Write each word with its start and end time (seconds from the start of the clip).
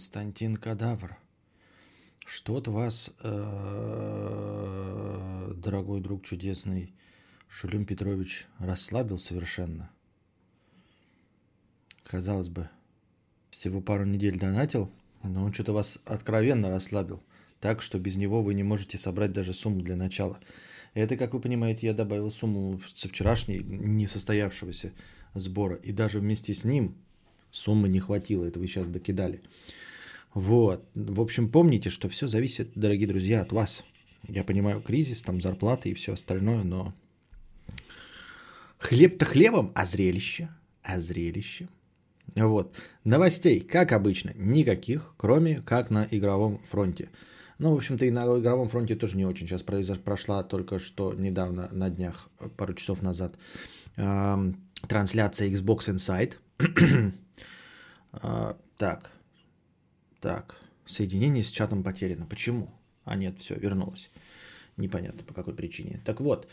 Константин 0.00 0.56
Кадавр. 0.56 1.18
Что-то 2.24 2.70
вас, 2.70 3.12
э, 3.22 4.72
дорогой 5.56 6.00
друг 6.00 6.24
чудесный 6.24 6.94
Шулюм 7.48 7.84
Петрович, 7.84 8.46
расслабил 8.58 9.18
совершенно. 9.18 9.90
Казалось 12.04 12.48
бы, 12.48 12.70
всего 13.50 13.82
пару 13.82 14.06
недель 14.06 14.38
донатил, 14.38 14.90
но 15.22 15.44
он 15.44 15.52
что-то 15.52 15.74
вас 15.74 15.98
откровенно 16.06 16.70
расслабил. 16.70 17.22
Так, 17.60 17.82
что 17.82 17.98
без 17.98 18.16
него 18.16 18.42
вы 18.42 18.54
не 18.54 18.62
можете 18.62 18.96
собрать 18.96 19.34
даже 19.34 19.52
сумму 19.52 19.82
для 19.82 19.96
начала. 19.96 20.40
Это, 20.94 21.18
как 21.18 21.34
вы 21.34 21.40
понимаете, 21.40 21.88
я 21.88 21.92
добавил 21.92 22.30
сумму 22.30 22.80
со 22.94 23.10
вчерашней 23.10 23.58
несостоявшегося 23.58 24.92
сбора. 25.34 25.74
И 25.74 25.92
даже 25.92 26.20
вместе 26.20 26.54
с 26.54 26.64
ним 26.64 26.96
суммы 27.50 27.90
не 27.90 28.00
хватило. 28.00 28.46
Это 28.46 28.58
вы 28.58 28.66
сейчас 28.66 28.88
докидали. 28.88 29.42
Вот. 30.34 30.88
В 30.94 31.20
общем, 31.20 31.48
помните, 31.48 31.90
что 31.90 32.08
все 32.08 32.28
зависит, 32.28 32.72
дорогие 32.74 33.08
друзья, 33.08 33.40
от 33.40 33.52
вас. 33.52 33.82
Я 34.28 34.44
понимаю, 34.44 34.80
кризис, 34.80 35.22
там 35.22 35.40
зарплаты 35.40 35.90
и 35.90 35.94
все 35.94 36.12
остальное, 36.12 36.62
но 36.62 36.92
хлеб-то 38.78 39.24
хлебом, 39.24 39.72
а 39.74 39.84
зрелище, 39.84 40.48
а 40.82 41.00
зрелище. 41.00 41.68
Вот. 42.36 42.76
Новостей, 43.02 43.60
как 43.60 43.92
обычно, 43.92 44.32
никаких, 44.36 45.14
кроме 45.16 45.60
как 45.62 45.90
на 45.90 46.06
игровом 46.10 46.58
фронте. 46.70 47.08
Ну, 47.58 47.74
в 47.74 47.76
общем-то, 47.76 48.04
и 48.06 48.10
на 48.10 48.24
игровом 48.38 48.68
фронте 48.68 48.94
тоже 48.94 49.16
не 49.16 49.26
очень. 49.26 49.46
Сейчас 49.46 49.62
произош... 49.62 49.98
прошла 49.98 50.42
только 50.42 50.78
что 50.78 51.12
недавно, 51.12 51.68
на 51.72 51.90
днях, 51.90 52.28
пару 52.56 52.74
часов 52.74 53.02
назад, 53.02 53.34
э, 53.96 54.52
трансляция 54.88 55.50
Xbox 55.50 55.94
Inside. 55.94 56.36
э, 58.22 58.54
так, 58.78 59.10
так, 60.20 60.56
соединение 60.86 61.42
с 61.42 61.50
чатом 61.50 61.82
потеряно. 61.82 62.26
Почему? 62.26 62.70
А 63.04 63.16
нет, 63.16 63.38
все, 63.38 63.54
вернулось. 63.54 64.10
Непонятно 64.76 65.24
по 65.24 65.34
какой 65.34 65.54
причине. 65.54 66.00
Так 66.04 66.20
вот, 66.20 66.46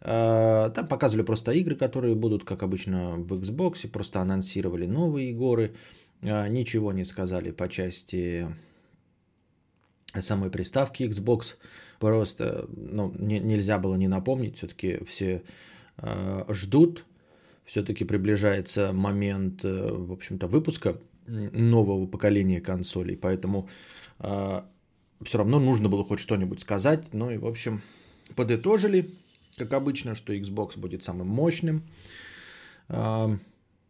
э, 0.00 0.70
там 0.74 0.86
показывали 0.86 1.24
просто 1.24 1.52
игры, 1.52 1.76
которые 1.76 2.14
будут, 2.14 2.44
как 2.44 2.62
обычно, 2.62 3.16
в 3.16 3.32
Xbox. 3.32 3.88
Просто 3.88 4.20
анонсировали 4.20 4.86
новые 4.86 5.30
игры. 5.30 5.74
Э, 6.22 6.48
ничего 6.48 6.92
не 6.92 7.04
сказали 7.04 7.50
по 7.50 7.68
части 7.68 8.46
самой 10.18 10.50
приставки 10.50 11.02
Xbox. 11.02 11.56
Просто 11.98 12.66
ну, 12.68 13.12
не, 13.18 13.40
нельзя 13.40 13.78
было 13.78 13.96
не 13.96 14.08
напомнить. 14.08 14.56
Все-таки 14.56 15.04
все 15.04 15.42
э, 15.98 16.44
ждут. 16.50 17.04
Все-таки 17.64 18.04
приближается 18.04 18.92
момент, 18.92 19.64
в 19.64 20.12
общем-то, 20.12 20.46
выпуска 20.46 20.98
нового 21.26 22.06
поколения 22.06 22.60
консолей, 22.60 23.16
поэтому 23.16 23.68
э, 24.18 24.62
все 25.22 25.38
равно 25.38 25.58
нужно 25.58 25.88
было 25.88 26.04
хоть 26.04 26.20
что-нибудь 26.20 26.60
сказать. 26.60 27.08
Ну 27.12 27.30
и, 27.30 27.38
в 27.38 27.46
общем, 27.46 27.82
подытожили, 28.36 29.10
как 29.56 29.72
обычно, 29.72 30.14
что 30.14 30.34
Xbox 30.34 30.78
будет 30.78 31.02
самым 31.02 31.28
мощным, 31.28 31.82
э, 32.88 33.38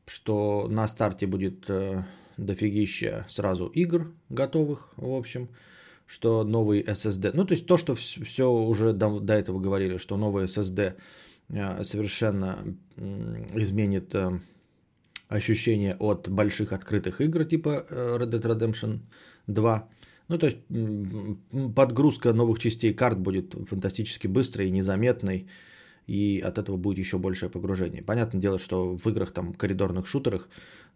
что 0.07 0.69
на 0.69 0.87
старте 0.87 1.27
будет 1.27 1.69
э, 1.69 2.05
дофигища 2.37 3.27
сразу 3.29 3.67
игр 3.67 4.13
готовых, 4.29 4.93
в 4.97 5.13
общем, 5.13 5.49
что 6.07 6.45
новый 6.45 6.83
SSD, 6.83 7.31
ну 7.35 7.45
то 7.45 7.55
есть 7.55 7.67
то, 7.67 7.77
что 7.79 7.95
все 7.95 8.51
уже 8.51 8.93
до, 8.93 9.21
до 9.21 9.35
этого 9.35 9.59
говорили, 9.59 9.97
что 9.97 10.17
новый 10.17 10.45
SSD 10.45 10.95
э, 11.49 11.85
совершенно 11.85 12.59
изменит 13.55 14.15
э, 14.15 14.41
ощущение 15.35 15.97
от 15.99 16.29
больших 16.29 16.73
открытых 16.73 17.21
игр 17.21 17.45
типа 17.45 17.87
э, 17.91 18.19
Red 18.21 18.31
Dead 18.31 18.43
Redemption 18.43 18.99
2. 19.47 19.89
Ну, 20.29 20.39
то 20.39 20.47
есть 20.47 20.59
подгрузка 21.75 22.33
новых 22.33 22.59
частей 22.59 22.95
карт 22.95 23.19
будет 23.19 23.55
фантастически 23.69 24.29
быстрой 24.29 24.69
и 24.69 24.71
незаметной, 24.71 25.47
и 26.07 26.43
от 26.47 26.59
этого 26.59 26.77
будет 26.77 26.99
еще 26.99 27.19
большее 27.19 27.51
погружение. 27.51 28.03
Понятное 28.03 28.41
дело, 28.41 28.59
что 28.59 28.97
в 28.97 29.07
играх, 29.09 29.33
там, 29.33 29.53
коридорных 29.53 30.07
шутерах 30.07 30.49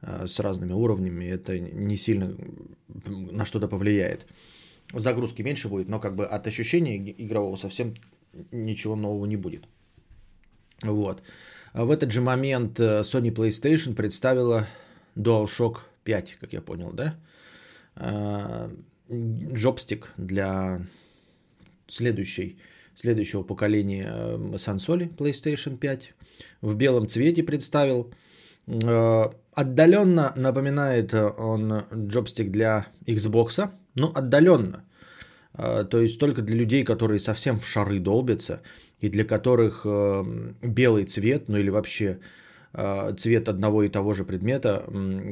э, 0.03 0.27
с 0.27 0.41
разными 0.41 0.73
уровнями 0.73 1.27
это 1.27 1.59
не 1.59 1.97
сильно 1.97 2.37
на 3.33 3.45
что-то 3.45 3.69
повлияет. 3.69 4.27
Загрузки 4.95 5.43
меньше 5.43 5.69
будет, 5.69 5.89
но 5.89 6.01
как 6.01 6.15
бы 6.15 6.25
от 6.25 6.47
ощущения 6.47 6.97
игрового 7.19 7.57
совсем 7.57 7.95
ничего 8.53 8.97
нового 8.97 9.27
не 9.27 9.37
будет. 9.37 9.65
Вот. 10.83 11.23
А 11.79 11.85
в 11.85 11.93
этот 11.93 12.11
же 12.11 12.21
момент 12.21 12.81
э, 12.81 13.03
Sony 13.03 13.33
PlayStation 13.33 13.95
представила 13.95 14.67
DualShock 15.17 15.77
5, 16.03 16.37
как 16.41 16.53
я 16.53 16.61
понял, 16.61 16.93
да? 16.93 17.15
А, 17.95 18.69
джобстик 19.09 20.09
для 20.17 20.81
следующей, 21.87 22.59
следующего 22.97 23.45
поколения 23.45 24.11
э, 24.11 24.59
сансоли 24.59 25.07
PlayStation 25.07 25.79
5 25.79 26.15
в 26.63 26.75
белом 26.75 27.07
цвете 27.07 27.45
представил. 27.45 28.13
Э, 28.67 29.27
отдаленно 29.55 30.33
напоминает 30.35 31.15
он 31.15 31.85
джобстик 31.95 32.51
для 32.51 32.89
Xbox, 33.07 33.71
ну 33.95 34.11
отдаленно. 34.17 34.85
То 35.53 36.01
есть 36.01 36.21
только 36.21 36.43
для 36.43 36.57
людей, 36.57 36.85
которые 36.85 37.21
совсем 37.21 37.59
в 37.59 37.67
шары 37.67 38.01
долбятся– 38.01 38.63
и 39.01 39.09
для 39.09 39.25
которых 39.25 39.87
эм, 39.87 40.57
белый 40.63 41.05
цвет, 41.05 41.49
ну 41.49 41.57
или 41.57 41.71
вообще 41.71 42.19
э, 42.73 43.15
цвет 43.17 43.49
одного 43.49 43.83
и 43.83 43.89
того 43.89 44.13
же 44.13 44.25
предмета, 44.25 44.85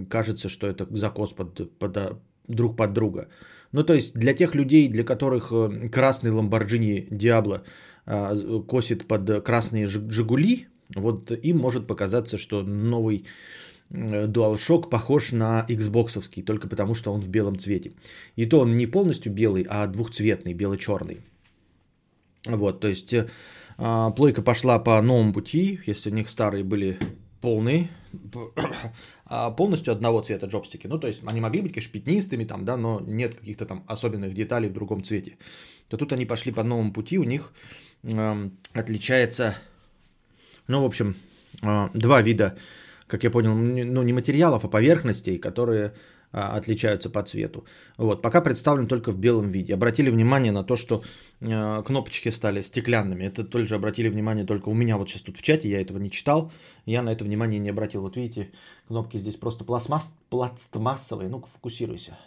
кажется, 0.09 0.49
что 0.49 0.67
это 0.67 0.87
закос 0.91 1.33
под, 1.33 1.71
под, 1.79 1.97
э, 1.97 2.15
друг 2.49 2.77
под 2.77 2.93
друга. 2.93 3.29
Ну, 3.73 3.85
то 3.85 3.95
есть 3.95 4.15
для 4.15 4.35
тех 4.35 4.55
людей, 4.55 4.89
для 4.89 5.05
которых 5.05 5.51
э, 5.53 5.89
красный 5.89 6.31
Lamborghini 6.31 7.09
Diablo 7.11 7.63
косит 8.67 9.09
под 9.09 9.45
красные 9.45 9.89
Жигули, 9.89 10.69
вот 10.95 11.33
им 11.33 11.59
может 11.59 11.89
показаться, 11.89 12.39
что 12.39 12.63
новый 12.63 13.25
DualShock 13.91 14.89
похож 14.89 15.33
на 15.33 15.67
Xbox, 15.69 16.45
только 16.45 16.69
потому 16.69 16.95
что 16.95 17.13
он 17.13 17.21
в 17.21 17.29
белом 17.29 17.59
цвете. 17.59 17.93
И 18.37 18.47
то 18.47 18.61
он 18.61 18.77
не 18.77 18.87
полностью 18.87 19.33
белый, 19.33 19.67
а 19.69 19.89
двухцветный, 19.89 20.55
бело-черный. 20.55 21.19
Вот, 22.47 22.81
то 22.81 22.89
есть 22.89 23.15
а, 23.79 24.11
плойка 24.11 24.43
пошла 24.43 24.79
по 24.79 25.01
новому 25.03 25.33
пути, 25.33 25.81
если 25.87 26.11
у 26.11 26.15
них 26.15 26.29
старые 26.29 26.65
были 26.65 26.99
полные, 27.41 27.89
а 29.27 29.51
полностью 29.51 29.93
одного 29.93 30.23
цвета 30.23 30.47
джобстики. 30.47 30.87
Ну, 30.87 30.99
то 30.99 31.09
есть 31.09 31.21
они 31.27 31.41
могли 31.41 31.61
быть, 31.63 31.73
конечно, 31.73 31.93
пятнистыми, 31.93 32.45
там, 32.45 32.65
да, 32.65 32.77
но 32.77 33.01
нет 33.01 33.35
каких-то 33.35 33.67
там 33.67 33.85
особенных 33.87 34.35
деталей 34.35 34.69
в 34.69 34.73
другом 34.73 35.03
цвете. 35.03 35.37
То 35.89 35.97
тут 35.97 36.13
они 36.13 36.27
пошли 36.27 36.53
по 36.53 36.63
новому 36.63 36.93
пути, 36.93 37.19
у 37.19 37.25
них 37.25 37.53
э, 38.03 38.51
отличается, 38.73 39.57
ну, 40.69 40.83
в 40.83 40.87
общем, 40.87 41.17
э, 41.63 41.89
два 41.95 42.23
вида, 42.23 42.57
как 43.07 43.25
я 43.25 43.31
понял, 43.31 43.55
ну, 43.55 44.03
не 44.03 44.13
материалов, 44.13 44.65
а 44.65 44.69
поверхностей, 44.69 45.39
которые 45.39 45.93
отличаются 46.37 47.09
по 47.11 47.23
цвету. 47.23 47.65
Вот, 47.97 48.23
пока 48.23 48.41
представлен 48.43 48.87
только 48.87 49.11
в 49.11 49.19
белом 49.19 49.51
виде. 49.51 49.75
Обратили 49.75 50.11
внимание 50.11 50.53
на 50.53 50.65
то, 50.65 50.77
что 50.77 51.03
а, 51.41 51.83
кнопочки 51.83 52.29
стали 52.29 52.61
стеклянными. 52.61 53.25
Это 53.25 53.43
тоже 53.45 53.75
обратили 53.75 54.09
внимание 54.09 54.45
только 54.45 54.69
у 54.69 54.75
меня 54.75 54.99
вот 54.99 55.09
сейчас 55.09 55.23
тут 55.23 55.39
в 55.39 55.43
чате, 55.43 55.69
я 55.69 55.81
этого 55.81 55.99
не 55.99 56.11
читал, 56.11 56.53
я 56.85 57.03
на 57.03 57.11
это 57.11 57.25
внимание 57.25 57.59
не 57.59 57.71
обратил. 57.71 58.03
Вот 58.03 58.17
видите, 58.17 58.51
кнопки 58.87 59.17
здесь 59.17 59.37
просто 59.37 59.65
пластмасс, 59.65 60.15
пластмассовые. 60.29 61.31
Ну-ка, 61.31 61.49
фокусируйся. 61.55 62.19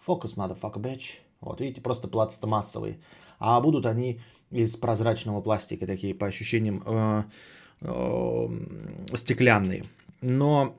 Фокус, 0.00 0.34
motherfucker, 0.36 0.80
bitch. 0.80 1.20
Вот, 1.40 1.60
видите, 1.60 1.80
просто 1.80 2.08
пластмассовые. 2.08 2.98
А 3.38 3.60
будут 3.60 3.86
они 3.86 4.20
из 4.50 4.76
прозрачного 4.76 5.40
пластика, 5.40 5.86
такие 5.86 6.14
по 6.14 6.26
ощущениям 6.26 6.82
э, 6.84 7.22
э, 7.82 9.16
стеклянные. 9.16 9.84
Но 10.20 10.76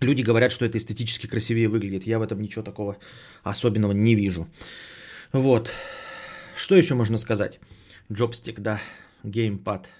Люди 0.00 0.22
говорят, 0.22 0.52
что 0.52 0.64
это 0.64 0.78
эстетически 0.78 1.26
красивее 1.26 1.68
выглядит. 1.68 2.06
Я 2.06 2.18
в 2.18 2.22
этом 2.22 2.40
ничего 2.40 2.62
такого 2.62 2.96
особенного 3.42 3.92
не 3.92 4.14
вижу. 4.14 4.46
Вот. 5.32 5.72
Что 6.56 6.76
еще 6.76 6.94
можно 6.94 7.18
сказать? 7.18 7.58
Джобстик, 8.12 8.60
да. 8.60 8.80
Геймпад. 9.24 9.90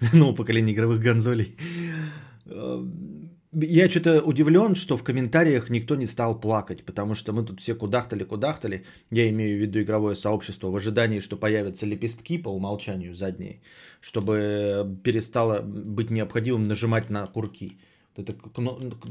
Новое 0.12 0.34
поколение 0.34 0.74
игровых 0.74 1.00
гонзолей. 1.00 1.56
Я 3.52 3.88
что-то 3.88 4.20
удивлен, 4.20 4.74
что 4.74 4.96
в 4.96 5.02
комментариях 5.02 5.70
никто 5.70 5.96
не 5.96 6.06
стал 6.06 6.38
плакать, 6.38 6.84
потому 6.84 7.14
что 7.14 7.32
мы 7.32 7.46
тут 7.46 7.60
все 7.60 7.72
кудахтали-кудахтали, 7.74 8.84
я 9.10 9.28
имею 9.30 9.56
в 9.56 9.60
виду 9.62 9.80
игровое 9.80 10.14
сообщество, 10.16 10.70
в 10.70 10.76
ожидании, 10.76 11.20
что 11.20 11.36
появятся 11.36 11.86
лепестки 11.86 12.36
по 12.36 12.50
умолчанию 12.50 13.14
задние, 13.14 13.62
чтобы 14.00 14.84
перестало 15.02 15.62
быть 15.62 16.10
необходимым 16.10 16.64
нажимать 16.64 17.08
на 17.08 17.26
курки. 17.26 17.78
Это 18.18 18.34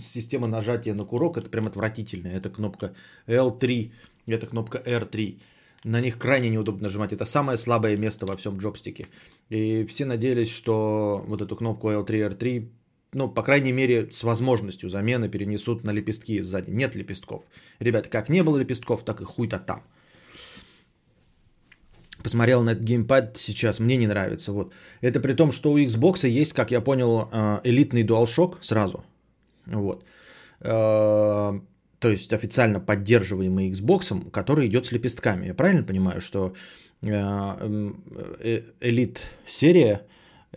система 0.02 0.48
нажатия 0.48 0.94
на 0.94 1.06
курок, 1.06 1.38
это 1.38 1.50
прям 1.50 1.68
отвратительная. 1.68 2.38
Это 2.38 2.50
кнопка 2.50 2.94
L3, 3.28 3.92
это 4.26 4.48
кнопка 4.48 4.78
R3. 4.86 5.40
На 5.84 6.02
них 6.02 6.18
крайне 6.18 6.50
неудобно 6.50 6.84
нажимать. 6.84 7.14
Это 7.14 7.26
самое 7.26 7.58
слабое 7.58 7.96
место 7.98 8.26
во 8.26 8.36
всем 8.36 8.58
джобстике. 8.58 9.08
И 9.50 9.86
все 9.86 10.06
надеялись, 10.06 10.52
что 10.52 11.24
вот 11.26 11.42
эту 11.42 11.56
кнопку 11.56 11.90
L3, 11.90 12.38
R3 12.38 12.70
ну, 13.14 13.30
по 13.30 13.42
крайней 13.42 13.72
мере, 13.72 14.12
с 14.12 14.24
возможностью 14.24 14.90
замены 14.90 15.30
перенесут 15.30 15.84
на 15.84 15.92
лепестки 15.92 16.42
сзади. 16.42 16.72
Нет 16.72 16.96
лепестков. 16.96 17.44
Ребята, 17.80 18.10
как 18.10 18.30
не 18.30 18.44
было 18.44 18.58
лепестков, 18.58 19.04
так 19.04 19.22
и 19.22 19.24
хуй-то 19.24 19.60
там. 19.60 19.84
Посмотрел 22.24 22.64
на 22.64 22.72
этот 22.72 22.84
геймпад 22.84 23.38
сейчас, 23.38 23.80
мне 23.80 23.98
не 23.98 24.08
нравится. 24.08 24.52
Вот. 24.52 24.74
Это 25.02 25.20
при 25.20 25.34
том, 25.34 25.52
что 25.52 25.72
у 25.72 25.78
Xbox 25.78 26.28
есть, 26.28 26.54
как 26.54 26.72
я 26.72 26.82
понял, 26.82 27.30
э, 27.32 27.60
элитный 27.64 28.04
DualShock 28.04 28.58
сразу. 28.62 29.04
Вот. 29.66 30.04
Э, 30.62 31.60
то 32.00 32.10
есть 32.10 32.34
официально 32.34 32.80
поддерживаемый 32.80 33.72
Xbox, 33.72 34.32
который 34.32 34.68
идет 34.68 34.86
с 34.86 34.92
лепестками. 34.92 35.48
Я 35.48 35.54
правильно 35.54 35.84
понимаю, 35.84 36.22
что 36.22 36.54
элит 38.82 39.22
серия 39.46 40.02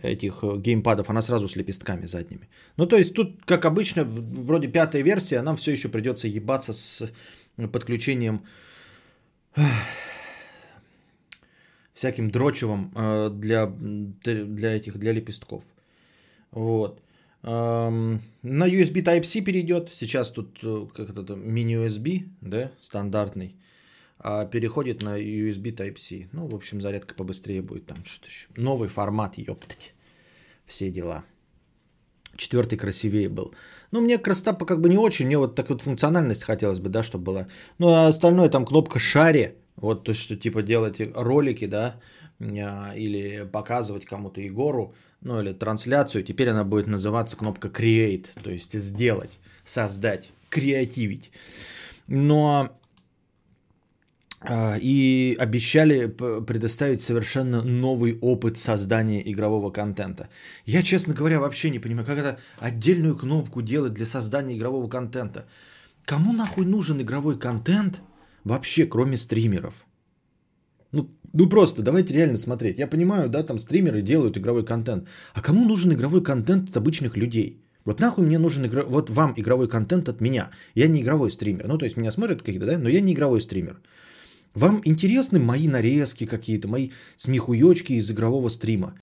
этих 0.01 0.43
геймпадов, 0.43 1.09
она 1.09 1.21
сразу 1.21 1.47
с 1.47 1.55
лепестками 1.55 2.07
задними. 2.07 2.49
Ну, 2.77 2.87
то 2.87 2.97
есть 2.97 3.13
тут, 3.13 3.45
как 3.45 3.65
обычно, 3.65 4.03
вроде 4.03 4.67
пятая 4.67 5.03
версия, 5.03 5.41
нам 5.41 5.55
все 5.57 5.71
еще 5.71 5.89
придется 5.89 6.27
ебаться 6.27 6.73
с 6.73 7.11
подключением 7.71 8.41
всяким 11.93 12.31
дрочевым 12.31 12.91
э, 12.95 13.29
для, 13.29 13.67
для 13.67 14.75
этих, 14.75 14.97
для 14.97 15.13
лепестков. 15.13 15.63
Вот. 16.51 17.01
На 17.43 18.19
USB 18.43 19.01
Type-C 19.03 19.41
перейдет. 19.41 19.91
Сейчас 19.91 20.29
тут 20.29 20.59
э, 20.61 20.85
как 20.93 21.09
это 21.09 21.35
мини-USB, 21.35 22.29
да, 22.41 22.71
стандартный. 22.79 23.55
А 24.19 24.45
переходит 24.45 25.01
на 25.01 25.19
USB 25.19 25.75
Type-C. 25.75 26.29
Ну, 26.33 26.47
в 26.47 26.53
общем, 26.53 26.81
зарядка 26.81 27.15
побыстрее 27.15 27.63
будет. 27.63 27.87
Там 27.87 27.97
что-то 28.05 28.27
еще. 28.27 28.47
Новый 28.55 28.89
формат, 28.89 29.39
ёптать. 29.39 29.93
Все 30.67 30.91
дела. 30.91 31.23
Четвертый 32.35 32.77
красивее 32.77 33.27
был. 33.27 33.55
Ну, 33.91 34.01
мне 34.01 34.19
красота 34.19 34.53
как 34.53 34.79
бы 34.79 34.89
не 34.89 34.97
очень. 34.97 35.25
Мне 35.25 35.39
вот 35.39 35.55
так 35.55 35.69
вот 35.69 35.81
функциональность 35.81 36.43
хотелось 36.43 36.79
бы, 36.79 36.89
да, 36.89 37.01
чтобы 37.01 37.23
была. 37.23 37.47
Ну, 37.79 37.87
а 37.87 38.07
остальное 38.07 38.49
там 38.49 38.65
кнопка 38.65 38.99
шаре. 38.99 39.55
Вот 39.81 40.03
то, 40.03 40.13
что 40.13 40.37
типа 40.37 40.61
делать 40.61 41.01
ролики, 41.15 41.65
да, 41.65 41.99
а, 42.39 42.93
или 42.95 43.47
показывать 43.51 44.05
кому-то 44.05 44.39
Егору, 44.41 44.93
ну 45.21 45.41
или 45.41 45.53
трансляцию, 45.53 46.23
теперь 46.23 46.49
она 46.49 46.63
будет 46.63 46.87
называться 46.87 47.35
кнопка 47.35 47.67
Create, 47.67 48.27
то 48.43 48.49
есть 48.49 48.73
сделать, 48.73 49.39
создать, 49.63 50.29
креативить. 50.49 51.31
Но 52.07 52.77
а, 54.39 54.77
и 54.79 55.35
обещали 55.39 56.07
предоставить 56.07 57.01
совершенно 57.01 57.61
новый 57.61 58.17
опыт 58.21 58.57
создания 58.57 59.21
игрового 59.31 59.71
контента. 59.71 60.29
Я, 60.65 60.81
честно 60.81 61.13
говоря, 61.13 61.39
вообще 61.39 61.69
не 61.69 61.79
понимаю, 61.79 62.05
как 62.05 62.17
это 62.17 62.39
отдельную 62.59 63.15
кнопку 63.15 63.61
делать 63.61 63.93
для 63.93 64.05
создания 64.05 64.55
игрового 64.55 64.87
контента. 64.87 65.47
Кому 66.05 66.33
нахуй 66.33 66.65
нужен 66.65 67.01
игровой 67.01 67.37
контент 67.37 68.01
вообще, 68.43 68.85
кроме 68.85 69.17
стримеров? 69.17 69.85
Ну, 70.91 71.09
ну 71.33 71.49
просто, 71.49 71.81
давайте 71.81 72.13
реально 72.13 72.37
смотреть. 72.37 72.79
Я 72.79 72.87
понимаю, 72.87 73.29
да, 73.29 73.43
там 73.43 73.59
стримеры 73.59 74.01
делают 74.01 74.37
игровой 74.37 74.65
контент. 74.65 75.07
А 75.33 75.41
кому 75.41 75.65
нужен 75.65 75.91
игровой 75.93 76.23
контент 76.23 76.69
от 76.69 76.77
обычных 76.77 77.17
людей? 77.17 77.61
Вот 77.85 77.99
нахуй 77.99 78.25
мне 78.25 78.37
нужен 78.37 78.65
игр... 78.65 78.85
вот 78.87 79.09
вам 79.09 79.33
игровой 79.37 79.67
контент 79.67 80.09
от 80.09 80.21
меня. 80.21 80.51
Я 80.75 80.87
не 80.87 81.01
игровой 81.01 81.31
стример. 81.31 81.67
Ну, 81.67 81.77
то 81.77 81.85
есть 81.85 81.97
меня 81.97 82.11
смотрят 82.11 82.41
какие-то, 82.41 82.65
да, 82.65 82.77
но 82.77 82.89
я 82.89 83.01
не 83.01 83.13
игровой 83.13 83.41
стример. 83.41 83.81
Вам 84.53 84.81
интересны 84.83 85.39
мои 85.39 85.67
нарезки 85.67 86.25
какие-то, 86.25 86.67
мои 86.67 86.91
смехуёчки 87.17 87.93
из 87.93 88.11
игрового 88.11 88.49
стрима? 88.49 88.93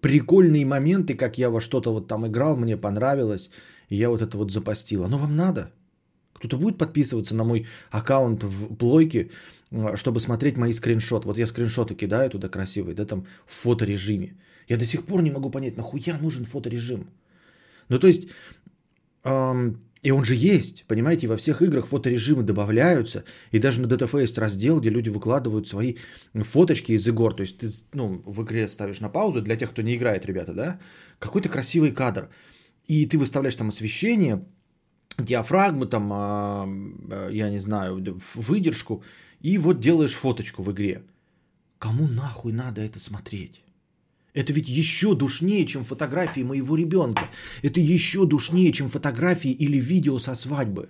Прикольные 0.00 0.64
моменты, 0.64 1.14
как 1.14 1.38
я 1.38 1.50
во 1.50 1.60
что-то 1.60 1.92
вот 1.92 2.08
там 2.08 2.26
играл, 2.26 2.56
мне 2.56 2.76
понравилось, 2.76 3.50
и 3.90 3.96
я 3.96 4.08
вот 4.08 4.22
это 4.22 4.36
вот 4.36 4.50
запостил. 4.50 5.04
Оно 5.04 5.18
вам 5.18 5.36
надо? 5.36 5.70
Кто-то 6.44 6.58
будет 6.58 6.78
подписываться 6.78 7.34
на 7.34 7.44
мой 7.44 7.66
аккаунт 7.90 8.44
в 8.44 8.76
плойке, 8.76 9.30
а, 9.70 9.96
чтобы 9.96 10.20
смотреть 10.20 10.58
мои 10.58 10.72
скриншоты. 10.72 11.26
Вот 11.26 11.38
я 11.38 11.46
скриншоты 11.46 11.94
кидаю 11.94 12.28
туда 12.28 12.48
красивые, 12.48 12.94
да, 12.94 13.06
там 13.06 13.24
в 13.46 13.54
фоторежиме. 13.54 14.36
Я 14.68 14.76
до 14.76 14.84
сих 14.84 15.06
пор 15.06 15.22
не 15.22 15.30
могу 15.30 15.50
понять, 15.50 15.78
нахуя 15.78 16.18
нужен 16.18 16.44
фоторежим. 16.44 17.08
Ну, 17.88 17.98
то 17.98 18.06
есть, 18.06 18.28
эм, 19.24 19.80
и 20.02 20.10
он 20.10 20.24
же 20.24 20.34
есть, 20.34 20.84
понимаете, 20.86 21.28
во 21.28 21.36
всех 21.38 21.62
играх 21.62 21.86
фоторежимы 21.86 22.42
добавляются, 22.42 23.24
и 23.50 23.58
даже 23.58 23.80
на 23.80 23.86
DTF 23.86 24.20
есть 24.20 24.36
раздел, 24.36 24.80
где 24.80 24.90
люди 24.90 25.08
выкладывают 25.08 25.66
свои 25.66 25.96
фоточки 26.34 26.92
из 26.92 27.08
игр. 27.08 27.32
То 27.34 27.42
есть 27.42 27.56
ты 27.56 27.70
ну, 27.94 28.22
в 28.26 28.42
игре 28.42 28.68
ставишь 28.68 29.00
на 29.00 29.08
паузу, 29.08 29.40
для 29.40 29.56
тех, 29.56 29.70
кто 29.70 29.80
не 29.80 29.96
играет, 29.96 30.26
ребята, 30.26 30.52
да, 30.52 30.78
какой-то 31.18 31.48
красивый 31.48 31.92
кадр. 31.92 32.28
И 32.86 33.06
ты 33.06 33.16
выставляешь 33.16 33.56
там 33.56 33.68
освещение, 33.68 34.44
диафрагму, 35.18 35.86
там, 35.86 36.12
а, 36.12 36.66
а, 37.10 37.30
я 37.30 37.50
не 37.50 37.58
знаю, 37.58 38.02
выдержку, 38.34 39.02
и 39.40 39.58
вот 39.58 39.80
делаешь 39.80 40.14
фоточку 40.14 40.62
в 40.62 40.72
игре. 40.72 41.02
Кому 41.78 42.06
нахуй 42.08 42.52
надо 42.52 42.80
это 42.80 42.98
смотреть? 42.98 43.62
Это 44.32 44.52
ведь 44.52 44.68
еще 44.68 45.14
душнее, 45.14 45.64
чем 45.66 45.84
фотографии 45.84 46.42
моего 46.42 46.76
ребенка. 46.76 47.30
Это 47.62 47.80
еще 47.80 48.26
душнее, 48.26 48.72
чем 48.72 48.88
фотографии 48.88 49.50
или 49.50 49.78
видео 49.78 50.18
со 50.18 50.34
свадьбы. 50.34 50.88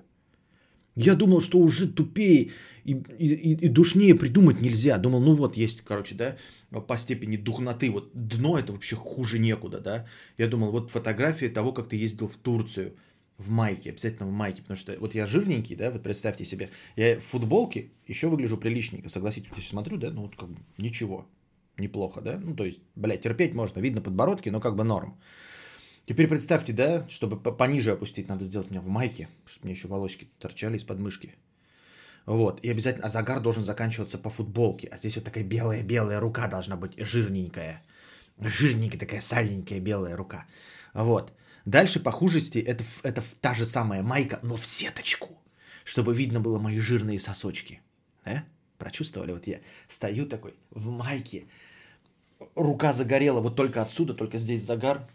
Я 0.97 1.15
думал, 1.15 1.41
что 1.41 1.59
уже 1.59 1.87
тупее 1.89 2.53
и, 2.85 2.93
и, 3.19 3.67
и 3.67 3.69
душнее 3.69 4.15
придумать 4.15 4.61
нельзя. 4.61 4.99
Думал, 4.99 5.21
ну 5.21 5.35
вот 5.35 5.57
есть, 5.57 5.83
короче, 5.83 6.15
да, 6.15 6.37
по 6.81 6.97
степени 6.97 7.37
духноты. 7.37 7.91
Вот 7.91 8.11
дно 8.15 8.59
это 8.59 8.73
вообще 8.73 8.97
хуже 8.97 9.39
некуда, 9.39 9.81
да. 9.81 10.07
Я 10.39 10.49
думал, 10.49 10.71
вот 10.71 10.91
фотография 10.91 11.49
того, 11.49 11.73
как 11.73 11.89
ты 11.89 11.97
ездил 11.97 12.29
в 12.29 12.37
Турцию 12.37 12.95
в 13.39 13.51
майке, 13.51 13.91
обязательно 13.91 14.29
в 14.29 14.33
майке, 14.33 14.63
потому 14.63 14.79
что 14.79 14.97
вот 14.99 15.15
я 15.15 15.27
жирненький, 15.27 15.75
да, 15.77 15.91
вот 15.91 16.03
представьте 16.03 16.45
себе, 16.45 16.71
я 16.97 17.19
в 17.19 17.23
футболке 17.25 17.91
еще 18.07 18.29
выгляжу 18.29 18.57
приличненько, 18.57 19.09
согласитесь, 19.09 19.69
смотрю, 19.69 19.97
да, 19.97 20.11
ну 20.11 20.23
вот 20.23 20.37
как 20.37 20.51
бы 20.51 20.61
ничего, 20.79 21.27
неплохо, 21.77 22.21
да, 22.21 22.39
ну 22.39 22.55
то 22.55 22.65
есть, 22.65 22.81
блядь, 22.95 23.23
терпеть 23.23 23.55
можно, 23.55 23.81
видно 23.81 24.01
подбородки, 24.01 24.51
но 24.51 24.61
как 24.61 24.77
бы 24.77 24.85
норм. 24.85 25.19
Теперь 26.07 26.29
представьте, 26.29 26.73
да, 26.73 27.09
чтобы 27.09 27.41
пониже 27.41 27.93
опустить, 27.93 28.29
надо 28.29 28.45
сделать 28.45 28.71
меня 28.71 28.81
в 28.81 28.87
майке, 28.89 29.29
чтобы 29.47 29.67
мне 29.67 29.75
еще 29.75 29.89
волосики 29.89 30.29
торчали 30.39 30.77
из 30.77 30.85
подмышки. 30.85 31.35
Вот, 32.27 32.61
и 32.63 32.71
обязательно, 32.71 33.07
а 33.07 33.11
загар 33.11 33.41
должен 33.41 33.65
заканчиваться 33.65 34.17
по 34.17 34.31
футболке, 34.31 34.89
а 34.89 34.97
здесь 34.97 35.17
вот 35.17 35.25
такая 35.25 35.45
белая-белая 35.45 36.21
рука 36.21 36.47
должна 36.47 36.77
быть 36.77 36.93
жирненькая, 36.99 37.83
жирненькая 38.39 39.01
такая 39.01 39.21
сальненькая 39.21 39.81
белая 39.81 40.17
рука. 40.17 40.47
Вот, 40.95 41.33
Дальше 41.65 42.01
по 42.01 42.11
хужести 42.11 42.59
это, 42.59 42.85
это 43.03 43.23
та 43.41 43.55
же 43.55 43.65
самая 43.65 44.03
майка, 44.03 44.39
но 44.43 44.57
в 44.57 44.65
сеточку, 44.65 45.39
чтобы 45.85 46.15
видно 46.15 46.41
было 46.41 46.59
мои 46.59 46.79
жирные 46.79 47.19
сосочки. 47.19 47.81
Да? 48.25 48.45
Прочувствовали? 48.79 49.33
Вот 49.33 49.47
я 49.47 49.61
стою 49.89 50.27
такой 50.27 50.55
в 50.71 50.91
майке, 50.91 51.45
рука 52.55 52.93
загорела 52.93 53.41
вот 53.41 53.57
только 53.57 53.83
отсюда, 53.83 54.15
только 54.15 54.39
здесь 54.39 54.63
загар. 54.63 55.07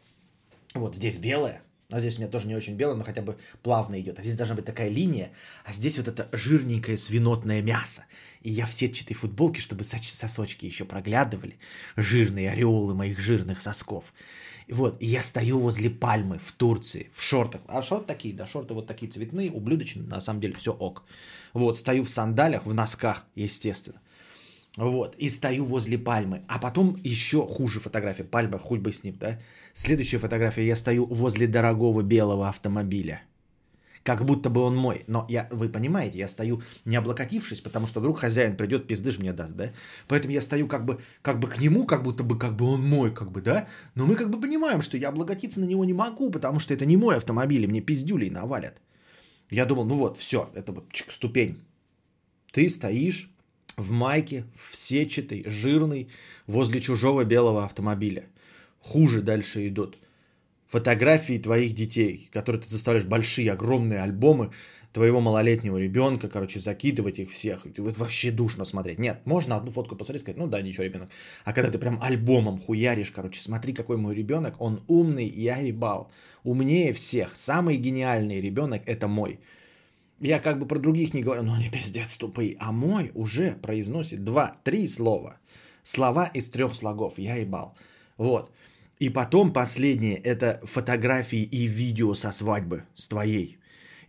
Вот 0.73 0.95
здесь 0.95 1.17
белая, 1.17 1.63
а 1.89 1.99
здесь 1.99 2.17
у 2.17 2.21
меня 2.21 2.29
тоже 2.29 2.47
не 2.47 2.55
очень 2.55 2.75
белая, 2.75 2.95
но 2.95 3.03
хотя 3.03 3.23
бы 3.23 3.37
плавно 3.63 3.99
идет. 3.99 4.19
А 4.19 4.21
здесь 4.21 4.35
должна 4.35 4.55
быть 4.55 4.65
такая 4.65 4.89
линия, 4.89 5.31
а 5.65 5.73
здесь 5.73 5.97
вот 5.97 6.07
это 6.07 6.29
жирненькое 6.31 6.97
свинотное 6.97 7.63
мясо. 7.63 8.05
И 8.41 8.51
я 8.51 8.67
в 8.67 8.73
сетчатой 8.73 9.15
футболке, 9.15 9.59
чтобы 9.59 9.83
сосочки 9.83 10.67
еще 10.67 10.85
проглядывали, 10.85 11.57
жирные 11.95 12.51
ореолы 12.51 12.93
моих 12.93 13.19
жирных 13.19 13.61
сосков. 13.61 14.13
Вот, 14.69 15.01
и 15.01 15.05
я 15.07 15.23
стою 15.23 15.59
возле 15.59 15.89
пальмы 15.89 16.37
в 16.37 16.51
Турции, 16.51 17.09
в 17.11 17.21
шортах. 17.21 17.61
А 17.67 17.81
шорты 17.81 18.05
такие, 18.05 18.35
да, 18.35 18.45
шорты 18.45 18.73
вот 18.73 18.87
такие 18.87 19.11
цветные, 19.11 19.51
ублюдочные, 19.51 20.05
на 20.05 20.21
самом 20.21 20.41
деле 20.41 20.53
все 20.53 20.71
ок. 20.71 21.03
Вот, 21.53 21.77
стою 21.77 22.03
в 22.03 22.09
сандалях, 22.09 22.65
в 22.65 22.73
носках, 22.73 23.25
естественно. 23.35 23.99
Вот, 24.77 25.15
и 25.15 25.29
стою 25.29 25.65
возле 25.65 25.97
пальмы. 25.97 26.43
А 26.47 26.59
потом 26.59 26.95
еще 27.03 27.47
хуже 27.47 27.79
фотография. 27.79 28.23
Пальма, 28.23 28.59
хуй 28.59 28.79
бы 28.79 28.91
с 28.91 29.03
ним, 29.03 29.17
да? 29.17 29.39
Следующая 29.73 30.19
фотография, 30.19 30.67
я 30.67 30.75
стою 30.75 31.05
возле 31.05 31.47
дорогого 31.47 32.03
белого 32.03 32.47
автомобиля 32.47 33.21
как 34.03 34.25
будто 34.25 34.49
бы 34.49 34.61
он 34.61 34.75
мой. 34.75 35.03
Но 35.07 35.25
я, 35.29 35.47
вы 35.51 35.69
понимаете, 35.69 36.17
я 36.19 36.27
стою 36.27 36.61
не 36.85 36.95
облокотившись, 36.95 37.61
потому 37.61 37.87
что 37.87 37.99
вдруг 37.99 38.19
хозяин 38.19 38.55
придет, 38.55 38.87
пиздыш 38.87 39.19
мне 39.19 39.33
даст, 39.33 39.55
да? 39.55 39.71
Поэтому 40.07 40.33
я 40.33 40.41
стою 40.41 40.67
как 40.67 40.85
бы, 40.85 40.99
как 41.21 41.39
бы 41.39 41.47
к 41.47 41.59
нему, 41.59 41.85
как 41.85 42.03
будто 42.03 42.23
бы, 42.23 42.37
как 42.37 42.55
бы 42.55 42.65
он 42.65 42.81
мой, 42.81 43.13
как 43.13 43.31
бы, 43.31 43.41
да? 43.41 43.67
Но 43.95 44.05
мы 44.05 44.15
как 44.15 44.29
бы 44.29 44.39
понимаем, 44.39 44.81
что 44.81 44.97
я 44.97 45.09
облокотиться 45.09 45.59
на 45.59 45.65
него 45.65 45.85
не 45.85 45.93
могу, 45.93 46.31
потому 46.31 46.59
что 46.59 46.73
это 46.73 46.85
не 46.85 46.97
мой 46.97 47.17
автомобиль, 47.17 47.63
и 47.63 47.67
мне 47.67 47.81
пиздюлей 47.81 48.29
навалят. 48.29 48.81
Я 49.49 49.65
думал, 49.65 49.85
ну 49.85 49.95
вот, 49.95 50.17
все, 50.17 50.49
это 50.55 50.71
вот 50.71 50.91
чик, 50.91 51.11
ступень. 51.11 51.59
Ты 52.51 52.69
стоишь 52.69 53.29
в 53.77 53.91
майке, 53.91 54.45
в 54.55 54.75
сетчатой, 54.75 55.43
жирной, 55.47 56.09
возле 56.47 56.81
чужого 56.81 57.23
белого 57.25 57.63
автомобиля. 57.65 58.23
Хуже 58.81 59.21
дальше 59.21 59.67
идут– 59.67 59.97
фотографии 60.69 61.37
твоих 61.37 61.73
детей, 61.75 62.29
которые 62.31 62.61
ты 62.61 62.69
заставляешь 62.69 63.07
большие, 63.07 63.51
огромные 63.51 64.01
альбомы 64.01 64.51
твоего 64.93 65.21
малолетнего 65.21 65.77
ребенка, 65.77 66.29
короче, 66.29 66.59
закидывать 66.59 67.19
их 67.19 67.29
всех. 67.29 67.65
Вот 67.77 67.97
вообще 67.97 68.31
душно 68.31 68.65
смотреть. 68.65 68.99
Нет, 68.99 69.21
можно 69.25 69.55
одну 69.55 69.71
фотку 69.71 69.95
посмотреть, 69.95 70.21
сказать, 70.21 70.37
ну 70.37 70.47
да, 70.47 70.61
ничего, 70.61 70.83
ребенок. 70.83 71.09
А 71.43 71.53
когда 71.53 71.71
ты 71.71 71.77
прям 71.77 71.99
альбомом 72.01 72.57
хуяришь, 72.57 73.11
короче, 73.11 73.41
смотри, 73.41 73.73
какой 73.73 73.97
мой 73.97 74.15
ребенок, 74.15 74.55
он 74.59 74.83
умный, 74.87 75.27
я 75.27 75.57
ебал. 75.57 76.11
Умнее 76.43 76.93
всех. 76.93 77.35
Самый 77.35 77.77
гениальный 77.77 78.41
ребенок 78.41 78.81
это 78.85 79.07
мой. 79.07 79.39
Я 80.19 80.39
как 80.39 80.59
бы 80.59 80.67
про 80.67 80.79
других 80.79 81.13
не 81.13 81.21
говорю, 81.21 81.43
но 81.43 81.53
они 81.53 81.69
пиздец 81.69 82.17
тупые. 82.17 82.57
А 82.59 82.71
мой 82.71 83.11
уже 83.13 83.51
произносит 83.61 84.23
два-три 84.23 84.87
слова. 84.87 85.37
Слова 85.83 86.29
из 86.33 86.49
трех 86.49 86.75
слогов. 86.75 87.13
Я 87.17 87.35
ебал. 87.35 87.75
Вот. 88.17 88.51
И 88.99 89.09
потом 89.09 89.53
последнее– 89.53 90.17
это 90.23 90.59
фотографии 90.63 91.43
и 91.43 91.67
видео 91.67 92.13
со 92.13 92.31
свадьбы, 92.31 92.83
с 92.95 93.07
твоей. 93.07 93.57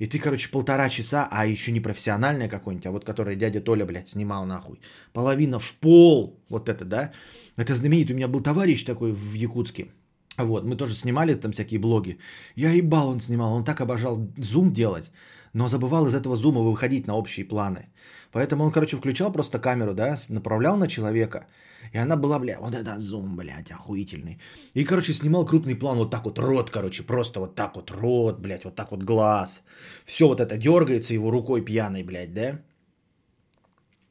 И 0.01 0.07
ты, 0.07 0.19
короче, 0.19 0.51
полтора 0.51 0.89
часа, 0.89 1.29
а 1.31 1.47
еще 1.47 1.73
не 1.73 1.81
профессиональное 1.81 2.49
какое-нибудь, 2.49 2.87
а 2.87 2.91
вот 2.91 3.05
которое 3.05 3.37
дядя 3.37 3.61
Толя, 3.61 3.85
блядь, 3.85 4.09
снимал 4.09 4.47
нахуй. 4.47 4.81
Половина 5.13 5.59
в 5.59 5.75
пол, 5.75 6.41
вот 6.49 6.69
это, 6.69 6.85
да? 6.85 7.13
Это 7.57 7.75
знаменитый. 7.75 8.15
У 8.15 8.17
меня 8.17 8.27
был 8.27 8.41
товарищ 8.41 8.83
такой 8.85 9.13
в 9.13 9.35
Якутске. 9.35 9.89
Вот, 10.37 10.65
мы 10.65 10.77
тоже 10.77 10.95
снимали 10.95 11.35
там 11.35 11.53
всякие 11.53 11.81
блоги. 11.81 12.19
Я 12.57 12.71
ебал, 12.71 13.09
он 13.09 13.21
снимал, 13.21 13.53
он 13.53 13.65
так 13.65 13.81
обожал 13.81 14.29
зум 14.37 14.73
делать, 14.73 15.11
но 15.53 15.69
забывал 15.69 16.07
из 16.07 16.15
этого 16.15 16.37
зума 16.37 16.61
выходить 16.61 17.07
на 17.07 17.15
общие 17.15 17.45
планы. 17.45 17.89
Поэтому 18.33 18.65
он, 18.65 18.71
короче, 18.71 18.97
включал 18.97 19.33
просто 19.33 19.59
камеру, 19.59 19.95
да, 19.95 20.17
направлял 20.29 20.77
на 20.77 20.87
человека, 20.87 21.47
и 21.93 21.99
она 21.99 22.17
была, 22.17 22.39
бля, 22.39 22.59
вот 22.61 22.75
это 22.75 23.01
зум, 23.01 23.37
блядь, 23.37 23.71
охуительный. 23.71 24.39
И, 24.75 24.85
короче, 24.85 25.13
снимал 25.13 25.45
крупный 25.45 25.75
план, 25.75 25.99
вот 25.99 26.11
так 26.11 26.25
вот 26.25 26.39
рот, 26.39 26.71
короче, 26.71 27.03
просто 27.03 27.41
вот 27.41 27.55
так 27.55 27.75
вот 27.75 27.91
рот, 27.91 28.41
блядь, 28.41 28.65
вот 28.65 28.77
так 28.77 28.93
вот 28.93 29.03
глаз. 29.03 29.63
Все 30.05 30.29
вот 30.29 30.41
это 30.41 30.57
дергается 30.57 31.15
его 31.15 31.31
рукой 31.31 31.65
пьяной, 31.65 32.05
блядь, 32.05 32.33
да? 32.33 32.61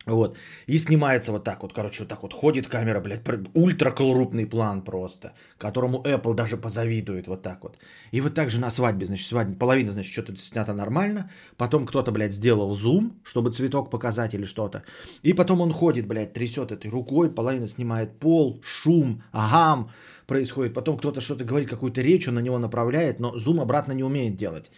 Вот. 0.09 0.37
И 0.67 0.77
снимается 0.77 1.31
вот 1.31 1.43
так 1.43 1.61
вот, 1.61 1.73
короче, 1.73 2.03
вот 2.03 2.09
так 2.09 2.23
вот 2.23 2.33
ходит 2.33 2.67
камера, 2.67 2.99
блядь, 2.99 3.21
ультра 3.53 3.91
крупный 3.91 4.45
план 4.45 4.81
просто, 4.81 5.33
которому 5.57 6.03
Apple 6.03 6.33
даже 6.33 6.57
позавидует 6.57 7.27
вот 7.27 7.41
так 7.41 7.63
вот. 7.63 7.77
И 8.11 8.21
вот 8.21 8.33
так 8.33 8.49
же 8.49 8.59
на 8.59 8.71
свадьбе, 8.71 9.05
значит, 9.05 9.27
свадьба, 9.27 9.55
половина, 9.55 9.91
значит, 9.91 10.11
что-то 10.11 10.35
снято 10.37 10.73
нормально, 10.73 11.29
потом 11.57 11.85
кто-то, 11.85 12.11
блядь, 12.11 12.33
сделал 12.33 12.73
зум, 12.73 13.21
чтобы 13.23 13.51
цветок 13.51 13.91
показать 13.91 14.33
или 14.33 14.45
что-то, 14.45 14.83
и 15.23 15.33
потом 15.33 15.61
он 15.61 15.71
ходит, 15.71 16.07
блядь, 16.07 16.33
трясет 16.33 16.71
этой 16.71 16.89
рукой, 16.89 17.33
половина 17.33 17.67
снимает 17.67 18.19
пол, 18.19 18.61
шум, 18.63 19.21
агам 19.31 19.89
происходит, 20.27 20.73
потом 20.73 20.97
кто-то 20.97 21.21
что-то 21.21 21.43
говорит, 21.43 21.69
какую-то 21.69 22.01
речь, 22.01 22.27
он 22.27 22.35
на 22.35 22.41
него 22.41 22.57
направляет, 22.59 23.19
но 23.19 23.37
зум 23.37 23.59
обратно 23.59 23.93
не 23.93 24.03
умеет 24.03 24.35
делать. 24.35 24.71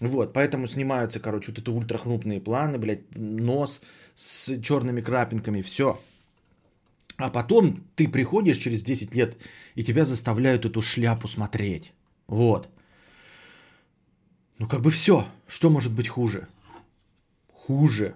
Вот, 0.00 0.32
поэтому 0.32 0.66
снимаются, 0.66 1.20
короче, 1.20 1.50
вот 1.50 1.58
это 1.58 1.72
ультрахнупные 1.72 2.40
планы, 2.40 2.78
блядь, 2.78 3.16
нос 3.16 3.80
с 4.14 4.60
черными 4.60 5.00
крапинками, 5.00 5.62
все. 5.62 6.00
А 7.16 7.30
потом 7.30 7.84
ты 7.96 8.06
приходишь 8.06 8.58
через 8.58 8.82
10 8.82 9.14
лет, 9.14 9.36
и 9.74 9.82
тебя 9.82 10.04
заставляют 10.04 10.64
эту 10.64 10.82
шляпу 10.82 11.26
смотреть. 11.26 11.92
Вот. 12.28 12.68
Ну, 14.58 14.68
как 14.68 14.82
бы 14.82 14.90
все. 14.90 15.26
Что 15.48 15.68
может 15.70 15.92
быть 15.92 16.08
хуже? 16.08 16.46
Хуже. 17.52 18.14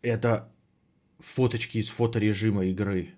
Это 0.00 0.50
фоточки 1.18 1.78
из 1.78 1.88
фоторежима 1.88 2.64
игры. 2.64 3.10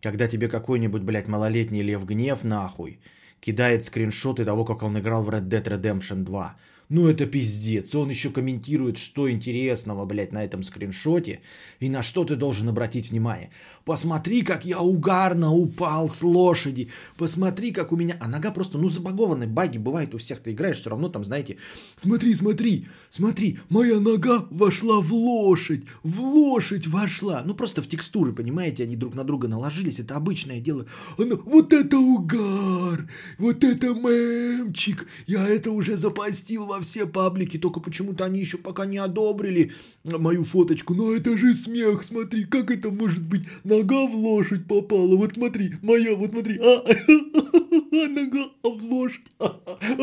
Когда 0.00 0.28
тебе 0.28 0.48
какой-нибудь, 0.48 1.02
блядь, 1.02 1.28
малолетний 1.28 1.82
Лев 1.82 2.04
Гнев 2.04 2.44
нахуй 2.44 3.00
кидает 3.40 3.84
скриншоты 3.84 4.44
того, 4.44 4.64
как 4.64 4.82
он 4.82 4.98
играл 4.98 5.24
в 5.24 5.30
Red 5.30 5.48
Dead 5.48 5.64
Redemption 5.64 6.22
2. 6.22 6.56
Ну 6.92 7.08
это 7.08 7.24
пиздец. 7.24 7.94
Он 7.94 8.10
еще 8.10 8.28
комментирует, 8.28 8.98
что 8.98 9.30
интересного, 9.30 10.04
блядь, 10.04 10.30
на 10.30 10.44
этом 10.44 10.62
скриншоте 10.62 11.40
и 11.80 11.88
на 11.88 12.02
что 12.02 12.22
ты 12.24 12.36
должен 12.36 12.68
обратить 12.68 13.10
внимание. 13.10 13.48
Посмотри, 13.86 14.42
как 14.42 14.66
я 14.66 14.78
угарно 14.78 15.54
упал 15.54 16.10
с 16.10 16.22
лошади. 16.22 16.90
Посмотри, 17.16 17.72
как 17.72 17.92
у 17.92 17.96
меня... 17.96 18.18
А 18.20 18.28
нога 18.28 18.50
просто, 18.50 18.76
ну, 18.76 18.90
забагованная. 18.90 19.46
Баги 19.46 19.78
бывает 19.78 20.14
у 20.14 20.18
всех. 20.18 20.40
Ты 20.40 20.50
играешь, 20.50 20.80
все 20.80 20.90
равно 20.90 21.08
там, 21.08 21.24
знаете, 21.24 21.56
смотри, 21.96 22.34
смотри, 22.34 22.86
смотри, 23.08 23.58
моя 23.70 23.98
нога 23.98 24.46
вошла 24.50 25.00
в 25.00 25.14
лошадь. 25.14 25.84
В 26.02 26.20
лошадь 26.20 26.86
вошла. 26.88 27.42
Ну, 27.42 27.54
просто 27.54 27.80
в 27.80 27.88
текстуры, 27.88 28.34
понимаете, 28.34 28.82
они 28.82 28.96
друг 28.96 29.14
на 29.14 29.24
друга 29.24 29.48
наложились. 29.48 29.98
Это 29.98 30.16
обычное 30.16 30.60
дело. 30.60 30.84
Она, 31.16 31.36
вот 31.36 31.72
это 31.72 31.96
угар, 31.96 33.08
вот 33.38 33.64
это 33.64 33.94
мемчик. 33.94 35.06
Я 35.26 35.48
это 35.48 35.70
уже 35.70 35.96
запостил 35.96 36.66
во 36.66 36.81
все 36.82 37.06
паблики, 37.06 37.58
только 37.58 37.80
почему-то 37.80 38.24
они 38.24 38.40
еще 38.40 38.58
пока 38.58 38.84
не 38.86 38.98
одобрили 38.98 39.72
мою 40.04 40.44
фоточку. 40.44 40.94
Но 40.94 41.12
это 41.12 41.36
же 41.36 41.54
смех, 41.54 42.02
смотри, 42.04 42.44
как 42.44 42.70
это 42.70 42.90
может 42.90 43.22
быть? 43.22 43.46
Нога 43.64 44.06
в 44.06 44.14
лошадь 44.16 44.66
попала, 44.66 45.16
вот 45.16 45.34
смотри, 45.34 45.74
моя, 45.82 46.14
вот 46.14 46.30
смотри, 46.30 46.58
а, 46.58 46.84
нога 48.08 48.50
в 48.62 48.84
лошадь, 48.84 49.22
а, 49.38 49.60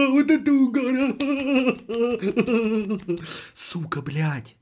вот 0.09 0.31
это 0.31 0.51
угар, 0.51 1.15
сука, 3.53 4.01
блядь. 4.01 4.55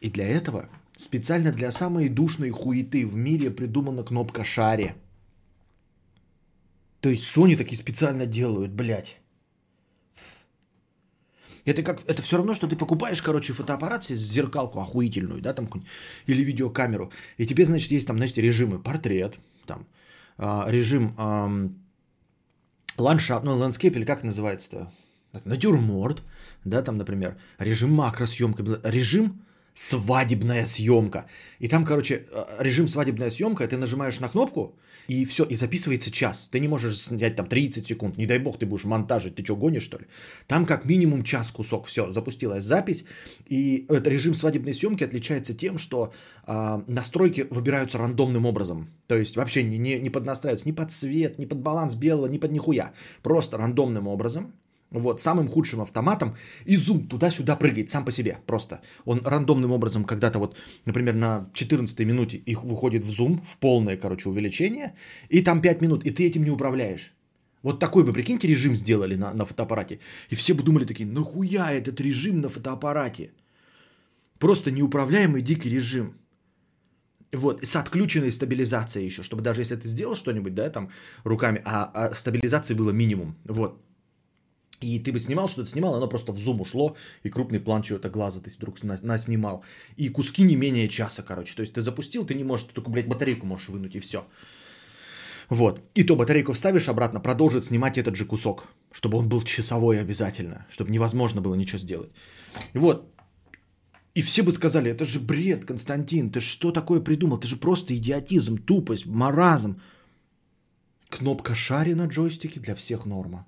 И 0.00 0.10
для 0.10 0.26
этого 0.26 0.68
специально 0.96 1.52
для 1.52 1.70
самой 1.70 2.08
душной 2.08 2.50
хуеты 2.50 3.06
в 3.06 3.16
мире 3.16 3.50
придумана 3.50 4.02
кнопка 4.02 4.44
шаре. 4.44 4.96
То 7.00 7.08
есть 7.08 7.24
Sony 7.24 7.56
такие 7.56 7.78
специально 7.78 8.26
делают, 8.26 8.72
блядь. 8.72 9.21
Это 11.64 11.82
как, 11.82 12.00
это 12.08 12.22
все 12.22 12.36
равно, 12.36 12.54
что 12.54 12.66
ты 12.66 12.76
покупаешь, 12.76 13.22
короче, 13.22 13.52
фотоаппарат, 13.52 14.04
зеркалку 14.04 14.80
охуительную, 14.80 15.40
да, 15.40 15.54
там, 15.54 15.68
или 16.26 16.42
видеокамеру, 16.42 17.12
и 17.38 17.46
тебе, 17.46 17.64
значит, 17.64 17.90
есть 17.92 18.06
там, 18.06 18.16
значит, 18.16 18.38
режимы 18.38 18.78
портрет, 18.78 19.36
там, 19.66 19.86
э, 20.38 20.64
режим 20.70 21.14
ландшафт, 22.98 23.44
ну, 23.44 23.56
landscape, 23.56 23.96
или 23.96 24.04
как 24.04 24.24
называется-то, 24.24 24.92
натюрморт, 25.44 26.22
да, 26.64 26.82
там, 26.82 26.96
например, 26.96 27.36
режим 27.58 27.92
макросъемка, 27.92 28.62
режим 28.84 29.44
свадебная 29.74 30.66
съемка. 30.66 31.26
И 31.60 31.68
там, 31.68 31.84
короче, 31.84 32.26
э, 32.30 32.44
режим 32.60 32.88
свадебная 32.88 33.30
съемка, 33.30 33.66
ты 33.66 33.76
нажимаешь 33.76 34.20
на 34.20 34.28
кнопку, 34.28 34.76
и 35.08 35.24
все, 35.24 35.44
и 35.44 35.54
записывается 35.54 36.10
час. 36.10 36.48
Ты 36.50 36.60
не 36.60 36.68
можешь 36.68 36.98
снять 36.98 37.36
там 37.36 37.46
30 37.46 37.86
секунд, 37.86 38.18
не 38.18 38.26
дай 38.26 38.38
бог 38.38 38.58
ты 38.58 38.66
будешь 38.66 38.84
монтажить, 38.84 39.34
ты 39.34 39.44
что, 39.44 39.56
гонишь 39.56 39.84
что 39.84 39.98
ли? 39.98 40.06
Там 40.46 40.66
как 40.66 40.84
минимум 40.84 41.22
час 41.22 41.50
кусок, 41.50 41.86
все, 41.86 42.12
запустилась 42.12 42.64
запись, 42.64 43.04
и 43.46 43.86
этот 43.88 44.06
режим 44.08 44.34
свадебной 44.34 44.74
съемки 44.74 45.04
отличается 45.04 45.54
тем, 45.54 45.78
что 45.78 46.12
э, 46.46 46.82
настройки 46.86 47.46
выбираются 47.50 47.98
рандомным 47.98 48.46
образом. 48.46 48.88
То 49.06 49.16
есть 49.16 49.36
вообще 49.36 49.62
не, 49.62 49.78
не, 49.78 49.98
не 49.98 50.10
поднастраиваются 50.10 50.68
ни 50.68 50.72
под 50.72 50.90
цвет, 50.90 51.38
ни 51.38 51.46
под 51.46 51.58
баланс 51.58 51.94
белого, 51.94 52.26
ни 52.26 52.38
под 52.38 52.52
нихуя. 52.52 52.92
Просто 53.22 53.56
рандомным 53.56 54.06
образом. 54.06 54.52
Вот, 54.92 55.20
самым 55.20 55.48
худшим 55.48 55.80
автоматом, 55.80 56.36
и 56.66 56.76
зум 56.76 57.08
туда-сюда 57.08 57.56
прыгает 57.56 57.88
сам 57.88 58.04
по 58.04 58.12
себе 58.12 58.38
просто. 58.46 58.80
Он 59.06 59.20
рандомным 59.24 59.72
образом 59.72 60.04
когда-то 60.04 60.38
вот, 60.38 60.56
например, 60.86 61.14
на 61.14 61.50
14 61.54 61.98
минуте 62.00 62.36
их 62.36 62.62
выходит 62.62 63.02
в 63.02 63.10
зум, 63.10 63.40
в 63.42 63.56
полное, 63.56 63.96
короче, 63.96 64.28
увеличение, 64.28 64.94
и 65.30 65.42
там 65.42 65.60
5 65.62 65.82
минут, 65.82 66.04
и 66.04 66.10
ты 66.10 66.26
этим 66.26 66.44
не 66.44 66.50
управляешь. 66.50 67.14
Вот 67.62 67.80
такой 67.80 68.04
бы, 68.04 68.12
прикиньте, 68.12 68.48
режим 68.48 68.76
сделали 68.76 69.16
на, 69.16 69.32
на 69.32 69.46
фотоаппарате. 69.46 69.98
И 70.30 70.34
все 70.34 70.52
бы 70.52 70.62
думали 70.62 70.84
такие, 70.84 71.06
нахуя 71.06 71.72
этот 71.72 72.00
режим 72.00 72.40
на 72.40 72.48
фотоаппарате? 72.48 73.30
Просто 74.38 74.70
неуправляемый 74.70 75.42
дикий 75.42 75.70
режим. 75.70 76.14
Вот, 77.32 77.64
с 77.64 77.76
отключенной 77.76 78.30
стабилизацией 78.30 79.06
еще, 79.06 79.22
чтобы 79.22 79.42
даже 79.42 79.62
если 79.62 79.76
ты 79.76 79.88
сделал 79.88 80.16
что-нибудь, 80.16 80.54
да, 80.54 80.68
там, 80.68 80.90
руками, 81.24 81.62
а, 81.64 81.90
а 81.94 82.14
стабилизации 82.14 82.74
было 82.74 82.90
минимум. 82.90 83.36
Вот, 83.44 83.80
и 84.86 84.98
ты 84.98 85.12
бы 85.12 85.18
снимал 85.18 85.48
что-то, 85.48 85.70
снимал, 85.70 85.94
оно 85.94 86.08
просто 86.08 86.32
в 86.32 86.38
зум 86.38 86.60
ушло, 86.60 86.96
и 87.24 87.30
крупный 87.30 87.60
план 87.60 87.82
чего-то 87.82 88.10
глаза 88.10 88.40
ты 88.40 88.50
вдруг 88.50 88.82
наснимал. 88.82 89.64
И 89.96 90.08
куски 90.08 90.42
не 90.44 90.56
менее 90.56 90.88
часа, 90.88 91.22
короче. 91.22 91.54
То 91.54 91.62
есть 91.62 91.74
ты 91.74 91.80
запустил, 91.80 92.24
ты 92.24 92.34
не 92.34 92.44
можешь, 92.44 92.66
ты 92.66 92.74
только, 92.74 92.90
блядь, 92.90 93.08
батарейку 93.08 93.46
можешь 93.46 93.68
вынуть, 93.68 93.94
и 93.94 94.00
все. 94.00 94.26
Вот. 95.48 95.80
И 95.94 96.04
то 96.04 96.16
батарейку 96.16 96.52
вставишь 96.52 96.88
обратно, 96.88 97.20
продолжит 97.20 97.64
снимать 97.64 97.98
этот 97.98 98.16
же 98.16 98.24
кусок, 98.24 98.64
чтобы 98.92 99.18
он 99.18 99.28
был 99.28 99.42
часовой 99.42 100.00
обязательно, 100.00 100.66
чтобы 100.70 100.90
невозможно 100.90 101.40
было 101.40 101.54
ничего 101.54 101.78
сделать. 101.78 102.10
Вот. 102.74 103.12
И 104.14 104.22
все 104.22 104.42
бы 104.42 104.52
сказали, 104.52 104.90
это 104.90 105.04
же 105.04 105.20
бред, 105.20 105.64
Константин, 105.64 106.30
ты 106.30 106.40
что 106.40 106.70
такое 106.72 107.00
придумал? 107.00 107.38
Это 107.38 107.46
же 107.46 107.56
просто 107.56 107.94
идиотизм, 107.96 108.58
тупость, 108.58 109.06
маразм. 109.06 109.80
Кнопка 111.08 111.54
шари 111.54 111.94
на 111.94 112.06
джойстике 112.06 112.60
для 112.60 112.74
всех 112.74 113.06
норма. 113.06 113.46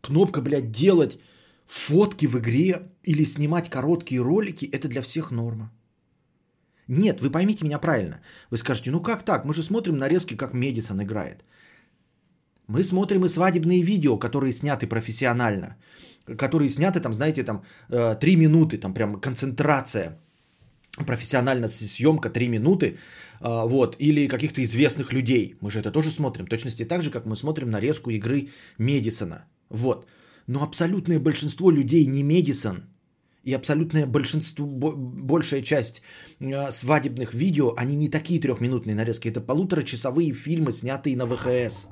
Кнопка, 0.00 0.40
блядь, 0.40 0.70
делать 0.70 1.18
фотки 1.66 2.26
в 2.26 2.36
игре 2.38 2.82
или 3.02 3.24
снимать 3.24 3.70
короткие 3.70 4.22
ролики, 4.22 4.64
это 4.64 4.88
для 4.88 5.02
всех 5.02 5.30
норма. 5.30 5.70
Нет, 6.88 7.20
вы 7.20 7.30
поймите 7.30 7.64
меня 7.64 7.78
правильно. 7.78 8.20
Вы 8.50 8.56
скажете, 8.56 8.90
ну 8.90 9.00
как 9.00 9.24
так? 9.24 9.44
Мы 9.44 9.54
же 9.54 9.62
смотрим 9.62 9.96
нарезки, 9.96 10.36
как 10.36 10.54
Медисон 10.54 11.00
играет. 11.02 11.44
Мы 12.66 12.82
смотрим 12.82 13.24
и 13.24 13.28
свадебные 13.28 13.82
видео, 13.82 14.18
которые 14.18 14.52
сняты 14.52 14.86
профессионально. 14.86 15.76
которые 16.38 16.68
сняты 16.68 17.00
там, 17.00 17.12
знаете, 17.12 17.42
там 17.44 17.62
э, 17.88 18.16
3 18.20 18.36
минуты, 18.36 18.78
там 18.78 18.94
прям 18.94 19.20
концентрация, 19.20 20.18
профессиональная 21.06 21.68
съемка 21.68 22.30
3 22.30 22.48
минуты, 22.48 22.86
э, 22.86 23.68
вот, 23.68 23.96
или 23.98 24.28
каких-то 24.28 24.60
известных 24.62 25.12
людей. 25.12 25.56
Мы 25.60 25.70
же 25.70 25.80
это 25.80 25.90
тоже 25.90 26.10
смотрим, 26.10 26.46
точности 26.46 26.84
так 26.84 27.02
же, 27.02 27.10
как 27.10 27.26
мы 27.26 27.36
смотрим 27.36 27.70
нарезку 27.70 28.10
игры 28.10 28.48
Медисона. 28.78 29.44
Вот. 29.70 30.06
Но 30.46 30.62
абсолютное 30.62 31.18
большинство 31.18 31.70
людей 31.70 32.06
не 32.06 32.22
Медисон– 32.22 32.84
и 33.42 33.54
абсолютное 33.54 34.06
большинство, 34.06 34.66
большая 34.66 35.62
часть 35.62 36.02
э, 36.40 36.70
свадебных 36.70 37.34
видео, 37.34 37.74
они 37.76 37.96
не 37.96 38.08
такие 38.08 38.40
трехминутные 38.40 38.94
нарезки, 38.94 39.28
это 39.28 39.40
полуторачасовые 39.40 40.32
фильмы, 40.32 40.72
снятые 40.72 41.16
на 41.16 41.26
ВХС. 41.26 41.86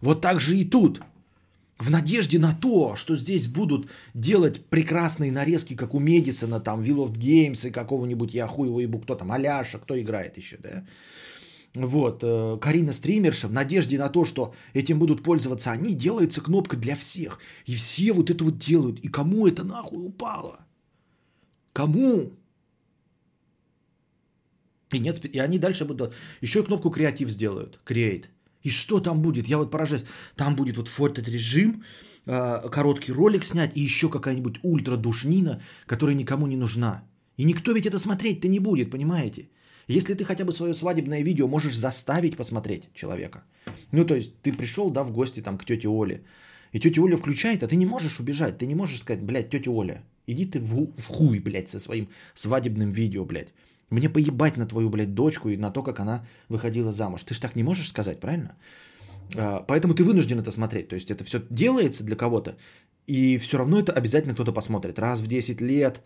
Вот 0.00 0.20
так 0.20 0.40
же 0.40 0.56
и 0.56 0.64
тут. 0.64 1.00
В 1.78 1.90
надежде 1.90 2.38
на 2.38 2.54
то, 2.54 2.96
что 2.96 3.16
здесь 3.16 3.46
будут 3.46 3.90
делать 4.14 4.64
прекрасные 4.66 5.30
нарезки, 5.30 5.76
как 5.76 5.94
у 5.94 6.00
Медисона, 6.00 6.58
там, 6.58 6.80
Will 6.80 7.06
of 7.06 7.12
Games 7.12 7.68
и 7.68 7.70
какого-нибудь, 7.70 8.34
я 8.34 8.46
хуй 8.46 8.68
его 8.68 8.80
ебу, 8.80 8.98
кто 8.98 9.14
там, 9.14 9.30
Аляша, 9.30 9.78
кто 9.78 10.00
играет 10.00 10.36
еще, 10.38 10.56
да? 10.56 10.86
Вот, 11.76 12.22
э, 12.22 12.58
Карина 12.60 12.92
Стримерша 12.92 13.48
в 13.48 13.52
надежде 13.52 13.98
на 13.98 14.08
то, 14.08 14.24
что 14.24 14.54
этим 14.74 14.98
будут 14.98 15.22
пользоваться 15.22 15.70
они, 15.70 15.94
делается 15.94 16.40
кнопка 16.40 16.76
для 16.76 16.96
всех. 16.96 17.38
И 17.66 17.74
все 17.74 18.12
вот 18.12 18.30
это 18.30 18.44
вот 18.44 18.58
делают. 18.58 18.98
И 19.00 19.08
кому 19.08 19.46
это 19.46 19.64
нахуй 19.64 20.06
упало? 20.06 20.66
Кому? 21.72 22.32
И 24.92 24.98
нет, 24.98 25.24
и 25.24 25.38
они 25.38 25.58
дальше 25.58 25.84
будут... 25.84 26.14
Еще 26.42 26.60
и 26.60 26.62
кнопку 26.62 26.90
креатив 26.90 27.28
сделают. 27.30 27.80
Create. 27.84 28.26
И 28.62 28.70
что 28.70 29.00
там 29.00 29.20
будет? 29.22 29.48
Я 29.48 29.58
вот 29.58 29.70
поражаюсь. 29.70 30.04
Там 30.36 30.56
будет 30.56 30.76
вот 30.76 30.88
фото 30.88 31.22
режим, 31.22 31.82
э, 32.26 32.68
короткий 32.70 33.12
ролик 33.12 33.44
снять 33.44 33.76
и 33.76 33.80
еще 33.80 34.08
какая-нибудь 34.08 34.60
ультра 34.62 34.96
душнина, 34.96 35.60
которая 35.86 36.16
никому 36.16 36.46
не 36.46 36.56
нужна. 36.56 37.02
И 37.36 37.44
никто 37.44 37.72
ведь 37.72 37.86
это 37.86 37.98
смотреть-то 37.98 38.48
не 38.48 38.60
будет, 38.60 38.90
понимаете? 38.90 39.48
Если 39.88 40.14
ты 40.14 40.24
хотя 40.24 40.44
бы 40.44 40.52
свое 40.52 40.74
свадебное 40.74 41.22
видео 41.22 41.48
можешь 41.48 41.76
заставить 41.76 42.36
посмотреть 42.36 42.88
человека. 42.94 43.44
Ну, 43.92 44.04
то 44.04 44.14
есть 44.14 44.32
ты 44.42 44.52
пришел, 44.52 44.90
да, 44.90 45.04
в 45.04 45.12
гости 45.12 45.42
там 45.42 45.58
к 45.58 45.64
тете 45.64 45.88
Оле. 45.88 46.22
И 46.72 46.80
тетя 46.80 47.02
Оля 47.02 47.16
включает, 47.16 47.62
а 47.62 47.68
ты 47.68 47.76
не 47.76 47.86
можешь 47.86 48.20
убежать. 48.20 48.58
Ты 48.58 48.66
не 48.66 48.74
можешь 48.74 49.00
сказать, 49.00 49.22
блядь, 49.22 49.50
тетя 49.50 49.70
Оля, 49.70 50.02
иди 50.26 50.44
ты 50.44 50.58
в, 50.58 50.92
в 51.00 51.06
хуй, 51.06 51.38
блядь, 51.38 51.70
со 51.70 51.78
своим 51.78 52.08
свадебным 52.34 52.90
видео, 52.90 53.24
блядь. 53.24 53.52
Мне 53.90 54.08
поебать 54.08 54.56
на 54.56 54.66
твою, 54.66 54.90
блядь, 54.90 55.14
дочку 55.14 55.48
и 55.48 55.56
на 55.56 55.70
то, 55.70 55.82
как 55.82 56.00
она 56.00 56.26
выходила 56.48 56.92
замуж. 56.92 57.22
Ты 57.22 57.34
же 57.34 57.40
так 57.40 57.56
не 57.56 57.62
можешь 57.62 57.88
сказать, 57.88 58.20
правильно? 58.20 58.56
А, 59.36 59.64
поэтому 59.68 59.94
ты 59.94 60.02
вынужден 60.02 60.40
это 60.40 60.50
смотреть. 60.50 60.88
То 60.88 60.96
есть 60.96 61.10
это 61.10 61.24
все 61.24 61.40
делается 61.50 62.04
для 62.04 62.16
кого-то, 62.16 62.56
и 63.06 63.38
все 63.38 63.58
равно 63.58 63.78
это 63.78 63.92
обязательно 63.92 64.34
кто-то 64.34 64.52
посмотрит. 64.52 64.98
Раз 64.98 65.20
в 65.20 65.26
10 65.28 65.60
лет, 65.60 66.02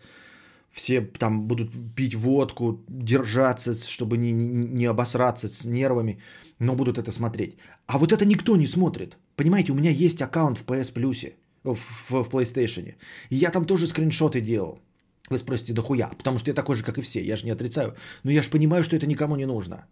все 0.71 1.01
там 1.01 1.47
будут 1.47 1.69
пить 1.95 2.15
водку, 2.15 2.83
держаться, 2.87 3.73
чтобы 3.73 4.17
не, 4.17 4.31
не, 4.31 4.85
обосраться 4.85 5.47
с 5.49 5.65
нервами, 5.65 6.19
но 6.59 6.75
будут 6.75 6.97
это 6.97 7.11
смотреть. 7.11 7.57
А 7.87 7.97
вот 7.97 8.11
это 8.11 8.25
никто 8.25 8.55
не 8.55 8.67
смотрит. 8.67 9.17
Понимаете, 9.35 9.71
у 9.71 9.75
меня 9.75 9.91
есть 9.91 10.21
аккаунт 10.21 10.57
в 10.57 10.65
PS 10.65 10.93
Plus, 10.93 11.33
в, 11.63 11.77
в, 12.09 12.29
PlayStation. 12.29 12.95
И 13.29 13.35
я 13.35 13.51
там 13.51 13.65
тоже 13.65 13.87
скриншоты 13.87 14.41
делал. 14.41 14.79
Вы 15.29 15.37
спросите, 15.37 15.73
да 15.73 15.81
хуя? 15.81 16.07
Потому 16.07 16.37
что 16.37 16.49
я 16.49 16.55
такой 16.55 16.75
же, 16.75 16.83
как 16.83 16.97
и 16.97 17.01
все. 17.01 17.21
Я 17.23 17.35
же 17.35 17.45
не 17.45 17.51
отрицаю. 17.51 17.95
Но 18.23 18.31
я 18.31 18.41
же 18.41 18.49
понимаю, 18.49 18.83
что 18.83 18.95
это 18.95 19.07
никому 19.07 19.35
не 19.35 19.45
нужно. 19.45 19.85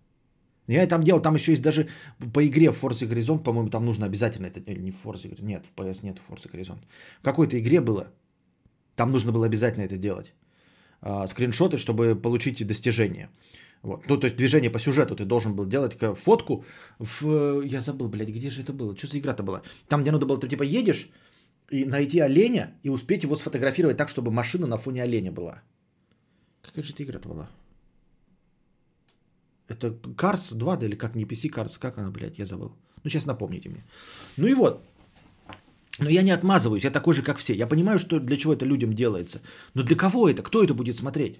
Я 0.67 0.85
там 0.87 1.03
делал, 1.03 1.21
там 1.21 1.35
еще 1.35 1.51
есть 1.51 1.63
даже 1.63 1.87
по 2.33 2.45
игре 2.45 2.71
в 2.71 2.83
Forza 2.83 3.07
Horizon, 3.09 3.39
по-моему, 3.39 3.69
там 3.69 3.85
нужно 3.85 4.05
обязательно 4.05 4.45
это, 4.45 4.59
или 4.59 4.79
не 4.79 4.91
в 4.91 5.03
Forza, 5.03 5.35
нет, 5.41 5.65
в 5.65 5.81
PS 5.81 6.01
нет 6.03 6.17
Forza 6.29 6.47
Horizon. 6.51 6.77
В 7.21 7.23
какой-то 7.23 7.57
игре 7.57 7.81
было, 7.81 8.13
там 8.95 9.11
нужно 9.11 9.31
было 9.31 9.47
обязательно 9.47 9.81
это 9.81 9.97
делать 9.97 10.35
а, 11.01 11.27
скриншоты, 11.27 11.77
чтобы 11.77 12.15
получить 12.15 12.65
достижения. 12.65 13.29
Вот. 13.81 14.07
Ну, 14.07 14.17
то 14.17 14.25
есть 14.25 14.35
движение 14.35 14.69
по 14.69 14.79
сюжету 14.79 15.15
ты 15.15 15.25
должен 15.25 15.55
был 15.55 15.65
делать 15.65 15.97
фотку 16.17 16.65
в... 16.99 17.61
Я 17.61 17.81
забыл, 17.81 18.09
блядь, 18.09 18.29
где 18.29 18.49
же 18.49 18.61
это 18.61 18.73
было? 18.73 18.95
Что 18.95 19.07
за 19.07 19.19
игра-то 19.19 19.43
была? 19.43 19.61
Там, 19.87 20.01
где 20.01 20.11
надо 20.11 20.25
было, 20.25 20.37
ты 20.37 20.49
типа 20.49 20.63
едешь 20.63 21.09
и 21.69 21.85
найти 21.85 22.19
оленя 22.19 22.73
и 22.83 22.89
успеть 22.89 23.23
его 23.23 23.35
сфотографировать 23.35 23.97
так, 23.97 24.09
чтобы 24.09 24.31
машина 24.31 24.67
на 24.67 24.77
фоне 24.77 25.03
оленя 25.03 25.31
была. 25.31 25.61
Какая 26.61 26.83
же 26.83 26.93
это 26.93 27.03
игра-то 27.03 27.29
была? 27.29 27.49
Это 29.69 29.87
Cars 29.87 30.55
2, 30.55 30.77
да 30.77 30.85
или 30.85 30.95
как 30.95 31.15
не 31.15 31.25
PC 31.25 31.49
Cars, 31.49 31.79
как 31.79 31.97
она, 31.97 32.11
блядь, 32.11 32.39
я 32.39 32.45
забыл. 32.45 32.75
Ну, 33.03 33.09
сейчас 33.09 33.25
напомните 33.25 33.69
мне. 33.69 33.85
Ну 34.35 34.47
и 34.47 34.53
вот, 34.53 34.83
но 35.99 36.09
я 36.09 36.23
не 36.23 36.31
отмазываюсь, 36.31 36.83
я 36.83 36.91
такой 36.91 37.13
же, 37.13 37.23
как 37.23 37.37
все. 37.37 37.53
Я 37.53 37.67
понимаю, 37.67 37.99
что 37.99 38.19
для 38.19 38.37
чего 38.37 38.53
это 38.53 38.65
людям 38.65 38.93
делается. 38.93 39.41
Но 39.73 39.83
для 39.83 39.95
кого 39.95 40.29
это? 40.29 40.41
Кто 40.41 40.63
это 40.63 40.73
будет 40.73 40.97
смотреть? 40.97 41.39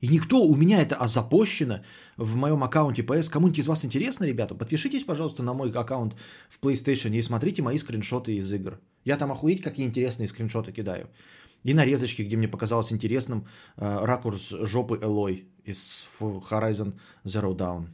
И 0.00 0.08
никто, 0.08 0.42
у 0.42 0.56
меня 0.56 0.80
это 0.80 1.06
запущено 1.06 1.80
в 2.16 2.34
моем 2.34 2.62
аккаунте 2.62 3.02
PS. 3.02 3.30
Кому-нибудь 3.30 3.58
из 3.58 3.66
вас 3.66 3.84
интересно, 3.84 4.24
ребята? 4.24 4.54
Подпишитесь, 4.54 5.04
пожалуйста, 5.04 5.42
на 5.42 5.52
мой 5.52 5.70
аккаунт 5.70 6.16
в 6.48 6.58
PlayStation 6.58 7.10
и 7.10 7.22
смотрите 7.22 7.62
мои 7.62 7.76
скриншоты 7.76 8.36
из 8.36 8.50
игр. 8.52 8.80
Я 9.04 9.18
там 9.18 9.30
охуеть, 9.30 9.62
какие 9.62 9.86
интересные 9.86 10.26
скриншоты 10.26 10.72
кидаю. 10.72 11.08
И 11.64 11.74
нарезочки, 11.74 12.22
где 12.22 12.38
мне 12.38 12.48
показалось 12.48 12.92
интересным 12.92 13.46
э, 13.76 14.04
ракурс 14.04 14.54
жопы 14.62 14.98
Элой 15.02 15.44
из 15.64 16.06
Horizon 16.18 16.94
Zero 17.24 17.54
Dawn. 17.54 17.88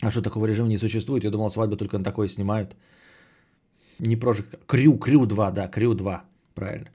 А 0.00 0.10
что 0.10 0.22
такого 0.22 0.46
режима 0.46 0.68
не 0.68 0.78
существует? 0.78 1.24
Я 1.24 1.30
думал, 1.30 1.50
свадьбы 1.50 1.76
только 1.76 1.98
на 1.98 2.04
такое 2.04 2.28
снимают. 2.28 2.76
Не 3.98 4.16
Project... 4.16 4.58
Крю, 4.66 4.98
Крю 4.98 5.26
2, 5.26 5.50
да, 5.50 5.68
Крю 5.68 5.94
2, 5.94 6.24
правильно. 6.54 6.88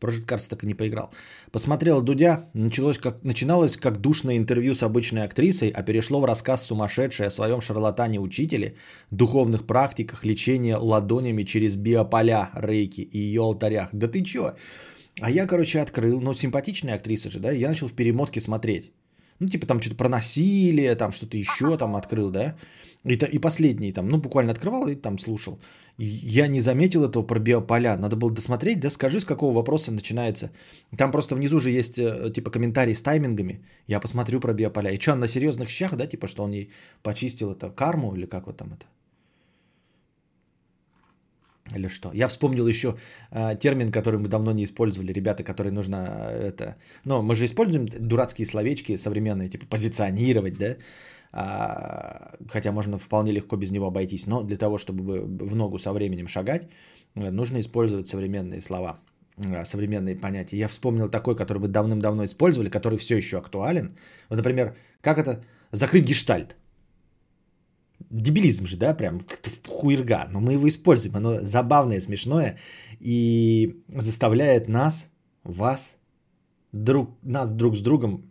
Project 0.00 0.26
Cars 0.26 0.48
так 0.48 0.64
и 0.64 0.66
не 0.66 0.74
поиграл. 0.74 1.10
Посмотрел 1.52 2.02
Дудя, 2.02 2.48
началось 2.54 2.98
как, 2.98 3.22
начиналось 3.22 3.76
как 3.76 3.98
душное 3.98 4.36
интервью 4.36 4.74
с 4.74 4.82
обычной 4.82 5.24
актрисой, 5.24 5.68
а 5.68 5.82
перешло 5.82 6.20
в 6.20 6.24
рассказ 6.24 6.66
сумасшедший 6.66 7.26
о 7.26 7.30
своем 7.30 7.60
шарлатане-учителе, 7.60 8.76
духовных 9.10 9.66
практиках, 9.66 10.24
лечения 10.24 10.76
ладонями 10.76 11.44
через 11.44 11.76
биополя 11.76 12.50
рейки 12.54 13.02
и 13.02 13.18
ее 13.18 13.42
алтарях. 13.42 13.90
Да 13.92 14.08
ты 14.08 14.22
чё? 14.22 14.54
А 15.20 15.30
я, 15.30 15.46
короче, 15.46 15.80
открыл, 15.80 16.20
ну, 16.20 16.34
симпатичная 16.34 16.94
актриса 16.94 17.30
же, 17.30 17.40
да, 17.40 17.52
я 17.52 17.68
начал 17.68 17.88
в 17.88 17.92
перемотке 17.92 18.40
смотреть. 18.40 18.92
Ну, 19.40 19.48
типа 19.48 19.66
там 19.66 19.80
что-то 19.80 19.96
про 19.96 20.08
насилие, 20.08 20.94
там 20.94 21.12
что-то 21.12 21.36
еще 21.36 21.76
там 21.76 21.96
открыл, 21.96 22.30
да. 22.30 22.56
И, 23.04 23.14
и 23.14 23.38
последний 23.38 23.92
там, 23.92 24.08
ну, 24.08 24.18
буквально 24.18 24.52
открывал 24.52 24.88
и 24.88 24.94
там 24.94 25.18
слушал. 25.18 25.58
Я 25.98 26.48
не 26.48 26.60
заметил 26.60 27.04
этого 27.04 27.26
про 27.26 27.38
биополя. 27.38 27.96
Надо 27.96 28.16
было 28.16 28.30
досмотреть, 28.30 28.80
да, 28.80 28.90
скажи, 28.90 29.20
с 29.20 29.24
какого 29.24 29.54
вопроса 29.54 29.92
начинается. 29.92 30.50
Там 30.96 31.10
просто 31.10 31.34
внизу 31.34 31.58
же 31.58 31.70
есть, 31.70 31.98
э, 31.98 32.30
типа, 32.34 32.50
комментарий 32.50 32.94
с 32.94 33.02
таймингами. 33.02 33.60
Я 33.86 34.00
посмотрю 34.00 34.40
про 34.40 34.54
биополя. 34.54 34.90
И 34.90 35.00
что, 35.00 35.12
он 35.12 35.20
на 35.20 35.28
серьезных 35.28 35.68
щах, 35.68 35.96
да, 35.96 36.06
типа, 36.06 36.26
что 36.26 36.42
он 36.42 36.52
ей 36.52 36.70
почистил 37.02 37.52
это 37.52 37.70
карму 37.70 38.14
или 38.14 38.26
как 38.26 38.46
вот 38.46 38.56
там 38.56 38.72
это? 38.72 38.86
Или 41.76 41.88
что? 41.88 42.10
Я 42.12 42.28
вспомнил 42.28 42.66
еще 42.66 42.96
э, 43.30 43.56
термин, 43.60 43.92
который 43.92 44.18
мы 44.18 44.28
давно 44.28 44.52
не 44.52 44.64
использовали, 44.64 45.12
ребята, 45.12 45.42
которые 45.44 45.72
нужно 45.72 45.96
э, 45.96 46.48
это... 46.48 46.76
Ну, 47.04 47.22
мы 47.22 47.34
же 47.34 47.44
используем 47.44 47.86
дурацкие 47.86 48.46
словечки 48.46 48.96
современные, 48.96 49.48
типа 49.48 49.66
позиционировать, 49.66 50.58
да? 50.58 50.76
А, 51.32 52.34
хотя 52.48 52.72
можно 52.72 52.98
вполне 52.98 53.32
легко 53.32 53.56
без 53.56 53.70
него 53.70 53.86
обойтись. 53.86 54.26
Но 54.26 54.42
для 54.42 54.56
того, 54.56 54.78
чтобы 54.78 55.20
в 55.22 55.54
ногу 55.54 55.78
со 55.78 55.92
временем 55.92 56.26
шагать, 56.26 56.68
э, 57.14 57.30
нужно 57.30 57.60
использовать 57.60 58.08
современные 58.08 58.60
слова, 58.60 58.98
э, 59.36 59.64
современные 59.64 60.16
понятия. 60.16 60.58
Я 60.58 60.68
вспомнил 60.68 61.08
такой, 61.08 61.36
который 61.36 61.58
мы 61.58 61.68
давным-давно 61.68 62.24
использовали, 62.24 62.68
который 62.68 62.98
все 62.98 63.16
еще 63.16 63.38
актуален. 63.38 63.96
Вот, 64.28 64.36
например, 64.36 64.74
как 65.00 65.18
это 65.18 65.44
закрыть 65.72 66.04
гештальт? 66.04 66.56
Дебилизм 68.10 68.66
же, 68.66 68.76
да, 68.76 68.94
прям 68.94 69.24
хуерга, 69.66 70.28
но 70.30 70.40
мы 70.40 70.52
его 70.52 70.68
используем, 70.68 71.16
оно 71.16 71.44
забавное, 71.46 72.00
смешное 72.00 72.58
и 72.98 73.82
заставляет 73.88 74.68
нас, 74.68 75.08
вас, 75.44 75.94
друг, 76.72 77.10
нас 77.22 77.52
друг 77.52 77.76
с 77.76 77.80
другом, 77.80 78.30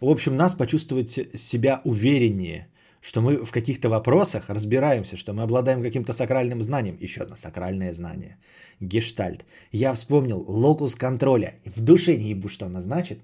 в 0.00 0.08
общем, 0.08 0.36
нас 0.36 0.54
почувствовать 0.54 1.10
себя 1.34 1.80
увереннее, 1.84 2.68
что 3.00 3.20
мы 3.20 3.44
в 3.44 3.50
каких-то 3.50 3.88
вопросах 3.88 4.48
разбираемся, 4.48 5.16
что 5.16 5.32
мы 5.32 5.42
обладаем 5.42 5.82
каким-то 5.82 6.12
сакральным 6.12 6.62
знанием. 6.62 6.96
Еще 7.00 7.22
одно 7.22 7.36
сакральное 7.36 7.92
знание. 7.92 8.36
Гештальт. 8.80 9.44
Я 9.72 9.94
вспомнил 9.94 10.44
локус 10.48 10.94
контроля. 10.94 11.54
В 11.64 11.80
душе 11.80 12.16
не 12.16 12.30
ебу, 12.30 12.48
что 12.48 12.66
она 12.66 12.82
значит. 12.82 13.20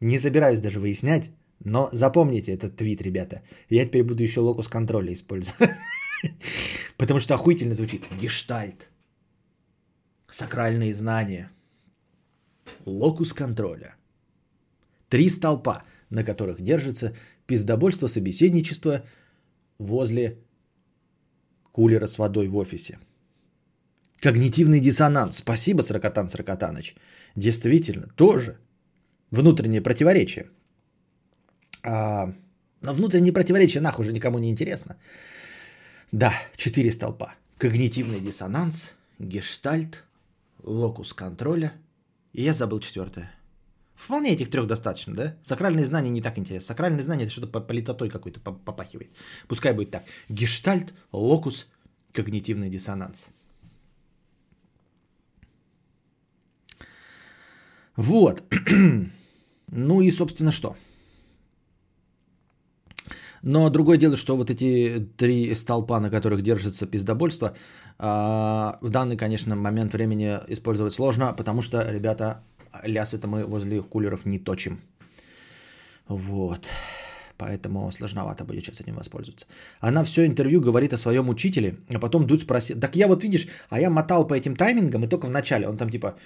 Не 0.00 0.18
собираюсь 0.18 0.60
даже 0.60 0.80
выяснять, 0.80 1.30
но 1.64 1.88
запомните 1.92 2.52
этот 2.52 2.76
твит, 2.76 3.02
ребята. 3.02 3.42
Я 3.70 3.86
теперь 3.86 4.04
буду 4.04 4.22
еще 4.22 4.40
локус 4.40 4.68
контроля 4.68 5.12
использовать. 5.12 5.70
Потому 6.96 7.20
что 7.20 7.34
охуительно 7.34 7.74
звучит. 7.74 8.04
Гештальт. 8.20 8.88
Сакральные 10.28 10.94
знания. 10.94 11.50
Локус 12.84 13.32
контроля. 13.32 13.96
Три 15.08 15.28
столпа, 15.28 15.82
на 16.10 16.24
которых 16.24 16.60
держится 16.60 17.14
пиздобольство, 17.46 18.08
собеседничество 18.08 19.04
возле 19.78 20.38
кулера 21.72 22.06
с 22.06 22.18
водой 22.18 22.48
в 22.48 22.56
офисе. 22.56 22.98
Когнитивный 24.20 24.80
диссонанс. 24.80 25.36
Спасибо, 25.36 25.82
Сракотан 25.82 26.28
Сракотаныч. 26.28 26.96
Действительно, 27.36 28.08
тоже 28.16 28.58
внутреннее 29.30 29.82
противоречие. 29.82 30.50
А, 31.86 32.32
но 32.82 32.92
внутреннее 32.92 33.32
противоречие 33.32 33.80
нахуй 33.80 34.04
уже 34.04 34.12
никому 34.12 34.38
не 34.38 34.50
интересно. 34.50 34.96
Да, 36.10 36.32
четыре 36.56 36.90
столпа. 36.90 37.34
Когнитивный 37.58 38.20
диссонанс, 38.20 38.90
гештальт, 39.20 40.02
локус 40.64 41.14
контроля. 41.14 41.72
И 42.32 42.42
я 42.42 42.52
забыл 42.52 42.80
четвертое. 42.80 43.30
Вполне 43.94 44.32
этих 44.32 44.50
трех 44.50 44.66
достаточно, 44.66 45.14
да? 45.14 45.36
Сакральные 45.42 45.86
знания 45.86 46.10
не 46.10 46.20
так 46.20 46.38
интересно. 46.38 46.66
Сакральные 46.66 47.02
знания 47.02 47.24
это 47.24 47.32
что-то 47.32 47.60
политотой 47.60 48.10
какой-то 48.10 48.40
попахивает. 48.40 49.10
Пускай 49.48 49.72
будет 49.72 49.92
так. 49.92 50.02
Гештальт, 50.28 50.92
локус, 51.12 51.66
когнитивный 52.12 52.68
диссонанс. 52.68 53.28
Вот. 57.94 58.42
ну 59.68 60.00
и, 60.00 60.10
собственно, 60.10 60.50
что? 60.50 60.76
Но 63.46 63.70
другое 63.70 63.96
дело, 63.96 64.16
что 64.16 64.36
вот 64.36 64.50
эти 64.50 65.08
три 65.16 65.54
столпа, 65.54 66.00
на 66.00 66.10
которых 66.10 66.42
держится 66.42 66.84
пиздобольство, 66.84 67.54
а, 67.96 68.76
в 68.80 68.90
данный, 68.90 69.16
конечно, 69.16 69.54
момент 69.54 69.92
времени 69.92 70.40
использовать 70.48 70.94
сложно, 70.94 71.32
потому 71.32 71.62
что, 71.62 71.78
ребята, 71.92 72.40
ляс 72.82 73.14
это 73.14 73.28
мы 73.28 73.44
возле 73.44 73.82
кулеров 73.82 74.26
не 74.26 74.40
точим. 74.40 74.80
Вот. 76.08 76.66
Поэтому 77.38 77.92
сложновато 77.92 78.44
будет 78.44 78.64
сейчас 78.64 78.80
этим 78.80 78.96
воспользоваться. 78.96 79.46
Она 79.80 80.02
все 80.02 80.26
интервью 80.26 80.60
говорит 80.60 80.92
о 80.92 80.98
своем 80.98 81.28
учителе, 81.28 81.76
а 81.94 82.00
потом 82.00 82.26
Дудь 82.26 82.42
спросил. 82.42 82.80
Так 82.80 82.96
я 82.96 83.06
вот 83.06 83.22
видишь, 83.22 83.46
а 83.70 83.78
я 83.78 83.90
мотал 83.90 84.26
по 84.26 84.34
этим 84.34 84.56
таймингам, 84.56 85.04
и 85.04 85.08
только 85.08 85.26
в 85.26 85.30
начале. 85.30 85.68
Он 85.68 85.76
там 85.76 85.88
типа, 85.88 86.16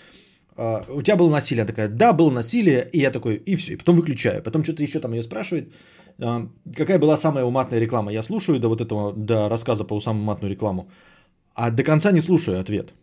«А, 0.57 0.85
у 0.89 1.03
тебя 1.03 1.17
было 1.17 1.31
насилие? 1.31 1.63
Она 1.63 1.67
такая, 1.67 1.89
да, 1.89 2.13
было 2.13 2.31
насилие. 2.31 2.89
И 2.93 2.99
я 2.99 3.11
такой, 3.11 3.35
и 3.37 3.57
все. 3.57 3.73
И 3.73 3.77
потом 3.77 3.97
выключаю. 3.97 4.43
Потом 4.43 4.65
что-то 4.65 4.83
еще 4.83 5.01
там 5.01 5.13
ее 5.13 5.23
спрашивает. 5.23 5.73
«А, 6.23 6.49
какая 6.77 6.99
была 6.99 7.17
самая 7.17 7.45
уматная 7.45 7.81
реклама? 7.81 8.13
Я 8.13 8.23
слушаю 8.23 8.59
до 8.61 8.69
вот 8.69 8.81
этого, 8.81 9.13
до 9.13 9.49
рассказа 9.49 9.85
про 9.85 10.01
самую 10.01 10.23
уматную 10.23 10.51
рекламу. 10.51 10.91
А 11.55 11.71
до 11.71 11.83
конца 11.83 12.13
не 12.13 12.21
слушаю 12.21 12.61
ответ. 12.61 12.95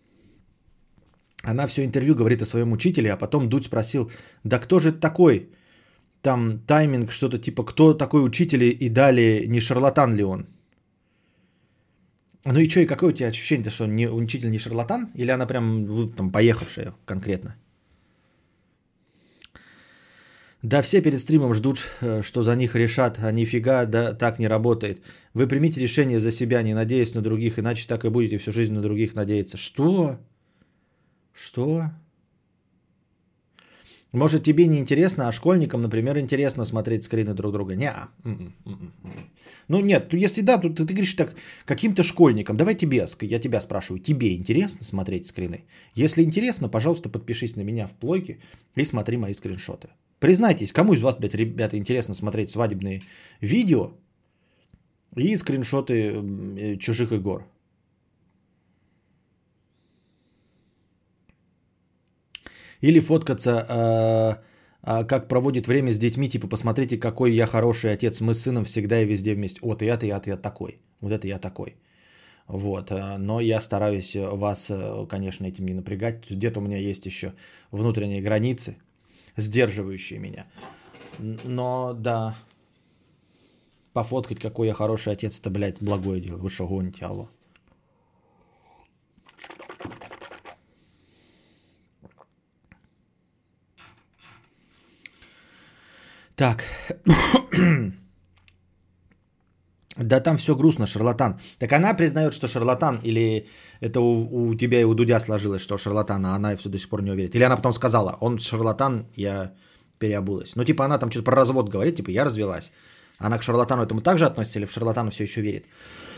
Она 1.43 1.67
все 1.67 1.83
интервью 1.83 2.15
говорит 2.15 2.41
о 2.41 2.45
своем 2.45 2.71
учителе, 2.71 3.11
а 3.13 3.17
потом 3.17 3.49
Дудь 3.49 3.65
спросил, 3.65 4.11
да 4.43 4.59
кто 4.59 4.79
же 4.79 4.91
такой? 4.91 5.49
Там 6.21 6.59
тайминг, 6.59 7.11
что-то 7.11 7.37
типа, 7.37 7.63
кто 7.63 7.93
такой 7.93 8.25
учитель 8.25 8.63
и 8.63 8.89
далее, 8.89 9.47
не 9.47 9.59
шарлатан 9.59 10.15
ли 10.15 10.23
он? 10.23 10.47
Ну 12.45 12.59
и 12.59 12.69
что, 12.69 12.79
и 12.79 12.85
какое 12.85 13.09
у 13.09 13.13
тебя 13.13 13.29
ощущение, 13.29 13.69
что 13.69 13.87
не, 13.87 14.07
учитель 14.09 14.49
не 14.49 14.59
шарлатан? 14.59 15.09
Или 15.15 15.31
она 15.31 15.45
прям 15.45 16.11
там 16.15 16.31
поехавшая 16.31 16.93
конкретно? 17.05 17.55
Да 20.63 20.81
все 20.81 21.01
перед 21.01 21.19
стримом 21.19 21.53
ждут, 21.53 21.87
э, 22.01 22.21
что 22.23 22.41
за 22.41 22.55
них 22.55 22.75
решат, 22.75 23.19
а 23.19 23.31
нифига 23.31 23.85
да 23.85 24.13
так 24.13 24.39
не 24.39 24.47
работает. 24.47 25.01
Вы 25.33 25.47
примите 25.47 25.79
решение 25.79 26.19
за 26.19 26.31
себя, 26.31 26.63
не 26.63 26.73
надеясь 26.73 27.13
на 27.13 27.21
других, 27.21 27.59
иначе 27.59 27.87
так 27.87 28.05
и 28.05 28.09
будете 28.09 28.39
всю 28.39 28.51
жизнь 28.51 28.73
на 28.73 28.81
других 28.81 29.13
надеяться. 29.13 29.55
Что? 29.55 30.17
Что? 31.31 31.91
Может, 34.11 34.43
тебе 34.43 34.65
не 34.65 34.79
интересно, 34.79 35.27
а 35.27 35.31
школьникам, 35.31 35.81
например, 35.81 36.17
интересно 36.17 36.65
смотреть 36.65 37.03
скрины 37.03 37.35
друг 37.35 37.51
друга? 37.51 37.75
Не. 37.75 37.93
Ну 39.67 39.81
нет, 39.81 40.13
если 40.13 40.41
да, 40.41 40.57
то 40.57 40.69
ты, 40.69 40.85
ты 40.85 40.93
говоришь 40.93 41.13
так, 41.13 41.35
каким-то 41.65 42.03
школьникам. 42.03 42.57
Давай 42.57 42.73
тебе, 42.73 43.05
я 43.21 43.39
тебя 43.39 43.61
спрашиваю, 43.61 44.01
тебе 44.01 44.35
интересно 44.35 44.83
смотреть 44.83 45.27
скрины? 45.27 45.65
Если 45.93 46.23
интересно, 46.23 46.67
пожалуйста, 46.67 47.09
подпишись 47.09 47.55
на 47.55 47.61
меня 47.61 47.85
в 47.85 47.91
плойке 47.91 48.39
и 48.75 48.85
смотри 48.85 49.17
мои 49.17 49.33
скриншоты. 49.33 49.89
Признайтесь, 50.19 50.71
кому 50.71 50.93
из 50.93 51.01
вас, 51.01 51.17
блядь, 51.17 51.35
ребята, 51.35 51.77
интересно 51.77 52.15
смотреть 52.15 52.49
свадебные 52.49 53.01
видео 53.41 53.91
и 55.15 55.35
скриншоты 55.35 55.93
э, 55.93 56.77
чужих 56.77 57.11
игр? 57.11 57.45
Или 62.81 62.99
фоткаться, 62.99 63.51
э, 63.51 64.35
э, 64.83 65.05
как 65.05 65.27
проводит 65.27 65.67
время 65.67 65.91
с 65.91 65.97
детьми, 65.97 66.29
типа, 66.29 66.47
посмотрите, 66.47 66.97
какой 66.97 67.31
я 67.31 67.47
хороший 67.47 67.91
отец, 67.93 68.21
мы 68.21 68.33
с 68.33 68.41
сыном 68.41 68.65
всегда 68.65 69.01
и 69.01 69.05
везде 69.05 69.35
вместе. 69.35 69.59
Вот, 69.61 69.81
и 69.81 69.85
я-то, 69.85 70.05
я-то, 70.05 70.29
я 70.29 70.37
такой. 70.37 70.79
Вот 71.01 71.11
это 71.11 71.27
я 71.27 71.39
такой. 71.39 71.75
Вот, 72.47 72.91
э, 72.91 73.17
но 73.17 73.39
я 73.39 73.61
стараюсь 73.61 74.15
вас, 74.15 74.69
э, 74.71 75.05
конечно, 75.09 75.45
этим 75.45 75.65
не 75.65 75.73
напрягать. 75.73 76.29
Где-то 76.29 76.59
у 76.59 76.63
меня 76.63 76.77
есть 76.77 77.05
еще 77.05 77.33
внутренние 77.71 78.21
границы, 78.21 78.77
сдерживающие 79.37 80.19
меня. 80.19 80.45
Но 81.19 81.93
да, 81.93 82.35
пофоткать, 83.93 84.39
какой 84.39 84.67
я 84.67 84.73
хороший 84.73 85.13
отец, 85.13 85.39
это, 85.39 85.49
блядь, 85.49 85.81
благое 85.81 86.21
дело. 86.21 86.37
Вы 86.37 86.49
что 86.49 86.67
гоните, 86.67 87.05
алло. 87.05 87.29
Так. 96.35 96.63
Да 99.97 100.19
там 100.19 100.37
все 100.37 100.55
грустно, 100.55 100.85
шарлатан. 100.85 101.39
Так 101.59 101.73
она 101.73 101.93
признает, 101.93 102.33
что 102.33 102.47
шарлатан, 102.47 102.99
или 103.03 103.47
это 103.79 103.99
у, 103.99 104.49
у 104.49 104.55
тебя 104.55 104.81
и 104.81 104.83
у 104.83 104.93
Дудя 104.93 105.19
сложилось, 105.19 105.61
что 105.61 105.77
шарлатан, 105.77 106.25
а 106.25 106.35
она 106.35 106.55
все 106.55 106.69
до 106.69 106.77
сих 106.77 106.89
пор 106.89 107.01
не 107.01 107.11
уверит. 107.11 107.35
Или 107.35 107.43
она 107.43 107.55
потом 107.55 107.73
сказала, 107.73 108.17
он 108.21 108.39
шарлатан, 108.39 109.07
я 109.15 109.53
переобулась. 109.99 110.55
Ну, 110.55 110.63
типа 110.63 110.85
она 110.85 110.97
там 110.99 111.09
что-то 111.11 111.25
про 111.25 111.35
развод 111.35 111.69
говорит, 111.69 111.95
типа 111.95 112.11
я 112.11 112.25
развелась. 112.25 112.71
Она 113.19 113.37
к 113.39 113.43
шарлатану 113.43 113.83
этому 113.83 114.01
также 114.01 114.25
относится 114.25 114.59
или 114.59 114.65
в 114.65 114.71
шарлатану 114.71 115.09
все 115.09 115.23
еще 115.23 115.41
верит? 115.41 115.65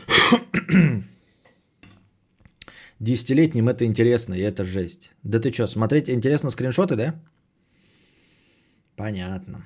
Десятилетним 3.00 3.70
это 3.70 3.86
интересно, 3.86 4.34
и 4.34 4.42
это 4.42 4.66
жесть. 4.66 5.12
Да 5.24 5.40
ты 5.40 5.54
что, 5.54 5.68
смотреть 5.68 6.10
интересно 6.10 6.50
скриншоты, 6.50 6.96
да? 6.96 7.16
Понятно. 8.98 9.64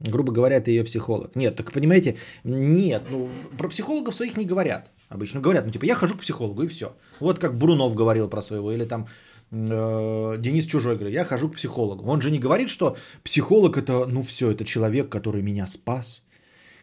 Грубо 0.00 0.32
говоря, 0.32 0.56
это 0.56 0.70
ее 0.70 0.84
психолог. 0.84 1.34
Нет, 1.34 1.56
так 1.56 1.72
понимаете, 1.72 2.16
нет, 2.44 3.02
ну, 3.10 3.28
про 3.56 3.68
психологов 3.68 4.14
своих 4.14 4.36
не 4.36 4.44
говорят. 4.44 4.90
Обычно 5.08 5.40
говорят, 5.40 5.66
ну, 5.66 5.72
типа, 5.72 5.86
я 5.86 5.94
хожу 5.96 6.14
к 6.14 6.20
психологу, 6.20 6.62
и 6.62 6.66
все. 6.68 6.96
Вот 7.18 7.38
как 7.40 7.58
Брунов 7.58 7.94
говорил 7.96 8.28
про 8.28 8.40
своего, 8.40 8.70
или 8.70 8.84
там 8.84 9.08
э, 9.50 10.36
Денис 10.38 10.66
Чужой 10.66 10.94
говорит, 10.94 11.14
я 11.14 11.24
хожу 11.24 11.48
к 11.48 11.56
психологу. 11.56 12.04
Он 12.04 12.20
же 12.20 12.30
не 12.30 12.38
говорит, 12.38 12.68
что 12.68 12.96
психолог 13.24 13.76
это, 13.76 14.06
ну, 14.06 14.22
все, 14.22 14.52
это 14.52 14.64
человек, 14.64 15.08
который 15.08 15.42
меня 15.42 15.66
спас, 15.66 16.22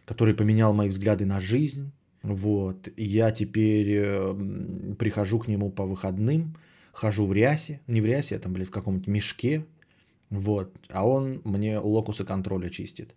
который 0.04 0.34
поменял 0.34 0.74
мои 0.74 0.88
взгляды 0.88 1.24
на 1.24 1.40
жизнь. 1.40 1.92
Вот, 2.22 2.88
я 2.96 3.30
теперь 3.30 3.92
э, 3.94 4.94
прихожу 4.98 5.38
к 5.38 5.48
нему 5.48 5.70
по 5.70 5.86
выходным, 5.86 6.56
хожу 6.92 7.24
в 7.24 7.32
рясе, 7.32 7.80
не 7.86 8.02
в 8.02 8.06
рясе, 8.06 8.36
а 8.36 8.38
там, 8.40 8.52
блядь, 8.52 8.68
в 8.68 8.72
каком-то 8.72 9.08
мешке, 9.10 9.64
вот. 10.30 10.76
А 10.90 11.06
он 11.06 11.40
мне 11.44 11.78
локусы 11.78 12.24
контроля 12.24 12.70
чистит. 12.70 13.14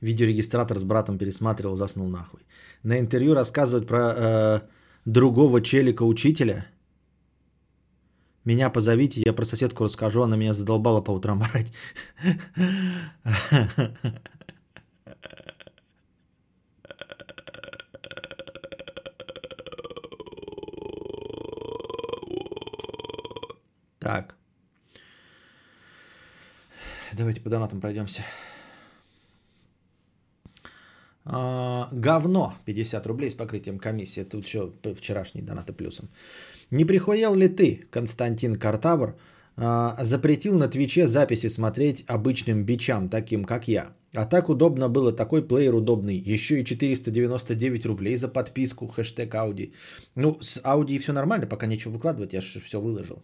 Видеорегистратор 0.00 0.78
с 0.78 0.82
братом 0.82 1.18
пересматривал, 1.18 1.76
заснул 1.76 2.08
нахуй. 2.08 2.40
На 2.82 2.98
интервью 2.98 3.34
рассказывают 3.34 3.86
про 3.86 3.98
э, 3.98 4.60
другого 5.04 5.60
челика-учителя. 5.60 6.66
Меня 8.44 8.70
позовите, 8.70 9.22
я 9.24 9.32
про 9.32 9.44
соседку 9.44 9.84
расскажу, 9.84 10.22
она 10.22 10.36
меня 10.36 10.52
задолбала 10.52 11.00
по 11.00 11.12
утрам 11.12 11.42
орать. 11.42 11.72
Так. 24.02 24.34
Давайте 27.16 27.40
по 27.40 27.50
донатам 27.50 27.80
пройдемся. 27.80 28.22
А, 31.24 31.88
говно 31.92 32.54
50 32.64 33.06
рублей 33.06 33.30
с 33.30 33.34
покрытием 33.34 33.78
комиссии. 33.78 34.24
Тут 34.24 34.44
еще 34.44 34.72
вчерашние 34.96 35.44
донаты 35.44 35.72
плюсом. 35.72 36.08
Не 36.70 36.84
прихуел 36.84 37.34
ли 37.34 37.48
ты, 37.48 37.86
Константин 37.90 38.56
Картавр, 38.56 39.14
а, 39.56 39.96
запретил 40.02 40.58
на 40.58 40.68
Твиче 40.68 41.06
записи 41.06 41.48
смотреть 41.48 42.04
обычным 42.08 42.64
бичам, 42.64 43.08
таким 43.08 43.44
как 43.44 43.68
я? 43.68 43.92
А 44.14 44.26
так 44.26 44.48
удобно 44.48 44.88
было, 44.88 45.12
такой 45.12 45.46
плеер 45.46 45.74
удобный. 45.74 46.16
Еще 46.16 46.60
и 46.60 46.64
499 46.64 47.86
рублей 47.86 48.16
за 48.16 48.28
подписку, 48.28 48.86
хэштег 48.86 49.34
Ауди. 49.34 49.72
Ну, 50.14 50.38
с 50.40 50.60
Ауди 50.64 50.98
все 50.98 51.12
нормально, 51.12 51.46
пока 51.46 51.66
нечего 51.66 51.92
выкладывать, 51.92 52.32
я 52.32 52.40
же 52.40 52.60
все 52.60 52.80
выложил. 52.80 53.22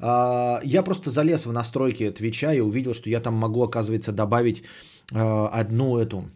А, 0.00 0.60
я 0.64 0.82
просто 0.82 1.10
залез 1.10 1.46
в 1.46 1.52
настройки 1.52 2.10
Твича 2.10 2.52
и 2.54 2.60
увидел, 2.60 2.94
что 2.94 3.10
я 3.10 3.20
там 3.20 3.34
могу, 3.34 3.62
оказывается, 3.62 4.12
добавить 4.12 4.62
а, 5.12 5.48
одну 5.48 5.98
эту, 5.98 6.30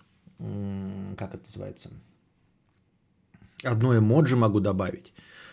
как 1.17 1.35
это 1.35 1.45
называется, 1.47 1.91
одно 3.65 3.97
эмоджи 3.97 4.37
могу 4.37 4.61
добавить. 4.61 5.13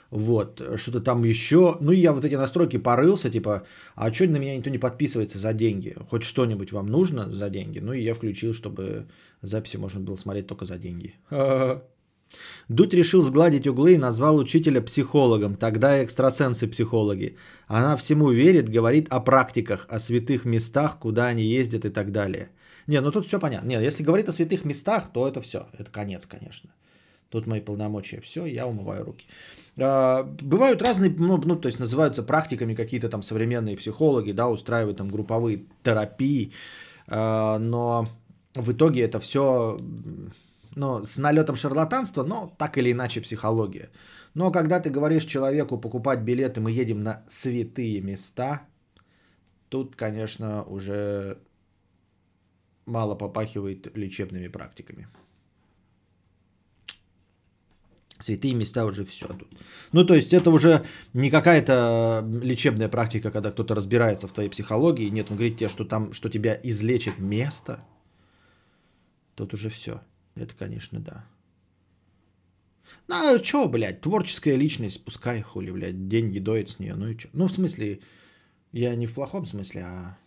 Вот, 0.09 0.61
что-то 0.75 0.99
там 0.99 1.23
еще. 1.23 1.77
Ну, 1.79 1.93
я 1.93 2.11
вот 2.11 2.25
эти 2.25 2.35
настройки 2.35 2.75
порылся, 2.77 3.29
типа, 3.29 3.65
а 3.95 4.11
что 4.11 4.27
на 4.27 4.37
меня 4.37 4.57
никто 4.57 4.69
не 4.69 4.77
подписывается 4.77 5.37
за 5.37 5.53
деньги? 5.53 5.95
Хоть 6.09 6.23
что-нибудь 6.23 6.73
вам 6.73 6.87
нужно 6.87 7.33
за 7.33 7.49
деньги? 7.49 7.79
Ну, 7.79 7.93
и 7.93 8.03
я 8.03 8.13
включил, 8.13 8.53
чтобы 8.53 9.07
записи 9.41 9.77
можно 9.77 10.01
было 10.01 10.17
смотреть 10.17 10.47
только 10.47 10.65
за 10.65 10.77
деньги. 10.77 11.15
Дудь 12.69 12.93
решил 12.93 13.21
сгладить 13.21 13.67
углы 13.67 13.93
и 13.93 13.97
назвал 13.97 14.37
учителя 14.37 14.81
психологом, 14.81 15.55
тогда 15.55 16.03
экстрасенсы-психологи. 16.03 17.35
Она 17.67 17.97
всему 17.97 18.31
верит, 18.31 18.69
говорит 18.69 19.07
о 19.09 19.19
практиках, 19.19 19.85
о 19.89 19.99
святых 19.99 20.45
местах, 20.45 20.99
куда 20.99 21.27
они 21.27 21.43
ездят 21.43 21.85
и 21.85 21.89
так 21.89 22.11
далее. 22.11 22.49
Не, 22.87 23.01
ну 23.01 23.11
тут 23.11 23.25
все 23.25 23.39
понятно. 23.39 23.67
Нет, 23.67 23.83
если 23.83 24.03
говорит 24.03 24.29
о 24.29 24.33
святых 24.33 24.65
местах, 24.65 25.11
то 25.13 25.27
это 25.27 25.41
все, 25.41 25.67
это 25.77 25.91
конец, 25.91 26.25
конечно. 26.25 26.69
Тут 27.29 27.47
мои 27.47 27.61
полномочия, 27.61 28.19
все, 28.21 28.45
я 28.45 28.67
умываю 28.67 29.05
руки. 29.05 29.25
А, 29.77 30.23
бывают 30.41 30.81
разные, 30.81 31.09
ну, 31.11 31.37
ну, 31.37 31.55
то 31.55 31.67
есть 31.67 31.79
называются 31.79 32.23
практиками 32.23 32.75
какие-то 32.75 33.09
там 33.09 33.21
современные 33.21 33.77
психологи, 33.77 34.31
да, 34.31 34.49
устраивают 34.49 34.97
там 34.97 35.09
групповые 35.09 35.63
терапии, 35.83 36.51
а, 37.07 37.57
но 37.59 38.07
в 38.53 38.71
итоге 38.71 39.01
это 39.03 39.19
все 39.19 39.77
ну, 40.75 41.03
с 41.03 41.17
налетом 41.17 41.55
шарлатанства, 41.55 42.23
но 42.23 42.55
так 42.57 42.77
или 42.77 42.91
иначе 42.91 43.21
психология. 43.21 43.89
Но 44.33 44.51
когда 44.51 44.79
ты 44.79 44.89
говоришь 44.89 45.25
человеку 45.25 45.77
покупать 45.77 46.21
билеты, 46.21 46.61
мы 46.61 46.71
едем 46.71 47.03
на 47.03 47.23
святые 47.27 48.01
места, 48.01 48.61
тут, 49.69 49.95
конечно, 49.95 50.63
уже 50.63 51.37
мало 52.85 53.15
попахивает 53.15 53.97
лечебными 53.97 54.47
практиками. 54.47 55.07
Святые 58.21 58.53
места 58.53 58.85
уже 58.85 59.03
все 59.03 59.27
тут. 59.27 59.47
Ну, 59.93 60.05
то 60.05 60.13
есть 60.13 60.31
это 60.31 60.51
уже 60.51 60.85
не 61.13 61.31
какая-то 61.31 62.23
лечебная 62.43 62.87
практика, 62.87 63.31
когда 63.31 63.51
кто-то 63.51 63.75
разбирается 63.75 64.27
в 64.27 64.31
твоей 64.31 64.49
психологии. 64.49 65.09
Нет, 65.09 65.27
он 65.31 65.37
говорит 65.37 65.57
тебе, 65.57 65.69
что 65.69 65.85
там, 65.85 66.13
что 66.13 66.29
тебя 66.29 66.59
излечит 66.63 67.17
место. 67.19 67.83
Тут 69.35 69.53
уже 69.53 69.69
все. 69.69 70.01
Это, 70.35 70.53
конечно, 70.55 70.99
да. 70.99 71.25
Ну, 73.07 73.35
а 73.35 73.39
чё, 73.39 73.67
блядь, 73.67 74.01
творческая 74.01 74.55
личность, 74.55 75.03
пускай 75.03 75.41
хули, 75.41 75.71
блядь, 75.71 76.07
деньги 76.07 76.39
доит 76.39 76.69
с 76.69 76.79
нее, 76.79 76.95
ну 76.95 77.07
и 77.07 77.17
чё. 77.17 77.29
Ну, 77.33 77.47
в 77.47 77.51
смысле, 77.51 77.99
я 78.71 78.95
не 78.95 79.07
в 79.07 79.13
плохом 79.13 79.45
смысле, 79.45 79.83
а... 79.85 80.17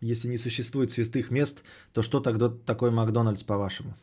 Если 0.00 0.28
не 0.28 0.38
существует 0.38 0.90
святых 0.90 1.30
мест, 1.30 1.62
то 1.92 2.00
что 2.00 2.20
тогда 2.20 2.48
такой 2.48 2.90
Макдональдс, 2.90 3.42
по-вашему? 3.42 3.94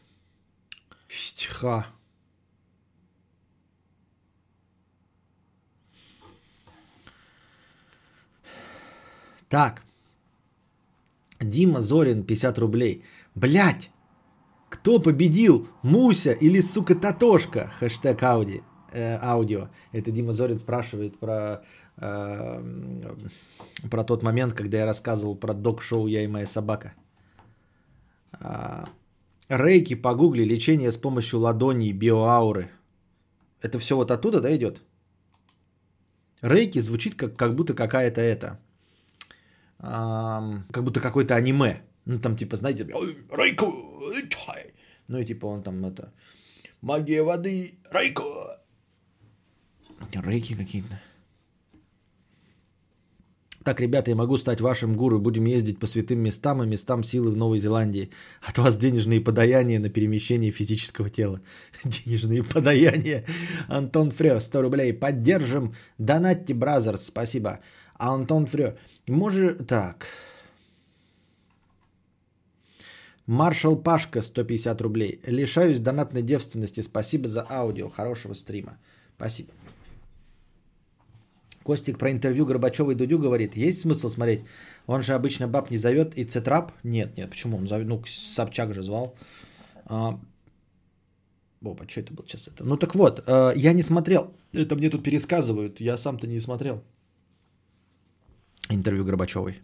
Стиха. 1.10 1.88
Так. 9.50 9.84
Дима 11.40 11.82
Зорин, 11.82 12.24
50 12.24 12.58
рублей. 12.58 13.04
Блять! 13.36 13.92
Кто 14.70 15.00
победил? 15.00 15.68
Муся 15.84 16.32
или, 16.32 16.62
сука, 16.62 16.96
Татошка? 16.96 17.72
Хэштег 17.80 18.22
ауди, 18.24 18.62
э, 18.92 19.18
аудио. 19.22 19.70
Это 19.94 20.12
Дима 20.12 20.34
Зорин 20.34 20.60
спрашивает 20.60 21.18
про, 21.20 21.62
э, 21.98 22.64
про 23.90 24.04
тот 24.04 24.24
момент, 24.24 24.54
когда 24.54 24.78
я 24.78 24.86
рассказывал 24.86 25.36
про 25.36 25.54
док-шоу 25.54 26.08
«Я 26.08 26.24
и 26.24 26.28
моя 26.28 26.46
собака». 26.46 26.94
А, 28.34 28.90
рейки 29.48 29.96
погугли, 29.96 30.44
лечение 30.44 30.92
с 30.92 30.98
помощью 30.98 31.40
ладоней, 31.40 31.94
биоауры. 31.94 32.70
Это 33.62 33.80
все 33.80 33.96
вот 33.96 34.12
оттуда, 34.12 34.42
да, 34.42 34.54
идет? 34.54 34.82
Рейки 36.42 36.80
звучит 36.80 37.16
как, 37.16 37.38
как 37.38 37.54
будто 37.54 37.74
какая-то 37.74 38.20
это 38.20 38.60
как 39.80 40.84
будто 40.84 41.00
какое-то 41.00 41.36
аниме. 41.36 41.82
Ну, 42.06 42.20
там, 42.20 42.38
типа, 42.38 42.56
знаете, 42.56 42.84
Рейко, 42.84 43.66
ну, 45.08 45.20
и 45.20 45.26
типа 45.26 45.46
он 45.46 45.64
там 45.64 45.86
это, 45.86 46.14
магия 46.82 47.24
воды, 47.24 47.80
Рейко. 47.92 48.24
Рейки 50.14 50.56
какие-то. 50.56 51.00
Так, 53.68 53.82
ребята, 53.82 54.12
я 54.12 54.16
могу 54.16 54.38
стать 54.38 54.62
вашим 54.62 54.96
гуру. 54.96 55.20
Будем 55.20 55.46
ездить 55.46 55.78
по 55.78 55.88
святым 55.88 56.20
местам 56.20 56.64
и 56.64 56.66
местам 56.66 57.04
силы 57.04 57.32
в 57.32 57.36
Новой 57.36 57.60
Зеландии. 57.60 58.10
От 58.42 58.58
вас 58.58 58.78
денежные 58.78 59.20
подаяния 59.20 59.80
на 59.80 59.90
перемещение 59.90 60.52
физического 60.52 61.10
тела. 61.10 61.42
Денежные 61.84 62.44
подаяния. 62.44 63.26
Антон 63.68 64.12
Фрё, 64.12 64.40
100 64.40 64.62
рублей. 64.62 64.94
Поддержим. 64.94 65.74
Донатьте, 65.98 66.54
бразерс. 66.54 67.08
Спасибо. 67.08 67.60
Антон 68.00 68.46
Фрё. 68.46 68.78
Может, 69.08 69.68
так. 69.68 70.08
Маршал 73.26 73.76
Пашка, 73.76 74.22
150 74.22 74.82
рублей. 74.82 75.20
Лишаюсь 75.26 75.80
донатной 75.80 76.22
девственности. 76.22 76.82
Спасибо 76.82 77.28
за 77.28 77.46
аудио. 77.50 77.90
Хорошего 77.90 78.34
стрима. 78.34 78.78
Спасибо. 79.16 79.50
Костик 81.64 81.98
про 81.98 82.12
интервью 82.12 82.46
Горбачева 82.46 82.92
и 82.92 82.96
Дудю 82.96 83.20
говорит, 83.20 83.58
есть 83.58 83.82
смысл 83.82 84.08
смотреть? 84.08 84.46
Он 84.86 85.02
же 85.02 85.14
обычно 85.14 85.48
баб 85.50 85.70
не 85.70 85.78
зовет 85.78 86.18
и 86.18 86.24
Цитрап? 86.24 86.72
Нет, 86.84 87.18
нет, 87.18 87.30
почему? 87.30 87.58
Он 87.58 87.68
зовет, 87.68 87.88
ну, 87.88 88.04
Собчак 88.06 88.74
же 88.74 88.84
звал. 88.84 89.16
А... 89.86 90.18
Опа, 91.62 91.86
что 91.88 92.00
это 92.00 92.14
было 92.14 92.26
сейчас? 92.26 92.48
Это? 92.48 92.64
Ну 92.64 92.78
так 92.78 92.96
вот, 92.96 93.24
э, 93.28 93.52
я 93.56 93.74
не 93.74 93.84
смотрел. 93.84 94.34
Это 94.54 94.76
мне 94.76 94.90
тут 94.90 95.04
пересказывают. 95.04 95.82
Я 95.82 95.98
сам-то 95.98 96.28
не 96.28 96.40
смотрел 96.40 96.84
интервью 98.70 99.06
Горбачевой. 99.06 99.62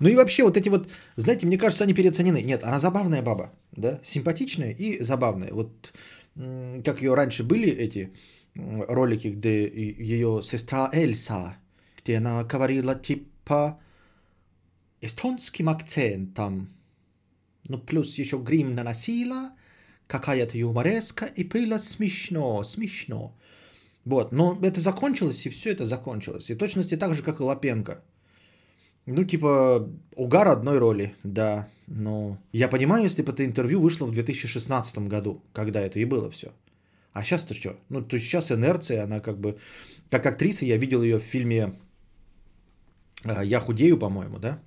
Ну 0.00 0.08
и 0.08 0.16
вообще 0.16 0.42
вот 0.44 0.56
эти 0.56 0.68
вот, 0.68 0.90
знаете, 1.16 1.46
мне 1.46 1.58
кажется, 1.58 1.84
они 1.84 1.94
переоценены. 1.94 2.42
Нет, 2.42 2.62
она 2.62 2.78
забавная 2.78 3.22
баба, 3.22 3.52
да, 3.72 4.00
симпатичная 4.02 4.70
и 4.70 5.02
забавная. 5.02 5.52
Вот 5.52 5.92
как 6.84 7.02
ее 7.02 7.14
раньше 7.14 7.42
были 7.42 7.68
эти 7.68 8.12
ролики, 8.54 9.28
где 9.28 9.66
ее 9.68 10.40
сестра 10.42 10.90
Эльса, 10.92 11.56
где 12.00 12.18
она 12.18 12.44
говорила 12.44 12.94
типа 12.94 13.80
эстонским 15.00 15.68
акцентом, 15.68 16.68
ну 17.68 17.78
плюс 17.78 18.18
еще 18.18 18.38
грим 18.38 18.74
наносила, 18.74 19.50
какая-то 20.06 20.56
юмореска 20.56 21.26
и 21.26 21.44
было 21.44 21.78
смешно, 21.78 22.62
смешно. 22.62 23.36
Вот, 24.08 24.32
но 24.32 24.58
это 24.62 24.80
закончилось, 24.80 25.46
и 25.46 25.50
все 25.50 25.70
это 25.70 25.84
закончилось. 25.84 26.50
И 26.50 26.54
точности 26.54 26.96
так 26.96 27.14
же, 27.14 27.22
как 27.22 27.40
и 27.40 27.42
Лапенко. 27.42 28.02
Ну, 29.04 29.24
типа, 29.24 29.86
угар 30.16 30.48
одной 30.48 30.78
роли, 30.78 31.14
да. 31.24 31.68
Но 31.86 32.38
я 32.52 32.68
понимаю, 32.68 33.04
если 33.04 33.22
бы 33.22 33.32
это 33.32 33.44
интервью 33.44 33.80
вышло 33.80 34.06
в 34.06 34.12
2016 34.12 34.98
году, 35.08 35.42
когда 35.52 35.80
это 35.80 36.00
и 36.00 36.06
было 36.06 36.30
все. 36.30 36.46
А 37.12 37.22
сейчас-то 37.22 37.54
что? 37.54 37.76
Ну, 37.90 38.00
то 38.00 38.18
сейчас 38.18 38.50
инерция, 38.50 39.04
она 39.04 39.20
как 39.20 39.38
бы... 39.38 39.58
Как 40.10 40.24
актриса, 40.24 40.64
я 40.64 40.78
видел 40.78 41.02
ее 41.02 41.18
в 41.18 41.22
фильме 41.22 41.74
а, 43.24 43.44
«Я 43.44 43.60
худею», 43.60 43.98
по-моему, 43.98 44.38
да? 44.38 44.58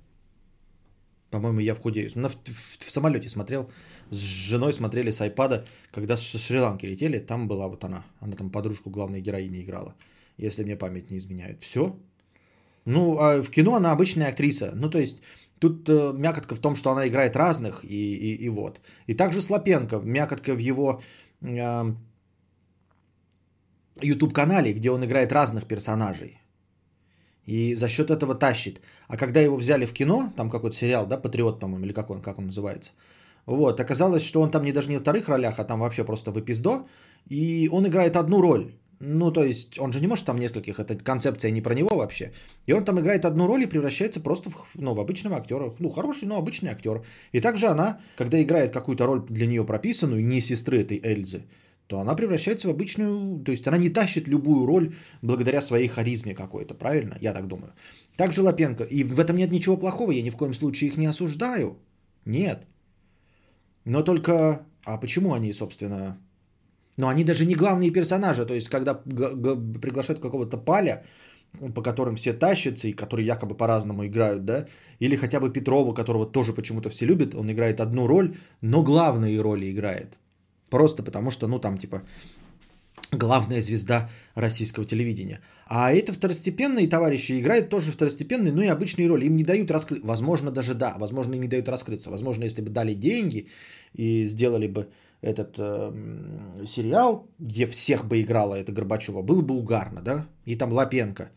По-моему, 1.32 1.60
«Я 1.60 1.74
худею». 1.74 2.10
в, 2.14 2.28
в, 2.28 2.78
в 2.78 2.92
самолете 2.92 3.28
смотрел 3.28 3.68
с 4.12 4.16
женой 4.16 4.72
смотрели 4.72 5.10
с 5.10 5.20
айпада, 5.20 5.64
когда 5.90 6.16
с 6.16 6.38
Шри-Ланки 6.38 6.86
летели, 6.86 7.18
там 7.18 7.48
была 7.48 7.66
вот 7.68 7.84
она. 7.84 8.04
Она 8.20 8.36
там 8.36 8.50
подружку 8.50 8.90
главной 8.90 9.22
героини 9.22 9.62
играла, 9.62 9.94
если 10.36 10.64
мне 10.64 10.76
память 10.76 11.10
не 11.10 11.16
изменяет. 11.16 11.62
Все. 11.62 11.96
Ну, 12.84 13.18
а 13.18 13.42
в 13.42 13.50
кино 13.50 13.74
она 13.74 13.92
обычная 13.92 14.28
актриса. 14.28 14.72
Ну, 14.74 14.90
то 14.90 14.98
есть, 14.98 15.22
тут 15.58 15.88
э, 15.88 16.12
мякотка 16.14 16.54
в 16.54 16.60
том, 16.60 16.76
что 16.76 16.90
она 16.90 17.08
играет 17.08 17.36
разных, 17.36 17.84
и, 17.84 18.14
и, 18.14 18.44
и 18.44 18.48
вот. 18.50 18.80
И 19.06 19.14
также 19.14 19.40
Слопенко, 19.40 20.00
мякотка 20.04 20.54
в 20.54 20.58
его 20.58 21.00
э, 21.40 21.94
YouTube-канале, 24.02 24.74
где 24.74 24.90
он 24.90 25.04
играет 25.04 25.32
разных 25.32 25.66
персонажей. 25.66 26.41
И 27.46 27.74
за 27.74 27.88
счет 27.88 28.10
этого 28.10 28.34
тащит. 28.34 28.80
А 29.08 29.16
когда 29.16 29.40
его 29.40 29.56
взяли 29.56 29.86
в 29.86 29.92
кино, 29.92 30.32
там 30.36 30.50
какой-то 30.50 30.76
сериал, 30.76 31.06
да, 31.06 31.16
Патриот, 31.16 31.60
по-моему, 31.60 31.86
или 31.86 31.92
как 31.92 32.10
он, 32.10 32.20
как 32.22 32.38
он 32.38 32.46
называется– 32.46 32.92
вот, 33.46 33.80
оказалось, 33.80 34.22
что 34.24 34.40
он 34.40 34.50
там 34.50 34.62
не 34.62 34.72
даже 34.72 34.90
не 34.90 34.96
в 34.96 35.00
вторых 35.00 35.28
ролях, 35.28 35.58
а 35.58 35.64
там 35.64 35.80
вообще 35.80 36.04
просто 36.04 36.30
в 36.30 36.38
эпиздо. 36.38 36.86
И 37.28 37.68
он 37.72 37.86
играет 37.86 38.16
одну 38.16 38.40
роль. 38.40 38.72
Ну, 39.00 39.32
то 39.32 39.42
есть, 39.42 39.80
он 39.80 39.92
же 39.92 40.00
не 40.00 40.06
может 40.06 40.24
там 40.24 40.38
нескольких, 40.38 40.78
это 40.78 40.94
концепция 40.94 41.50
не 41.50 41.60
про 41.60 41.74
него 41.74 41.96
вообще. 41.96 42.32
И 42.66 42.72
он 42.72 42.84
там 42.84 43.00
играет 43.00 43.24
одну 43.24 43.48
роль 43.48 43.62
и 43.62 43.66
превращается 43.66 44.20
просто 44.20 44.50
в, 44.50 44.54
ну, 44.76 44.94
в 44.94 45.00
обычного 45.00 45.36
актера. 45.36 45.74
Ну, 45.80 45.90
хороший, 45.90 46.28
но 46.28 46.36
обычный 46.36 46.70
актер. 46.70 47.02
И 47.32 47.40
также 47.40 47.66
она, 47.66 47.98
когда 48.16 48.40
играет 48.40 48.72
какую-то 48.72 49.06
роль 49.06 49.22
для 49.28 49.46
нее 49.46 49.64
прописанную, 49.64 50.24
не 50.24 50.40
сестры 50.40 50.82
этой 50.82 51.00
Эльзы, 51.02 51.42
то 51.92 52.00
она 52.00 52.14
превращается 52.16 52.68
в 52.68 52.70
обычную, 52.70 53.44
то 53.44 53.52
есть 53.52 53.68
она 53.68 53.76
не 53.76 53.90
тащит 53.90 54.28
любую 54.28 54.66
роль 54.66 54.94
благодаря 55.22 55.60
своей 55.60 55.88
харизме 55.88 56.34
какой-то, 56.34 56.74
правильно? 56.74 57.18
Я 57.20 57.34
так 57.34 57.46
думаю. 57.46 57.72
Также 58.16 58.40
Лапенко. 58.40 58.84
И 58.84 59.04
в 59.04 59.20
этом 59.20 59.36
нет 59.36 59.52
ничего 59.52 59.76
плохого, 59.76 60.12
я 60.12 60.22
ни 60.22 60.30
в 60.30 60.36
коем 60.36 60.54
случае 60.54 60.88
их 60.88 60.96
не 60.96 61.08
осуждаю. 61.10 61.76
Нет. 62.24 62.66
Но 63.84 64.02
только, 64.02 64.32
а 64.86 64.96
почему 64.96 65.34
они, 65.34 65.52
собственно, 65.52 66.16
но 66.96 67.08
они 67.08 67.24
даже 67.24 67.44
не 67.44 67.54
главные 67.54 67.92
персонажи. 67.92 68.46
То 68.46 68.54
есть, 68.54 68.70
когда 68.70 68.94
г- 68.94 69.34
г- 69.34 69.80
приглашают 69.80 70.22
какого-то 70.22 70.56
паля, 70.56 71.04
по 71.74 71.82
которым 71.82 72.16
все 72.16 72.32
тащатся 72.32 72.88
и 72.88 72.96
которые 72.96 73.26
якобы 73.26 73.54
по-разному 73.54 74.06
играют, 74.06 74.46
да, 74.46 74.66
или 74.98 75.16
хотя 75.16 75.40
бы 75.40 75.52
Петрова, 75.52 75.92
которого 75.92 76.24
тоже 76.24 76.54
почему-то 76.54 76.88
все 76.88 77.04
любят, 77.04 77.34
он 77.34 77.50
играет 77.50 77.80
одну 77.80 78.06
роль, 78.06 78.34
но 78.62 78.82
главные 78.82 79.42
роли 79.42 79.70
играет. 79.70 80.16
Просто 80.72 81.02
потому 81.02 81.30
что, 81.30 81.48
ну, 81.48 81.58
там, 81.58 81.78
типа, 81.78 82.02
главная 83.12 83.60
звезда 83.60 84.08
российского 84.34 84.86
телевидения. 84.86 85.40
А 85.66 85.92
это 85.92 86.12
второстепенные 86.12 86.88
товарищи 86.88 87.38
играют 87.38 87.68
тоже 87.68 87.92
второстепенные, 87.92 88.52
но 88.52 88.62
и 88.62 88.68
обычные 88.68 89.06
роли. 89.06 89.26
Им 89.26 89.36
не 89.36 89.44
дают 89.44 89.70
раскрыться. 89.70 90.06
Возможно, 90.06 90.50
даже 90.50 90.74
да, 90.74 90.94
возможно, 90.98 91.34
им 91.34 91.42
не 91.42 91.48
дают 91.48 91.68
раскрыться. 91.68 92.10
Возможно, 92.10 92.44
если 92.44 92.62
бы 92.62 92.70
дали 92.70 92.94
деньги 92.94 93.48
и 93.92 94.24
сделали 94.24 94.66
бы 94.66 94.88
этот 95.20 95.58
э, 95.58 95.92
сериал, 96.66 97.26
где 97.38 97.66
всех 97.66 98.06
бы 98.06 98.22
играла 98.22 98.54
эта 98.54 98.72
Горбачева, 98.72 99.22
было 99.22 99.42
бы 99.42 99.54
угарно, 99.54 100.00
да? 100.00 100.26
И 100.46 100.56
там 100.56 100.72
Лапенко. 100.72 101.30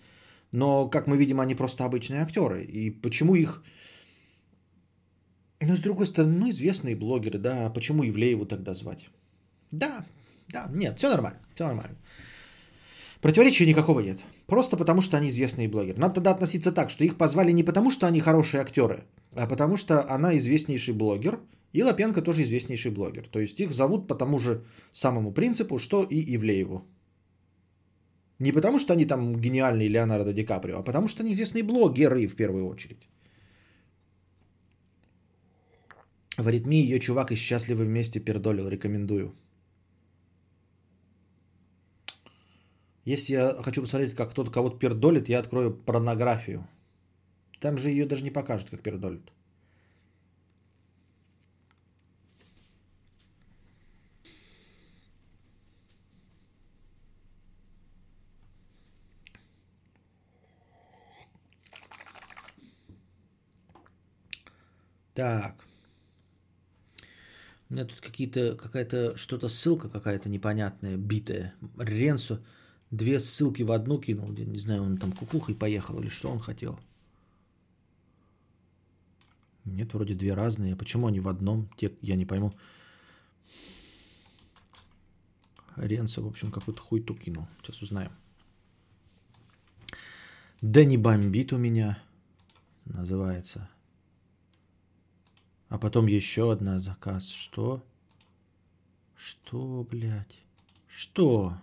Но, 0.53 0.89
как 0.89 1.07
мы 1.07 1.17
видим, 1.17 1.41
они 1.41 1.55
просто 1.55 1.83
обычные 1.83 2.21
актеры. 2.21 2.63
И 2.63 2.89
почему 2.89 3.35
их... 3.35 3.63
Ну, 5.59 5.75
с 5.75 5.81
другой 5.81 6.05
стороны, 6.05 6.37
ну, 6.39 6.49
известные 6.51 6.95
блогеры, 6.95 7.37
да, 7.37 7.65
а 7.65 7.69
почему 7.69 8.03
Ивлееву 8.03 8.45
тогда 8.45 8.73
звать? 8.73 9.09
Да, 9.79 10.05
да, 10.53 10.67
нет, 10.73 10.97
все 10.97 11.09
нормально, 11.09 11.39
все 11.55 11.65
нормально. 11.65 11.97
Противоречия 13.21 13.65
никакого 13.65 13.99
нет. 13.99 14.19
Просто 14.47 14.77
потому, 14.77 15.01
что 15.01 15.17
они 15.17 15.29
известные 15.29 15.67
блогеры. 15.67 15.99
Надо 15.99 16.15
тогда 16.15 16.31
относиться 16.31 16.71
так, 16.71 16.89
что 16.89 17.03
их 17.03 17.17
позвали 17.17 17.51
не 17.51 17.63
потому, 17.63 17.91
что 17.91 18.05
они 18.07 18.21
хорошие 18.21 18.61
актеры, 18.61 19.03
а 19.35 19.47
потому 19.47 19.77
что 19.77 19.93
она 20.09 20.37
известнейший 20.37 20.93
блогер, 20.93 21.39
и 21.73 21.83
Лапенко 21.83 22.21
тоже 22.21 22.43
известнейший 22.43 22.91
блогер. 22.91 23.27
То 23.27 23.39
есть 23.39 23.59
их 23.59 23.73
зовут 23.73 24.07
по 24.07 24.15
тому 24.15 24.39
же 24.39 24.63
самому 24.91 25.33
принципу, 25.33 25.77
что 25.79 26.03
и 26.03 26.35
Ивлееву. 26.35 26.85
Не 28.39 28.51
потому, 28.51 28.79
что 28.79 28.93
они 28.93 29.05
там 29.05 29.35
гениальные 29.35 29.89
Леонардо 29.89 30.33
Ди 30.33 30.45
Каприо, 30.45 30.79
а 30.79 30.83
потому, 30.83 31.07
что 31.07 31.23
они 31.23 31.33
известные 31.33 31.63
блогеры 31.63 32.27
в 32.27 32.35
первую 32.35 32.67
очередь. 32.67 33.09
В 36.37 36.47
аритмии 36.47 36.83
ее 36.83 36.99
чувак 36.99 37.31
и 37.31 37.35
счастливы 37.35 37.85
вместе 37.85 38.19
пердолил, 38.19 38.69
рекомендую. 38.69 39.33
Если 43.05 43.33
я 43.33 43.53
хочу 43.61 43.81
посмотреть, 43.81 44.15
как 44.15 44.31
кто-то 44.31 44.51
кого-то 44.51 44.79
пердолит, 44.79 45.29
я 45.29 45.39
открою 45.39 45.75
порнографию. 45.75 46.67
Там 47.59 47.77
же 47.77 47.89
ее 47.91 48.07
даже 48.07 48.23
не 48.23 48.31
покажут, 48.31 48.71
как 48.71 48.81
пердолит. 48.81 49.31
Так. 65.13 65.55
У 67.69 67.73
меня 67.73 67.85
тут 67.85 68.01
какие-то, 68.01 68.55
какая-то, 68.55 69.15
что-то 69.15 69.47
ссылка 69.47 69.89
какая-то 69.89 70.27
непонятная, 70.27 70.97
битая. 70.97 71.53
Ренсо 71.77 72.43
две 72.95 73.19
ссылки 73.19 73.63
в 73.63 73.71
одну 73.71 73.99
кинул. 73.99 74.27
Не 74.27 74.59
знаю, 74.59 74.83
он 74.83 74.97
там 74.97 75.11
кукухой 75.11 75.55
поехал 75.55 75.99
или 75.99 76.07
что 76.07 76.29
он 76.29 76.39
хотел. 76.39 76.79
Нет, 79.65 79.93
вроде 79.93 80.13
две 80.13 80.33
разные. 80.33 80.75
Почему 80.75 81.07
они 81.07 81.19
в 81.19 81.27
одном? 81.27 81.69
Те, 81.77 81.91
я 82.01 82.15
не 82.15 82.25
пойму. 82.25 82.51
Ренса, 85.75 86.21
в 86.21 86.27
общем, 86.27 86.51
какую-то 86.51 86.81
хуйту 86.81 87.15
кинул. 87.15 87.47
Сейчас 87.61 87.81
узнаем. 87.81 88.11
Да 90.61 90.85
не 90.85 90.97
бомбит 90.97 91.51
у 91.51 91.57
меня. 91.57 92.01
Называется. 92.85 93.69
А 95.69 95.77
потом 95.79 96.05
еще 96.05 96.51
одна 96.51 96.79
заказ. 96.79 97.27
Что? 97.27 97.83
Что, 99.15 99.85
блядь? 99.89 100.35
Что? 100.87 101.57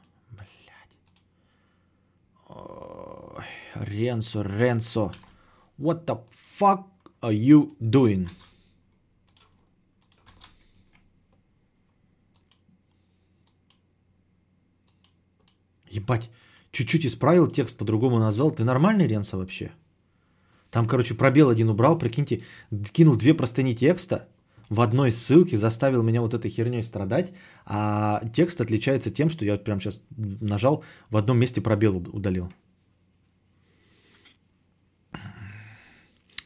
Ренсо, 3.75 4.43
Ренсо. 4.43 5.13
What 5.79 6.05
the 6.07 6.21
fuck 6.59 6.85
are 7.21 7.33
you 7.33 7.71
doing? 7.81 8.29
Ебать, 15.89 16.31
чуть-чуть 16.71 17.07
исправил 17.07 17.49
текст, 17.49 17.77
по-другому 17.77 18.19
назвал. 18.19 18.51
Ты 18.51 18.65
нормальный, 18.65 19.07
Ренсо, 19.07 19.37
вообще? 19.37 19.73
Там, 20.71 20.87
короче, 20.87 21.15
пробел 21.15 21.51
один 21.51 21.69
убрал, 21.69 21.99
прикиньте, 21.99 22.43
кинул 22.93 23.17
две 23.17 23.35
простыни 23.35 23.75
текста 23.75 24.29
в 24.73 24.81
одной 24.81 25.11
ссылке, 25.11 25.57
заставил 25.57 26.03
меня 26.03 26.21
вот 26.21 26.35
этой 26.35 26.51
херней 26.51 26.83
страдать, 26.83 27.33
а 27.67 28.23
текст 28.33 28.61
отличается 28.61 29.11
тем, 29.11 29.29
что 29.29 29.45
я 29.45 29.53
вот 29.53 29.65
прямо 29.65 29.81
сейчас 29.81 30.01
нажал, 30.41 30.83
в 31.11 31.17
одном 31.17 31.39
месте 31.39 31.61
пробел 31.61 32.03
удалил. 32.13 32.49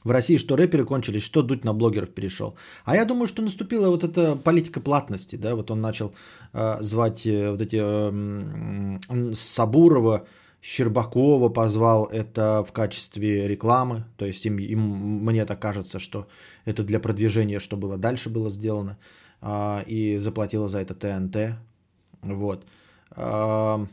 В 0.05 0.11
России 0.11 0.39
что 0.39 0.57
рэперы 0.57 0.85
кончились, 0.85 1.23
что 1.23 1.43
дуть 1.43 1.65
на 1.65 1.75
блогеров 1.75 2.15
перешел. 2.15 2.57
А 2.85 2.97
я 2.97 3.05
думаю, 3.05 3.27
что 3.29 3.43
наступила 3.43 3.91
вот 3.91 4.05
эта 4.05 4.37
политика 4.37 4.81
платности, 4.81 5.37
да, 5.37 5.55
вот 5.55 5.71
он 5.71 5.81
начал 5.81 6.13
э, 6.53 6.79
звать 6.81 7.27
э, 7.27 7.51
вот 7.51 7.61
эти 7.61 7.79
э, 7.81 9.35
Сабурова, 9.35 10.27
Щербакова 10.67 11.49
позвал 11.49 12.07
это 12.07 12.65
в 12.65 12.73
качестве 12.73 13.47
рекламы. 13.47 14.05
То 14.17 14.27
есть 14.27 14.45
им, 14.47 14.59
им, 14.59 14.81
мне 15.25 15.47
так 15.47 15.61
кажется, 15.61 16.01
что 16.01 16.27
это 16.65 16.83
для 16.83 16.99
продвижения, 16.99 17.61
что 17.61 17.77
было 17.77 17.97
дальше 17.97 18.31
было 18.31 18.51
сделано. 18.51 18.99
А, 19.41 19.85
и 19.87 20.17
заплатила 20.17 20.69
за 20.69 20.81
это 20.81 20.95
ТНТ. 20.95 21.37
Вот. 22.23 22.67
А, 23.13 23.87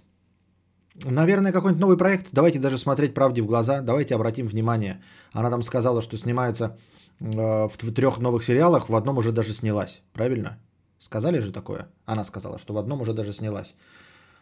наверное, 1.06 1.52
какой-нибудь 1.52 1.82
новый 1.82 1.98
проект. 1.98 2.30
Давайте 2.32 2.58
даже 2.58 2.80
смотреть 2.80 3.14
правде 3.14 3.44
в 3.44 3.46
глаза. 3.46 3.82
Давайте 3.82 4.16
обратим 4.16 4.48
внимание. 4.48 5.00
Она 5.32 5.52
там 5.52 5.62
сказала, 5.62 6.02
что 6.02 6.18
снимается 6.18 6.76
а, 7.22 7.68
в 7.68 7.94
трех 7.94 8.18
новых 8.18 8.44
сериалах. 8.44 8.90
В 8.90 8.96
одном 8.96 9.20
уже 9.20 9.32
даже 9.32 9.54
снялась. 9.54 10.02
Правильно? 10.12 10.58
Сказали 10.98 11.38
же 11.38 11.52
такое? 11.52 11.88
Она 12.06 12.24
сказала, 12.24 12.58
что 12.58 12.74
в 12.74 12.80
одном 12.80 13.02
уже 13.02 13.14
даже 13.14 13.32
снялась. 13.32 13.76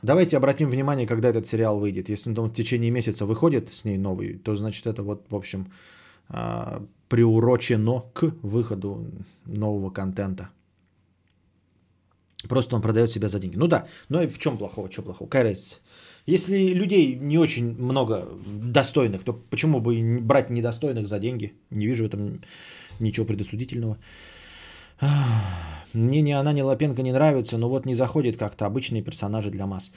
Давайте 0.04 0.38
обратим 0.38 0.70
внимание, 0.70 1.06
когда 1.08 1.30
этот 1.30 1.46
сериал 1.46 1.80
выйдет. 1.80 2.10
Если 2.10 2.34
он 2.40 2.50
в 2.50 2.54
течение 2.54 2.92
месяца 2.92 3.26
выходит 3.26 3.74
с 3.74 3.86
ней 3.86 3.98
новый, 3.98 4.38
то 4.38 4.56
значит 4.56 4.88
это 4.88 5.04
вот, 5.04 5.26
в 5.30 5.36
общем, 5.36 5.68
а, 6.30 6.84
приурочено 7.08 8.04
к 8.14 8.34
выходу 8.42 9.06
нового 9.46 9.92
контента. 9.92 10.50
Просто 12.50 12.76
он 12.76 12.82
продает 12.82 13.12
себя 13.12 13.28
за 13.28 13.40
деньги. 13.40 13.58
Ну 13.58 13.68
да, 13.68 13.88
но 14.10 14.24
и 14.24 14.28
в 14.28 14.40
чем 14.40 14.58
плохого, 14.58 14.92
что 14.92 15.04
плохого? 15.04 15.30
Какая 15.30 15.56
Если 16.26 16.74
людей 16.74 17.16
не 17.16 17.38
очень 17.38 17.76
много 17.78 18.28
достойных, 18.46 19.24
то 19.24 19.34
почему 19.34 19.80
бы 19.80 20.20
брать 20.22 20.50
недостойных 20.50 21.08
за 21.08 21.20
деньги? 21.20 21.54
Не 21.70 21.88
вижу 21.88 22.04
в 22.04 22.08
этом 22.08 22.42
ничего 23.00 23.26
предосудительного. 23.26 23.98
Мне 25.94 26.22
ни 26.22 26.32
она, 26.32 26.54
ни 26.54 26.62
Лапенко 26.62 27.02
не 27.02 27.12
нравится, 27.12 27.58
но 27.58 27.70
вот 27.70 27.86
не 27.86 27.96
заходит 27.96 28.38
как-то 28.38 28.66
обычные 28.66 29.02
персонажи 29.02 29.50
для 29.50 29.66
масс. 29.66 29.92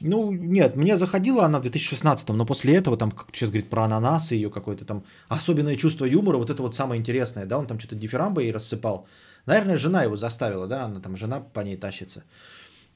Ну, 0.00 0.30
нет, 0.30 0.76
мне 0.76 0.96
заходила 0.96 1.44
она 1.44 1.58
в 1.58 1.62
2016, 1.62 2.28
но 2.28 2.44
после 2.46 2.76
этого, 2.76 2.96
там, 2.96 3.10
как 3.10 3.28
сейчас 3.32 3.48
говорит 3.48 3.70
про 3.70 3.84
ананасы, 3.84 4.34
ее 4.34 4.50
какое-то 4.50 4.84
там 4.84 5.04
особенное 5.28 5.76
чувство 5.76 6.04
юмора, 6.04 6.36
вот 6.36 6.50
это 6.50 6.62
вот 6.62 6.74
самое 6.74 6.98
интересное, 6.98 7.46
да, 7.46 7.58
он 7.58 7.66
там 7.66 7.78
что-то 7.78 7.96
дифирамбо 7.96 8.40
ей 8.40 8.52
рассыпал. 8.52 9.06
Наверное, 9.46 9.76
жена 9.76 10.02
его 10.02 10.16
заставила, 10.16 10.66
да, 10.66 10.84
она 10.84 11.00
там, 11.00 11.16
жена 11.16 11.40
по 11.40 11.60
ней 11.60 11.76
тащится, 11.76 12.24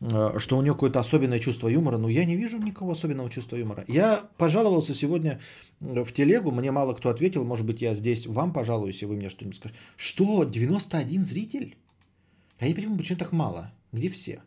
что 0.01 0.57
у 0.57 0.63
нее 0.63 0.73
какое-то 0.73 0.99
особенное 0.99 1.39
чувство 1.39 1.69
юмора, 1.69 1.99
но 1.99 2.09
я 2.09 2.25
не 2.25 2.37
вижу 2.37 2.59
никакого 2.59 2.93
особенного 2.93 3.29
чувства 3.29 3.57
юмора. 3.57 3.85
Я 3.87 4.25
пожаловался 4.39 4.95
сегодня 4.95 5.41
э, 5.81 6.05
в 6.05 6.13
телегу, 6.13 6.51
мне 6.53 6.73
мало 6.73 6.95
кто 6.95 7.11
ответил, 7.11 7.45
может 7.45 7.67
быть, 7.67 7.83
я 7.83 7.95
здесь 7.95 8.27
вам 8.27 8.53
пожалуюсь, 8.53 9.03
и 9.03 9.07
вы 9.07 9.17
мне 9.17 9.29
что-нибудь 9.29 9.57
скажете. 9.57 9.81
Что, 9.97 10.45
91 10.45 11.23
зритель? 11.23 11.77
Я 12.61 12.69
не 12.69 12.75
понимаю, 12.75 12.99
почему 12.99 13.19
так 13.19 13.33
мало? 13.33 13.73
Где 13.93 14.09
все? 14.09 14.43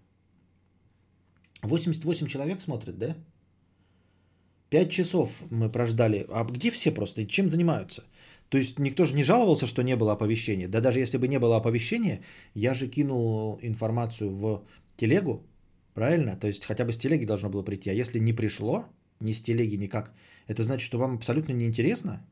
88 1.61 2.27
человек 2.27 2.61
смотрит, 2.61 2.97
да? 2.97 3.15
5 4.69 4.89
часов 4.91 5.29
мы 5.51 5.69
прождали. 5.69 6.25
А 6.31 6.43
где 6.45 6.71
все 6.71 6.91
просто? 6.91 7.27
Чем 7.27 7.49
занимаются? 7.49 8.03
То 8.49 8.57
есть 8.57 8.79
никто 8.79 9.05
же 9.05 9.15
не 9.15 9.23
жаловался, 9.23 9.67
что 9.67 9.83
не 9.83 9.95
было 9.95 10.13
оповещения. 10.13 10.67
Да 10.67 10.81
даже 10.81 10.99
если 10.99 11.17
бы 11.17 11.27
не 11.27 11.39
было 11.39 11.57
оповещения, 11.57 12.21
я 12.55 12.73
же 12.73 12.87
кинул 12.87 13.59
информацию 13.61 14.29
в 14.29 14.63
телегу, 14.95 15.43
правильно? 15.93 16.35
То 16.37 16.47
есть 16.47 16.65
хотя 16.65 16.85
бы 16.85 16.91
с 16.91 16.97
телеги 16.97 17.25
должно 17.25 17.49
было 17.49 17.63
прийти. 17.63 17.89
А 17.89 17.93
если 17.93 18.19
не 18.19 18.33
пришло, 18.33 18.85
ни 19.19 19.33
с 19.33 19.41
телеги 19.41 19.75
никак, 19.75 20.13
это 20.47 20.63
значит, 20.63 20.85
что 20.85 20.97
вам 20.97 21.15
абсолютно 21.15 21.53
неинтересно? 21.53 22.25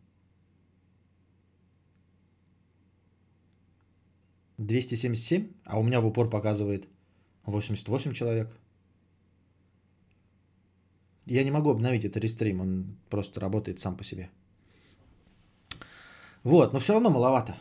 277, 4.58 5.48
а 5.66 5.80
у 5.80 5.84
меня 5.84 6.02
в 6.02 6.06
упор 6.06 6.30
показывает 6.30 6.88
88 7.46 8.14
человек. 8.14 8.56
Я 11.26 11.44
не 11.44 11.52
могу 11.52 11.72
обновить 11.72 12.06
этот 12.06 12.24
рестрим, 12.24 12.62
он 12.62 12.98
просто 13.10 13.40
работает 13.40 13.80
сам 13.80 13.98
по 13.98 14.04
себе. 14.04 14.30
Вот, 16.44 16.74
но 16.74 16.80
все 16.80 16.94
равно 16.94 17.10
маловато. 17.10 17.56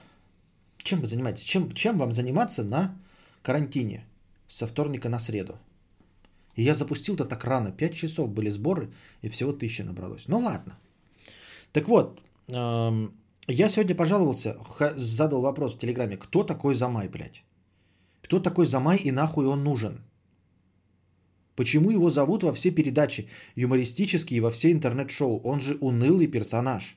Чем 0.79 1.01
вы 1.01 1.07
занимаетесь? 1.07 1.45
Чем, 1.45 1.73
чем 1.73 1.99
вам 1.99 2.13
заниматься 2.13 2.65
на 2.65 2.97
карантине 3.43 4.05
со 4.51 4.67
вторника 4.67 5.09
на 5.09 5.19
среду? 5.19 5.59
И 6.57 6.63
я 6.63 6.75
запустил-то 6.75 7.25
так 7.25 7.45
рано. 7.45 7.73
5 7.73 7.95
часов 7.95 8.29
были 8.29 8.51
сборы, 8.51 8.93
и 9.23 9.29
всего 9.29 9.51
1000 9.51 9.85
набралось. 9.85 10.29
Ну 10.29 10.39
ладно. 10.39 10.79
Так 11.73 11.89
вот, 11.89 12.21
эм, 12.49 13.15
я 13.49 13.69
сегодня 13.69 13.95
пожаловался, 13.95 14.57
задал 14.97 15.41
вопрос 15.41 15.75
в 15.75 15.79
Телеграме, 15.79 16.17
кто 16.17 16.45
такой 16.45 16.75
Замай, 16.75 17.09
блядь? 17.09 17.45
Кто 18.23 18.41
такой 18.41 18.67
Замай 18.67 18.99
и 18.99 19.13
нахуй 19.13 19.47
он 19.47 19.65
нужен? 19.65 20.05
Почему 21.57 21.91
его 21.91 22.11
зовут 22.11 22.43
во 22.43 22.53
все 22.53 22.71
передачи 22.71 23.29
юмористические 23.57 24.41
во 24.41 24.51
все 24.51 24.73
интернет-шоу? 24.73 25.41
Он 25.45 25.61
же 25.61 25.77
унылый 25.81 26.27
персонаж. 26.27 26.97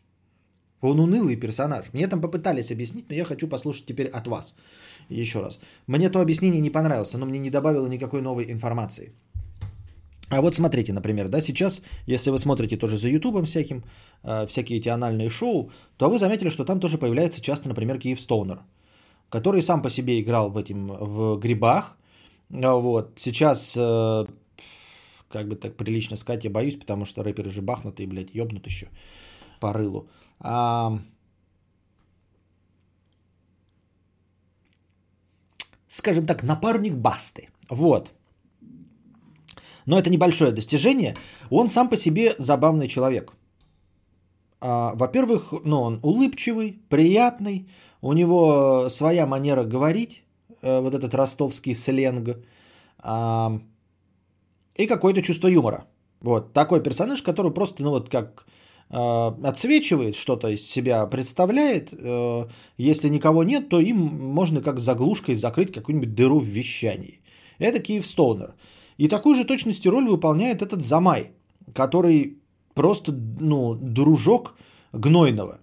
Он 0.83 0.99
унылый 0.99 1.37
персонаж. 1.37 1.93
Мне 1.93 2.07
там 2.07 2.21
попытались 2.21 2.71
объяснить, 2.71 3.09
но 3.09 3.15
я 3.15 3.23
хочу 3.23 3.47
послушать 3.47 3.85
теперь 3.85 4.07
от 4.07 4.27
вас. 4.27 4.55
Еще 5.09 5.39
раз. 5.39 5.59
Мне 5.87 6.09
то 6.09 6.19
объяснение 6.19 6.61
не 6.61 6.69
понравилось, 6.69 7.15
оно 7.15 7.25
мне 7.25 7.39
не 7.39 7.49
добавило 7.49 7.87
никакой 7.87 8.21
новой 8.21 8.51
информации. 8.51 9.13
А 10.29 10.41
вот 10.41 10.55
смотрите, 10.55 10.93
например, 10.93 11.29
да, 11.29 11.41
сейчас, 11.41 11.81
если 12.07 12.31
вы 12.31 12.37
смотрите 12.37 12.77
тоже 12.77 12.97
за 12.97 13.07
Ютубом 13.07 13.45
всяким, 13.45 13.83
э, 14.23 14.45
всякие 14.47 14.79
эти 14.79 14.89
анальные 14.89 15.29
шоу, 15.29 15.69
то 15.97 16.09
вы 16.09 16.19
заметили, 16.19 16.49
что 16.49 16.65
там 16.65 16.79
тоже 16.79 16.97
появляется 16.97 17.41
часто, 17.41 17.69
например, 17.69 17.99
Киев 17.99 18.19
Стоунер, 18.19 18.59
который 19.29 19.61
сам 19.61 19.81
по 19.81 19.89
себе 19.89 20.19
играл 20.19 20.49
в, 20.49 20.57
этим, 20.57 20.87
в 20.87 21.39
грибах. 21.39 21.95
А 22.51 22.75
вот. 22.75 23.11
Сейчас, 23.15 23.77
э, 23.77 24.25
как 25.29 25.47
бы 25.47 25.55
так 25.55 25.77
прилично 25.77 26.17
сказать, 26.17 26.43
я 26.43 26.49
боюсь, 26.49 26.75
потому 26.75 27.05
что 27.05 27.23
рэперы 27.23 27.49
же 27.49 27.61
бахнутые, 27.61 28.07
блядь, 28.07 28.35
ёбнут 28.35 28.67
еще 28.67 28.87
по 29.63 29.73
рылу. 29.73 30.07
А, 30.39 30.99
скажем 35.87 36.25
так, 36.25 36.43
напарник 36.43 36.93
Басты. 36.95 37.47
Вот. 37.69 38.11
Но 39.85 39.97
это 39.97 40.09
небольшое 40.09 40.51
достижение. 40.51 41.15
Он 41.49 41.67
сам 41.67 41.89
по 41.89 41.97
себе 41.97 42.35
забавный 42.37 42.87
человек. 42.87 43.33
А, 44.59 44.91
во-первых, 44.95 45.53
ну, 45.65 45.81
он 45.81 45.99
улыбчивый, 46.03 46.79
приятный. 46.89 47.65
У 48.01 48.13
него 48.13 48.89
своя 48.89 49.25
манера 49.25 49.63
говорить, 49.63 50.23
э, 50.61 50.81
вот 50.81 50.93
этот 50.93 51.13
ростовский 51.13 51.75
сленг. 51.75 52.37
А, 52.99 53.59
и 54.75 54.87
какое-то 54.87 55.21
чувство 55.21 55.47
юмора. 55.47 55.85
Вот 56.21 56.53
такой 56.53 56.83
персонаж, 56.83 57.21
который 57.21 57.53
просто, 57.53 57.83
ну 57.83 57.91
вот 57.91 58.09
как 58.09 58.45
отсвечивает, 58.93 60.15
что-то 60.15 60.49
из 60.49 60.69
себя 60.69 61.05
представляет. 61.07 61.93
Э, 61.93 62.47
если 62.77 63.09
никого 63.09 63.43
нет, 63.43 63.69
то 63.69 63.79
им 63.79 63.97
можно 63.97 64.61
как 64.61 64.79
заглушкой 64.79 65.35
закрыть 65.35 65.71
какую-нибудь 65.71 66.13
дыру 66.15 66.39
в 66.39 66.45
вещании. 66.45 67.19
Это 67.59 67.79
Киев 67.79 68.05
Стоунер. 68.05 68.53
И 68.97 69.07
такую 69.07 69.35
же 69.35 69.45
точности 69.45 69.87
роль 69.87 70.07
выполняет 70.07 70.61
этот 70.61 70.83
Замай, 70.83 71.31
который 71.73 72.37
просто 72.75 73.11
ну, 73.39 73.75
дружок 73.75 74.55
гнойного. 74.91 75.59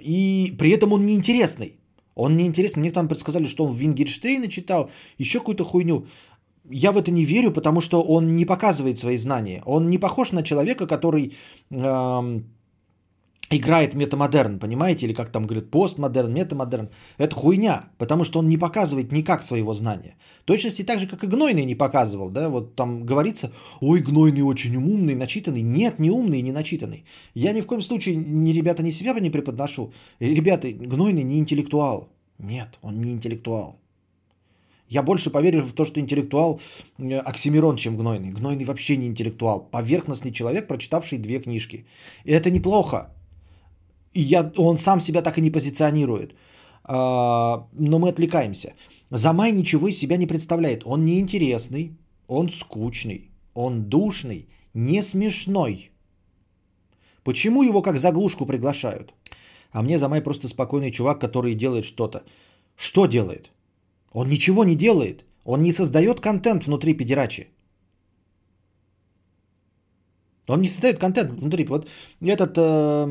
И 0.00 0.54
при 0.58 0.70
этом 0.70 0.92
он 0.92 1.06
неинтересный. 1.06 1.78
Он 2.14 2.36
неинтересный. 2.36 2.80
Мне 2.80 2.90
там 2.90 3.08
предсказали, 3.08 3.46
что 3.46 3.64
он 3.64 3.74
Вингерштейна 3.74 4.48
читал, 4.48 4.90
еще 5.18 5.38
какую-то 5.38 5.64
хуйню 5.64 6.06
я 6.70 6.92
в 6.92 6.96
это 6.96 7.10
не 7.10 7.24
верю, 7.24 7.52
потому 7.52 7.80
что 7.80 8.02
он 8.02 8.36
не 8.36 8.44
показывает 8.44 8.98
свои 8.98 9.16
знания. 9.16 9.62
Он 9.66 9.90
не 9.90 9.98
похож 9.98 10.32
на 10.32 10.42
человека, 10.42 10.86
который 10.86 11.32
э, 11.70 12.40
играет 13.50 13.94
в 13.94 13.96
метамодерн, 13.96 14.58
понимаете? 14.58 15.06
Или 15.06 15.14
как 15.14 15.30
там 15.30 15.46
говорят, 15.46 15.70
постмодерн, 15.70 16.32
метамодерн. 16.32 16.88
Это 17.18 17.34
хуйня, 17.34 17.84
потому 17.98 18.24
что 18.24 18.38
он 18.38 18.48
не 18.48 18.58
показывает 18.58 19.12
никак 19.12 19.42
своего 19.42 19.74
знания. 19.74 20.16
Точности 20.44 20.84
так 20.84 20.98
же, 20.98 21.06
как 21.06 21.24
и 21.24 21.26
Гнойный 21.26 21.64
не 21.64 21.74
показывал. 21.74 22.30
Да? 22.30 22.48
Вот 22.48 22.76
там 22.76 23.06
говорится, 23.06 23.52
ой, 23.80 24.00
Гнойный 24.00 24.42
очень 24.42 24.76
умный, 24.76 25.14
начитанный. 25.14 25.62
Нет, 25.62 25.98
не 25.98 26.10
умный 26.10 26.42
не 26.42 26.52
начитанный. 26.52 27.04
Я 27.34 27.52
ни 27.52 27.60
в 27.60 27.66
коем 27.66 27.82
случае, 27.82 28.16
ни 28.16 28.52
ребята, 28.52 28.82
ни 28.82 28.90
себя 28.90 29.18
не 29.20 29.30
преподношу. 29.30 29.92
Ребята, 30.20 30.68
Гнойный 30.70 31.24
не 31.24 31.38
интеллектуал. 31.38 32.08
Нет, 32.38 32.78
он 32.82 33.00
не 33.00 33.12
интеллектуал. 33.12 33.80
Я 34.88 35.02
больше 35.02 35.30
поверю 35.30 35.62
в 35.62 35.72
то, 35.72 35.84
что 35.84 36.00
интеллектуал 36.00 36.60
э, 36.98 37.18
Оксимирон, 37.18 37.76
чем 37.76 37.96
Гнойный. 37.96 38.30
Гнойный 38.30 38.64
вообще 38.64 38.96
не 38.96 39.06
интеллектуал. 39.06 39.68
Поверхностный 39.70 40.32
человек, 40.32 40.66
прочитавший 40.66 41.18
две 41.18 41.40
книжки. 41.40 41.86
И 42.24 42.32
это 42.32 42.50
неплохо. 42.50 43.12
И 44.14 44.20
я, 44.20 44.52
он 44.56 44.78
сам 44.78 45.00
себя 45.00 45.22
так 45.22 45.38
и 45.38 45.42
не 45.42 45.50
позиционирует. 45.50 46.34
А, 46.84 47.66
но 47.72 47.98
мы 47.98 48.08
отвлекаемся. 48.08 48.72
Замай 49.10 49.52
ничего 49.52 49.88
из 49.88 49.98
себя 49.98 50.16
не 50.16 50.26
представляет. 50.26 50.82
Он 50.86 51.04
неинтересный, 51.04 51.96
он 52.26 52.48
скучный, 52.48 53.30
он 53.54 53.88
душный, 53.88 54.48
не 54.74 55.02
смешной. 55.02 55.90
Почему 57.24 57.62
его 57.62 57.82
как 57.82 57.98
заглушку 57.98 58.46
приглашают? 58.46 59.12
А 59.70 59.82
мне 59.82 59.98
Замай 59.98 60.22
просто 60.22 60.48
спокойный 60.48 60.90
чувак, 60.90 61.20
который 61.20 61.54
делает 61.54 61.84
что-то. 61.84 62.22
Что 62.76 63.06
делает? 63.06 63.50
Он 64.12 64.28
ничего 64.28 64.64
не 64.64 64.74
делает. 64.74 65.24
Он 65.44 65.60
не 65.60 65.72
создает 65.72 66.20
контент 66.20 66.66
внутри 66.66 66.94
педерачи. 66.94 67.48
Он 70.48 70.60
не 70.60 70.68
создает 70.68 70.98
контент 70.98 71.30
внутри. 71.30 71.64
Вот 71.64 71.88
этот 72.20 72.56
э, 72.56 73.06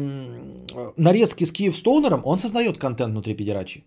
нарезки 0.97 1.45
с 1.45 1.51
Киев 1.51 1.75
Стоунером, 1.75 2.21
он 2.25 2.39
создает 2.39 2.77
контент 2.77 3.11
внутри 3.11 3.35
педерачи. 3.35 3.83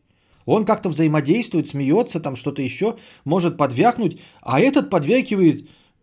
Он 0.47 0.65
как-то 0.65 0.89
взаимодействует, 0.89 1.69
смеется, 1.69 2.21
там 2.21 2.37
что-то 2.37 2.63
еще, 2.63 2.97
может 3.25 3.57
подвякнуть, 3.57 4.21
а 4.41 4.61
этот 4.61 4.91
подвякивает... 4.91 5.69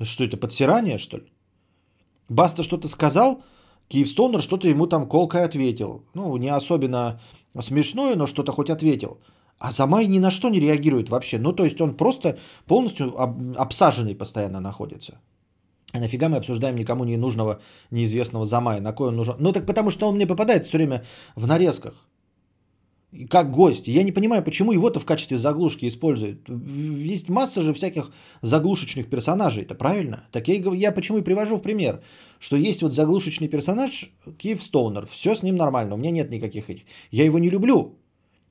Что 0.00 0.24
это, 0.24 0.36
подсирание, 0.36 0.98
что 0.98 1.16
ли? 1.16 1.24
Баста 2.28 2.62
что-то 2.62 2.88
сказал, 2.88 3.42
Киевстонер 3.88 4.42
что-то 4.42 4.68
ему 4.68 4.86
там 4.86 5.08
колкой 5.08 5.44
ответил. 5.44 6.04
Ну, 6.14 6.36
не 6.36 6.48
особенно 6.48 7.20
смешное, 7.60 8.16
но 8.16 8.26
что-то 8.26 8.52
хоть 8.52 8.70
ответил. 8.70 9.18
А 9.58 9.72
Замай 9.72 10.06
ни 10.06 10.20
на 10.20 10.30
что 10.30 10.50
не 10.50 10.60
реагирует 10.60 11.08
вообще. 11.08 11.38
Ну, 11.38 11.52
то 11.52 11.64
есть 11.64 11.80
он 11.80 11.96
просто 11.96 12.38
полностью 12.66 13.14
обсаженный 13.56 14.14
постоянно 14.14 14.60
находится. 14.60 15.20
А 15.92 15.98
нафига 16.00 16.28
мы 16.28 16.36
обсуждаем 16.36 16.76
никому 16.76 17.04
не 17.04 17.16
нужного, 17.16 17.60
неизвестного 17.90 18.44
Замая? 18.44 18.80
На 18.80 18.92
кой 18.92 19.08
он 19.08 19.16
нужен? 19.16 19.36
Ну, 19.38 19.52
так 19.52 19.66
потому 19.66 19.90
что 19.90 20.08
он 20.08 20.16
мне 20.16 20.26
попадается 20.26 20.68
все 20.68 20.78
время 20.78 21.04
в 21.34 21.46
нарезках 21.46 21.94
как 23.30 23.50
гость. 23.50 23.88
Я 23.88 24.02
не 24.02 24.12
понимаю, 24.12 24.42
почему 24.42 24.72
его-то 24.72 25.00
в 25.00 25.06
качестве 25.06 25.38
заглушки 25.38 25.88
используют. 25.88 26.48
Есть 26.48 27.28
масса 27.28 27.62
же 27.62 27.72
всяких 27.72 28.10
заглушечных 28.42 29.08
персонажей, 29.08 29.62
это 29.62 29.74
правильно? 29.74 30.24
Так 30.30 30.48
я, 30.48 30.56
я 30.74 30.92
почему 30.92 31.18
и 31.18 31.22
привожу 31.22 31.56
в 31.56 31.62
пример, 31.62 32.02
что 32.38 32.56
есть 32.56 32.82
вот 32.82 32.94
заглушечный 32.94 33.48
персонаж 33.48 34.10
Киев 34.38 34.62
Стоунер, 34.62 35.06
все 35.06 35.34
с 35.34 35.42
ним 35.42 35.56
нормально, 35.56 35.94
у 35.94 35.98
меня 35.98 36.10
нет 36.10 36.30
никаких 36.30 36.70
этих. 36.70 36.84
Я 37.10 37.24
его 37.24 37.38
не 37.38 37.50
люблю, 37.50 37.98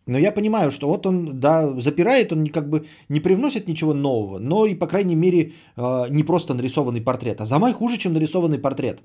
но 0.08 0.18
я 0.18 0.32
понимаю, 0.32 0.72
что 0.72 0.88
вот 0.88 1.06
он, 1.06 1.40
да, 1.40 1.80
запирает, 1.80 2.32
он 2.32 2.48
как 2.48 2.70
бы 2.70 2.86
не 3.10 3.20
привносит 3.20 3.68
ничего 3.68 3.94
нового, 3.94 4.40
но 4.40 4.66
и, 4.66 4.76
по 4.76 4.88
крайней 4.88 5.16
мере, 5.16 5.54
а, 5.76 6.08
не 6.10 6.24
просто 6.24 6.54
нарисованный 6.54 7.02
портрет. 7.02 7.42
А 7.42 7.46
Замай 7.46 7.74
хуже, 7.74 7.98
чем 7.98 8.14
нарисованный 8.14 8.60
портрет. 8.60 9.02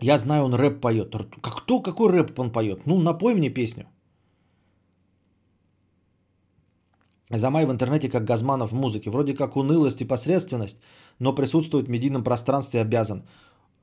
Я 0.00 0.18
знаю, 0.18 0.44
он 0.44 0.54
рэп 0.54 0.80
поет. 0.80 1.14
Кто, 1.40 1.80
какой 1.80 2.10
рэп 2.10 2.38
он 2.38 2.52
поет? 2.52 2.86
Ну, 2.86 3.00
напой 3.00 3.34
мне 3.34 3.50
песню. 3.50 3.84
Замай 7.30 7.66
в 7.66 7.70
интернете 7.70 8.08
как 8.08 8.24
Газманов 8.24 8.70
в 8.70 8.74
музыке. 8.74 9.10
Вроде 9.10 9.34
как 9.34 9.56
унылость 9.56 10.02
и 10.02 10.04
посредственность, 10.04 10.80
но 11.18 11.34
присутствует 11.34 11.86
в 11.86 11.90
медийном 11.90 12.24
пространстве 12.24 12.80
обязан. 12.80 13.22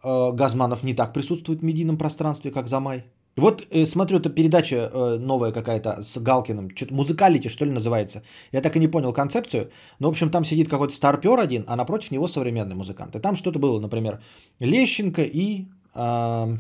Э, 0.03 0.31
Газманов 0.33 0.83
не 0.83 0.93
так 0.93 1.13
присутствует 1.13 1.59
в 1.59 1.63
медийном 1.63 1.97
пространстве, 1.97 2.51
как 2.51 2.67
Замай. 2.67 3.05
Вот 3.37 3.63
э, 3.71 3.85
смотрю, 3.85 4.17
это 4.17 4.29
передача 4.29 4.75
э, 4.75 5.17
новая 5.19 5.51
какая-то 5.51 6.01
с 6.01 6.17
Галкиным, 6.17 6.69
что-то 6.75 6.93
музыкалити, 6.93 7.49
что 7.49 7.65
ли, 7.65 7.71
называется. 7.71 8.21
Я 8.51 8.61
так 8.61 8.75
и 8.75 8.79
не 8.79 8.87
понял 8.87 9.13
концепцию, 9.13 9.69
но, 9.99 10.07
в 10.07 10.11
общем, 10.11 10.29
там 10.29 10.45
сидит 10.45 10.69
какой-то 10.69 10.93
старпер 10.93 11.39
один, 11.39 11.63
а 11.67 11.75
напротив 11.75 12.11
него 12.11 12.27
современный 12.27 12.75
музыкант. 12.75 13.15
И 13.15 13.19
там 13.19 13.35
что-то 13.35 13.59
было, 13.59 13.79
например, 13.79 14.21
Лещенко 14.59 15.21
и 15.21 15.67
э, 15.95 16.57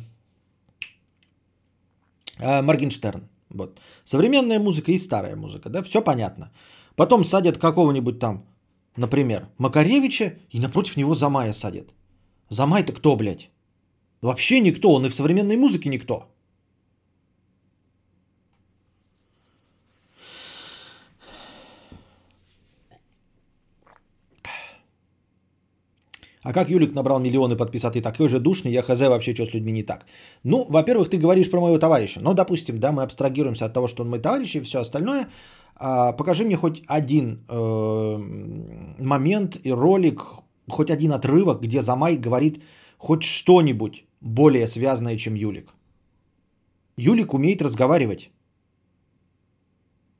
Моргенштерн. 2.39 3.21
Вот. 3.49 3.81
Современная 4.05 4.59
музыка 4.59 4.91
и 4.91 4.97
старая 4.97 5.35
музыка, 5.35 5.69
да, 5.69 5.83
все 5.83 6.01
понятно. 6.01 6.51
Потом 6.95 7.23
садят 7.23 7.57
какого-нибудь 7.57 8.19
там, 8.19 8.45
например, 8.97 9.49
Макаревича, 9.57 10.33
и 10.49 10.59
напротив 10.59 10.97
него 10.97 11.15
Замая 11.15 11.53
садят. 11.53 11.93
Замай-то 12.49 12.93
кто, 12.93 13.15
блядь? 13.15 13.49
Вообще 14.21 14.59
никто, 14.59 14.93
он 14.93 15.05
и 15.05 15.09
в 15.09 15.13
современной 15.13 15.57
музыке 15.57 15.89
никто. 15.89 16.31
А 26.43 26.53
как 26.53 26.69
Юлик 26.69 26.95
набрал 26.95 27.19
миллионы 27.19 27.55
подписатый 27.55 28.01
такой 28.01 28.27
же 28.27 28.39
душный, 28.39 28.71
я 28.71 28.81
хз 28.81 28.99
вообще, 29.01 29.33
что 29.33 29.45
с 29.45 29.53
людьми 29.53 29.71
не 29.71 29.83
так. 29.83 30.05
Ну, 30.43 30.65
во-первых, 30.69 31.09
ты 31.09 31.17
говоришь 31.17 31.51
про 31.51 31.61
моего 31.61 31.77
товарища. 31.77 32.19
Ну, 32.21 32.33
допустим, 32.33 32.79
да, 32.79 32.91
мы 32.91 33.03
абстрагируемся 33.03 33.65
от 33.65 33.73
того, 33.73 33.87
что 33.87 34.03
он 34.03 34.09
мой 34.09 34.19
товарищ 34.19 34.55
и 34.55 34.61
все 34.61 34.79
остальное. 34.79 35.27
А, 35.83 36.13
покажи 36.13 36.45
мне 36.45 36.55
хоть 36.55 36.83
один 36.87 37.43
э, 37.49 38.17
момент 38.99 39.57
и 39.63 39.71
ролик, 39.71 40.21
хоть 40.69 40.91
один 40.91 41.11
отрывок, 41.11 41.61
где 41.61 41.81
Замай 41.81 42.17
говорит 42.17 42.63
хоть 42.97 43.23
что-нибудь 43.23 44.05
более 44.21 44.67
связанное, 44.67 45.17
чем 45.17 45.33
Юлик. 45.33 45.73
Юлик 46.97 47.33
умеет 47.33 47.61
разговаривать. 47.61 48.29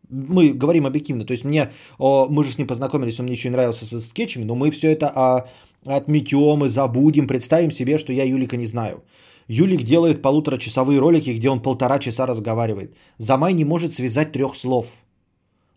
Мы 0.09 0.53
говорим 0.53 0.85
объективно. 0.85 1.25
То 1.25 1.33
есть 1.33 1.45
мне, 1.45 1.71
о, 1.99 2.27
мы 2.27 2.43
же 2.43 2.51
с 2.51 2.57
ним 2.57 2.67
познакомились, 2.67 3.19
он 3.19 3.25
мне 3.25 3.35
еще 3.35 3.49
и 3.49 3.51
нравился 3.51 3.85
с 3.85 4.05
скетчами, 4.07 4.45
но 4.45 4.55
мы 4.55 4.71
все 4.71 4.91
это 4.91 5.09
о, 5.09 5.47
отметем 5.85 6.65
и 6.65 6.69
забудем, 6.69 7.27
представим 7.27 7.71
себе, 7.71 7.99
что 7.99 8.13
я 8.13 8.23
Юлика 8.23 8.57
не 8.57 8.65
знаю. 8.65 9.03
Юлик 9.47 9.83
делает 9.83 10.23
полуторачасовые 10.23 10.99
ролики, 10.99 11.29
где 11.29 11.49
он 11.49 11.61
полтора 11.61 11.99
часа 11.99 12.25
разговаривает. 12.25 12.95
Замай 13.19 13.53
не 13.53 13.63
может 13.63 13.93
связать 13.93 14.31
трех 14.31 14.55
слов. 14.55 14.95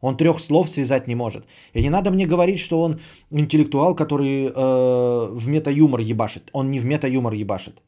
Он 0.05 0.17
трех 0.17 0.41
слов 0.41 0.69
связать 0.69 1.09
не 1.09 1.15
может. 1.15 1.47
И 1.73 1.83
не 1.83 1.91
надо 1.91 2.11
мне 2.11 2.27
говорить, 2.27 2.61
что 2.61 2.83
он 2.83 3.01
интеллектуал, 3.31 3.95
который 3.95 4.45
э, 4.47 4.51
в 5.33 5.49
мета-юмор 5.49 6.01
ебашит. 6.01 6.51
Он 6.53 6.71
не 6.71 6.81
в 6.81 6.85
мета-юмор 6.85 7.33
ебашит. 7.33 7.83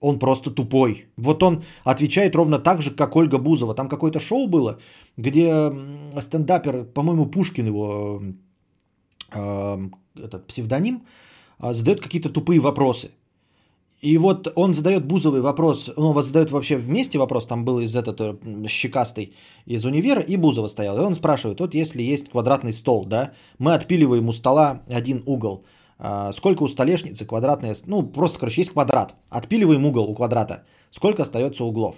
Он 0.00 0.18
просто 0.18 0.50
тупой. 0.50 1.06
Вот 1.16 1.42
он 1.42 1.62
отвечает 1.84 2.34
ровно 2.34 2.58
так 2.58 2.82
же, 2.82 2.90
как 2.90 3.16
Ольга 3.16 3.38
Бузова. 3.38 3.74
Там 3.74 3.88
какое-то 3.88 4.20
шоу 4.20 4.46
было, 4.48 4.78
где 5.16 5.72
стендапер, 6.20 6.84
по-моему, 6.84 7.26
Пушкин 7.26 7.66
его 7.66 8.22
э, 9.32 9.88
этот 10.24 10.46
псевдоним, 10.46 11.00
э, 11.58 11.72
задает 11.72 12.00
какие-то 12.00 12.28
тупые 12.28 12.60
вопросы. 12.60 13.10
И 14.02 14.18
вот 14.18 14.52
он 14.56 14.74
задает 14.74 15.06
Бузовый 15.06 15.40
вопрос, 15.40 15.90
ну 15.96 16.12
вот 16.12 16.24
задает 16.24 16.50
вообще 16.50 16.76
вместе 16.76 17.18
вопрос, 17.18 17.46
там 17.46 17.64
был 17.64 17.78
из 17.78 17.94
этот 17.94 18.20
э, 18.20 18.66
щекастый 18.68 19.32
из 19.64 19.84
универа, 19.84 20.20
и 20.20 20.36
Бузова 20.36 20.68
стоял. 20.68 20.96
И 20.96 21.06
он 21.06 21.14
спрашивает, 21.14 21.60
вот 21.60 21.74
если 21.74 22.02
есть 22.02 22.28
квадратный 22.28 22.72
стол, 22.72 23.06
да, 23.06 23.30
мы 23.58 23.74
отпиливаем 23.74 24.28
у 24.28 24.32
стола 24.32 24.82
один 24.88 25.22
угол, 25.26 25.64
а, 25.98 26.32
сколько 26.32 26.64
у 26.64 26.68
столешницы 26.68 27.24
квадратная, 27.24 27.76
ну 27.86 28.02
просто, 28.02 28.40
короче, 28.40 28.62
есть 28.62 28.72
квадрат, 28.72 29.14
отпиливаем 29.30 29.86
угол 29.86 30.10
у 30.10 30.14
квадрата, 30.14 30.64
сколько 30.90 31.22
остается 31.22 31.64
углов. 31.64 31.94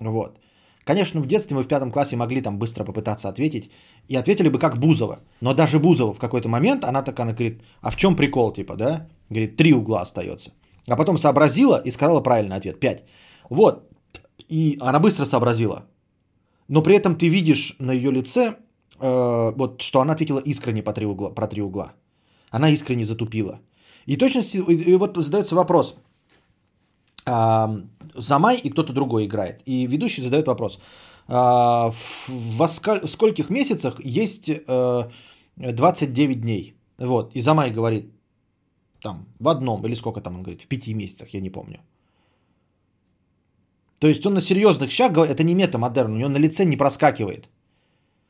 Вот. 0.00 0.40
Конечно, 0.84 1.20
в 1.20 1.26
детстве 1.26 1.56
мы 1.56 1.62
в 1.62 1.68
пятом 1.68 1.92
классе 1.92 2.16
могли 2.16 2.42
там 2.42 2.58
быстро 2.58 2.84
попытаться 2.84 3.28
ответить. 3.28 3.70
И 4.08 4.16
ответили 4.16 4.48
бы 4.48 4.58
как 4.58 4.78
Бузова. 4.78 5.20
Но 5.40 5.54
даже 5.54 5.78
Бузова 5.78 6.12
в 6.12 6.18
какой-то 6.18 6.48
момент, 6.48 6.84
она 6.84 7.02
такая 7.02 7.26
она 7.26 7.34
говорит, 7.34 7.62
а 7.80 7.90
в 7.90 7.96
чем 7.96 8.16
прикол, 8.16 8.52
типа, 8.52 8.74
да? 8.74 9.06
Говорит, 9.30 9.56
три 9.56 9.72
угла 9.72 10.00
остается. 10.00 10.50
А 10.88 10.96
потом 10.96 11.16
сообразила 11.16 11.80
и 11.84 11.90
сказала 11.90 12.20
правильный 12.20 12.56
ответ, 12.56 12.80
пять. 12.80 13.04
Вот. 13.50 13.88
И 14.48 14.78
она 14.80 14.98
быстро 14.98 15.24
сообразила. 15.24 15.84
Но 16.68 16.82
при 16.82 16.94
этом 16.94 17.16
ты 17.16 17.28
видишь 17.28 17.76
на 17.78 17.92
ее 17.92 18.10
лице, 18.10 18.56
э, 19.00 19.52
вот, 19.56 19.80
что 19.82 20.00
она 20.00 20.12
ответила 20.12 20.40
искренне 20.40 20.82
по 20.82 20.92
три 20.92 21.06
угла, 21.06 21.30
про 21.30 21.46
три 21.46 21.62
угла. 21.62 21.92
Она 22.50 22.70
искренне 22.70 23.04
затупила. 23.04 23.60
И 24.06 24.16
точности, 24.16 24.56
и 24.56 24.96
вот 24.96 25.16
задается 25.16 25.54
вопрос. 25.54 25.96
А, 27.24 27.70
Замай 28.14 28.56
и 28.56 28.70
кто-то 28.70 28.92
другой 28.92 29.26
играет. 29.26 29.62
И 29.66 29.86
ведущий 29.86 30.22
задает 30.22 30.46
вопрос. 30.46 30.80
А, 31.28 31.90
в, 31.90 32.28
в, 32.28 32.58
в 32.58 33.08
скольких 33.08 33.50
месяцах 33.50 34.00
есть 34.04 34.50
э, 34.50 35.10
29 35.56 36.40
дней? 36.40 36.74
Вот. 36.98 37.32
И 37.34 37.40
Замай 37.40 37.70
говорит, 37.70 38.12
там, 39.02 39.26
в 39.38 39.48
одном, 39.48 39.86
или 39.86 39.94
сколько 39.94 40.20
там 40.20 40.34
он 40.34 40.42
говорит, 40.42 40.62
в 40.62 40.66
пяти 40.66 40.94
месяцах, 40.94 41.34
я 41.34 41.40
не 41.40 41.50
помню. 41.50 41.78
То 43.98 44.08
есть 44.08 44.26
он 44.26 44.34
на 44.34 44.40
серьезных 44.40 44.90
щах, 44.90 45.12
это 45.16 45.44
не 45.44 45.54
метамодерн, 45.54 46.12
у 46.12 46.16
него 46.16 46.28
на 46.28 46.38
лице 46.38 46.64
не 46.64 46.76
проскакивает. 46.76 47.48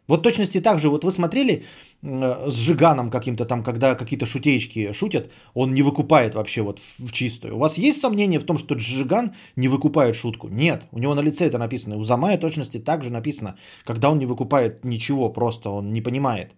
Вот 0.09 0.23
точности 0.23 0.61
так 0.61 0.79
же, 0.79 0.91
вот 0.91 1.05
вы 1.05 1.11
смотрели 1.11 1.65
э, 2.03 2.51
с 2.51 2.55
Жиганом 2.55 3.11
каким-то 3.11 3.45
там, 3.45 3.63
когда 3.63 3.95
какие-то 3.95 4.27
шутеечки 4.27 4.93
шутят, 4.93 5.31
он 5.55 5.75
не 5.75 5.83
выкупает 5.83 6.35
вообще 6.35 6.63
вот 6.63 6.81
в 6.99 7.13
чистую. 7.13 7.55
У 7.55 7.59
вас 7.59 7.79
есть 7.79 8.01
сомнение 8.01 8.41
в 8.41 8.45
том, 8.45 8.59
что 8.59 8.79
Жиган 8.79 9.33
не 9.57 9.69
выкупает 9.69 10.17
шутку? 10.17 10.49
Нет, 10.49 10.87
у 10.93 10.99
него 10.99 11.15
на 11.15 11.23
лице 11.23 11.47
это 11.47 11.59
написано. 11.59 11.97
У 11.97 12.03
Замая 12.03 12.37
точности 12.37 12.79
также 12.79 13.11
написано, 13.11 13.57
когда 13.85 14.11
он 14.11 14.19
не 14.19 14.27
выкупает 14.27 14.85
ничего, 14.85 15.33
просто 15.33 15.71
он 15.71 15.93
не 15.93 16.03
понимает. 16.03 16.53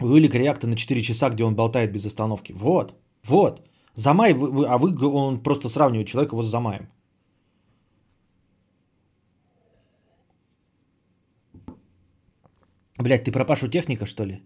Вылик 0.00 0.34
реакта 0.34 0.66
на 0.66 0.76
4 0.76 1.02
часа, 1.02 1.30
где 1.30 1.44
он 1.44 1.54
болтает 1.54 1.92
без 1.92 2.06
остановки. 2.06 2.52
Вот, 2.52 2.94
вот. 3.24 3.66
Замай, 3.94 4.32
вы, 4.32 4.50
вы, 4.50 4.66
а 4.66 4.78
вы, 4.78 4.94
он 5.06 5.42
просто 5.42 5.68
сравнивает 5.68 6.08
человека 6.08 6.34
вот 6.34 6.44
с 6.44 6.50
Замаем. 6.50 6.88
Блять, 12.98 13.24
ты 13.24 13.32
про 13.32 13.44
Пашу 13.44 13.68
техника, 13.68 14.06
что 14.06 14.24
ли? 14.24 14.42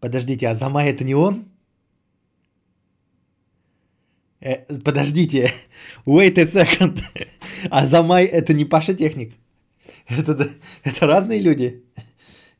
Подождите, 0.00 0.48
а 0.48 0.54
Замай 0.54 0.90
это 0.90 1.04
не 1.04 1.14
он? 1.14 1.44
Э, 4.40 4.64
подождите, 4.84 5.50
wait 6.06 6.38
a 6.38 6.44
second. 6.44 7.00
А 7.70 7.86
Замай 7.86 8.26
это 8.26 8.52
не 8.54 8.64
Паша 8.64 8.94
техник? 8.94 9.34
Это, 10.08 10.50
это 10.84 11.06
разные 11.06 11.40
люди. 11.40 11.84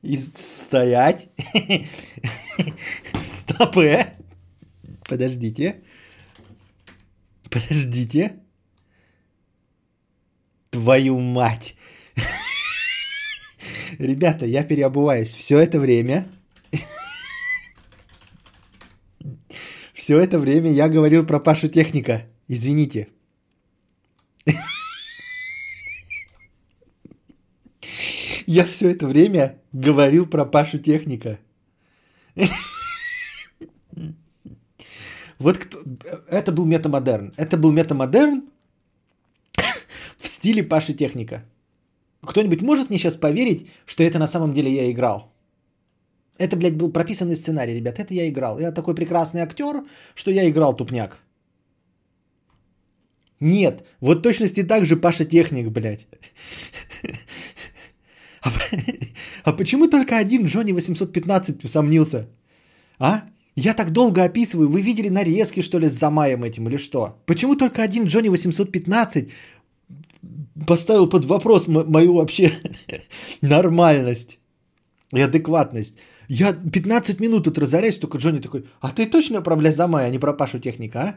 И 0.03 0.17
стоять. 0.17 1.29
Стоп. 3.21 3.77
Э. 3.79 4.13
Подождите. 5.09 5.83
Подождите. 7.51 8.37
Твою 10.71 11.19
мать. 11.19 11.77
Ребята, 13.99 14.47
я 14.47 14.65
переобуваюсь. 14.65 15.35
Все 15.35 15.59
это 15.59 15.79
время... 15.81 16.27
Все 19.95 20.21
это 20.21 20.39
время 20.39 20.71
я 20.71 20.89
говорил 20.89 21.27
про 21.27 21.41
Пашу 21.41 21.69
Техника. 21.69 22.27
Извините. 22.49 23.09
Я 28.47 28.65
все 28.65 28.91
это 28.91 29.07
время 29.07 29.59
говорил 29.73 30.27
про 30.27 30.45
Пашу 30.45 30.79
Техника. 30.79 31.39
Вот 35.39 35.59
кто... 35.59 35.79
это 36.31 36.53
был 36.53 36.65
метамодерн. 36.65 37.33
Это 37.37 37.57
был 37.57 37.73
метамодерн 37.73 38.43
в 40.17 40.29
стиле 40.29 40.63
Паши 40.63 40.95
Техника. 40.95 41.45
Кто-нибудь 42.23 42.63
может 42.63 42.89
мне 42.91 42.99
сейчас 42.99 43.17
поверить, 43.17 43.69
что 43.85 44.03
это 44.03 44.19
на 44.19 44.27
самом 44.27 44.53
деле 44.53 44.71
я 44.73 44.91
играл? 44.91 45.33
Это, 46.39 46.57
блядь, 46.57 46.77
был 46.77 46.93
прописанный 46.93 47.37
сценарий, 47.37 47.75
ребят. 47.75 47.99
Это 47.99 48.15
я 48.15 48.29
играл. 48.29 48.59
Я 48.59 48.73
такой 48.73 48.95
прекрасный 48.95 49.41
актер, 49.41 49.85
что 50.15 50.31
я 50.31 50.49
играл 50.49 50.77
тупняк. 50.77 51.19
Нет, 53.41 53.87
вот 54.01 54.23
точности 54.23 54.63
так 54.63 54.87
же 54.87 54.97
Паша 54.97 55.25
Техник, 55.25 55.69
блядь. 55.69 56.07
А, 58.47 58.51
а 59.45 59.53
почему 59.53 59.89
только 59.89 60.17
один 60.19 60.47
Джонни 60.47 60.73
815 60.73 61.65
усомнился? 61.65 62.29
А? 62.99 63.23
Я 63.57 63.75
так 63.75 63.91
долго 63.91 64.23
описываю, 64.25 64.69
вы 64.69 64.83
видели 64.83 65.09
нарезки, 65.09 65.63
что 65.63 65.79
ли, 65.79 65.89
с 65.89 65.93
Замаем 65.99 66.45
этим 66.45 66.69
или 66.69 66.77
что? 66.79 67.23
Почему 67.27 67.57
только 67.57 67.83
один 67.83 68.07
Джонни 68.07 68.29
815 68.29 69.31
поставил 70.67 71.09
под 71.09 71.25
вопрос 71.25 71.67
м- 71.69 71.91
мою 71.91 72.15
вообще 72.15 72.53
нормальность 73.43 74.39
и 75.15 75.21
адекватность? 75.21 75.95
Я 76.29 76.53
15 76.53 77.21
минут 77.21 77.45
тут 77.45 77.59
разоряюсь, 77.59 77.99
только 77.99 78.19
Джонни 78.19 78.41
такой, 78.41 78.65
а 78.81 78.91
ты 78.91 79.07
точно 79.07 79.43
про 79.43 79.57
бля 79.57 79.73
Замай, 79.73 80.07
а 80.07 80.11
не 80.11 80.19
про 80.19 80.37
Пашу 80.37 80.59
Техника, 80.59 80.99
а? 80.99 81.15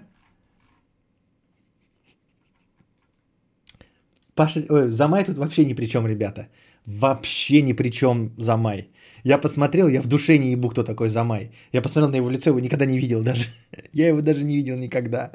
Паша, 4.36 4.64
ой, 4.70 4.92
Замай 4.92 5.26
тут 5.26 5.38
вообще 5.38 5.66
ни 5.66 5.74
при 5.74 5.88
чем, 5.88 6.08
ребята. 6.08 6.48
Вообще 6.90 7.62
ни 7.62 7.74
при 7.74 7.92
чем 7.92 8.34
Замай. 8.38 8.90
Я 9.24 9.38
посмотрел, 9.38 9.90
я 9.90 10.02
в 10.02 10.08
душе 10.08 10.40
не 10.40 10.52
ебу, 10.52 10.70
кто 10.70 10.84
такой 10.84 11.10
Замай. 11.10 11.52
Я 11.72 11.82
посмотрел 11.84 12.10
на 12.10 12.18
его 12.18 12.30
лицо, 12.32 12.50
его 12.50 12.60
никогда 12.60 12.86
не 12.86 12.98
видел 12.98 13.22
даже. 13.22 13.50
Я 13.94 14.08
его 14.08 14.22
даже 14.22 14.44
не 14.44 14.56
видел 14.56 14.76
никогда. 14.76 15.32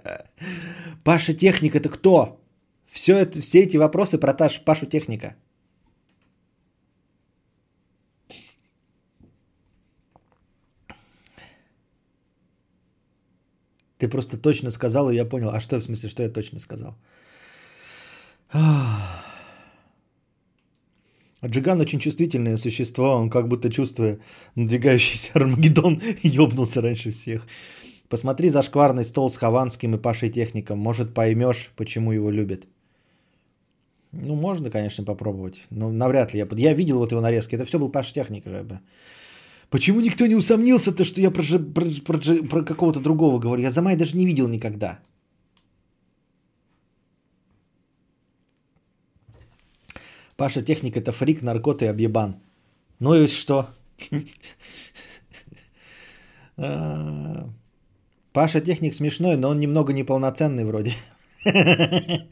Паша 1.05 1.33
Техник 1.33 1.77
это 1.77 1.89
кто? 1.89 2.41
Все, 2.91 3.17
это, 3.17 3.41
все 3.41 3.63
эти 3.63 3.77
вопросы 3.77 4.19
про 4.19 4.35
Таш, 4.35 4.65
Пашу 4.65 4.87
Техника. 4.87 5.37
Ты 13.99 14.09
просто 14.09 14.39
точно 14.39 14.71
сказал, 14.71 15.11
и 15.11 15.15
я 15.15 15.25
понял. 15.25 15.51
А 15.51 15.61
что 15.61 15.77
в 15.77 15.83
смысле, 15.85 16.09
что 16.09 16.23
я 16.23 16.29
точно 16.29 16.59
сказал? 16.59 16.97
Джиган 21.47 21.81
очень 21.81 21.99
чувствительное 21.99 22.57
существо, 22.57 23.17
он 23.17 23.31
как 23.31 23.49
будто 23.49 23.71
чувствуя 23.71 24.19
надвигающийся 24.55 25.31
Армагеддон, 25.35 26.01
ёбнулся 26.23 26.81
раньше 26.81 27.11
всех. 27.11 27.47
Посмотри 28.09 28.49
за 28.49 28.63
шкварный 28.63 29.05
стол 29.05 29.31
с 29.31 29.37
Хованским 29.37 29.95
и 29.95 29.99
Пашей 29.99 30.31
Техником, 30.31 30.79
может 30.79 31.15
поймешь, 31.15 31.71
почему 31.77 32.13
его 32.13 32.31
любят. 32.31 32.67
Ну, 34.13 34.37
можно, 34.37 34.71
конечно, 34.71 35.05
попробовать, 35.05 35.57
но 35.71 35.91
навряд 35.91 36.35
ли. 36.35 36.41
Я, 36.41 36.49
я 36.57 36.75
видел 36.75 36.99
вот 36.99 37.13
его 37.13 37.21
нарезки, 37.21 37.57
это 37.57 37.65
все 37.65 37.79
был 37.79 37.91
Паша 37.91 38.15
Техник 38.15 38.47
же. 38.47 38.81
Почему 39.71 40.01
никто 40.01 40.27
не 40.27 40.37
усомнился-то, 40.37 41.05
что 41.05 41.21
я 41.21 41.31
про, 41.31 41.43
про, 41.43 41.87
про, 42.05 42.19
про 42.49 42.65
какого-то 42.65 43.01
другого 43.01 43.41
говорю? 43.41 43.63
Я 43.63 43.71
за 43.71 43.83
Май 43.83 43.97
даже 43.97 44.17
не 44.17 44.27
видел 44.27 44.47
никогда. 44.49 45.01
Паша 50.37 50.63
Техник 50.63 50.97
это 50.97 51.13
фрик, 51.13 51.43
наркот 51.43 51.83
и 51.83 51.87
объебан. 51.87 52.37
Ну 52.99 53.15
и 53.15 53.29
что? 53.29 53.69
А, 56.57 57.49
Паша 58.33 58.61
Техник 58.61 58.95
смешной, 58.95 59.37
но 59.37 59.49
он 59.49 59.59
немного 59.59 59.93
неполноценный 59.93 60.65
вроде. 60.65 60.93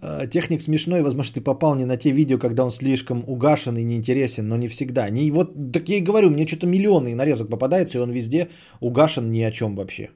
А, 0.00 0.26
техник 0.26 0.62
смешной, 0.62 1.02
возможно, 1.02 1.34
ты 1.34 1.40
попал 1.40 1.74
не 1.74 1.84
на 1.84 1.96
те 1.96 2.12
видео, 2.12 2.38
когда 2.38 2.64
он 2.64 2.70
слишком 2.70 3.24
угашен 3.26 3.76
и 3.76 3.84
неинтересен, 3.84 4.46
но 4.46 4.56
не 4.56 4.68
всегда. 4.68 5.10
Не, 5.10 5.30
вот, 5.32 5.72
так 5.72 5.88
я 5.88 5.96
и 5.96 6.00
говорю, 6.00 6.30
мне 6.30 6.46
что-то 6.46 6.66
миллионы 6.66 7.14
нарезок 7.14 7.48
попадается, 7.48 7.98
и 7.98 8.00
он 8.00 8.12
везде 8.12 8.48
угашен 8.80 9.32
ни 9.32 9.42
о 9.42 9.50
чем 9.50 9.74
вообще. 9.74 10.10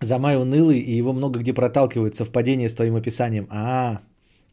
Замай 0.00 0.36
унылый, 0.36 0.78
и 0.78 0.96
его 0.96 1.12
много 1.12 1.40
где 1.40 1.52
проталкивает 1.52 2.14
совпадение 2.14 2.68
с 2.68 2.74
твоим 2.74 2.96
описанием. 2.96 3.46
А, 3.50 4.00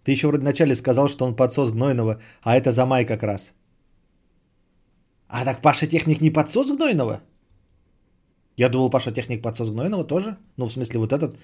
ты 0.03 0.11
еще 0.11 0.27
вроде 0.27 0.41
вначале 0.41 0.75
сказал, 0.75 1.07
что 1.07 1.25
он 1.25 1.35
подсос 1.35 1.71
Гнойного, 1.71 2.19
а 2.41 2.55
это 2.55 2.71
Замай 2.71 3.05
как 3.05 3.23
раз. 3.23 3.53
А 5.27 5.45
так 5.45 5.61
Паша 5.61 5.87
Техник 5.87 6.21
не 6.21 6.31
подсос 6.31 6.71
Гнойного? 6.71 7.21
Я 8.57 8.69
думал, 8.69 8.89
Паша 8.89 9.11
Техник 9.11 9.41
подсос 9.41 9.69
Гнойного 9.69 10.03
тоже. 10.03 10.37
Ну, 10.57 10.67
в 10.67 10.71
смысле, 10.71 10.99
вот 10.99 11.11
этот. 11.13 11.37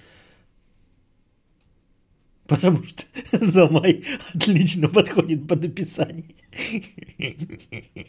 Потому 2.46 2.82
что 2.84 3.02
Замай 3.40 4.04
отлично 4.34 4.88
подходит 4.88 5.46
под 5.46 5.64
описание. 5.64 6.24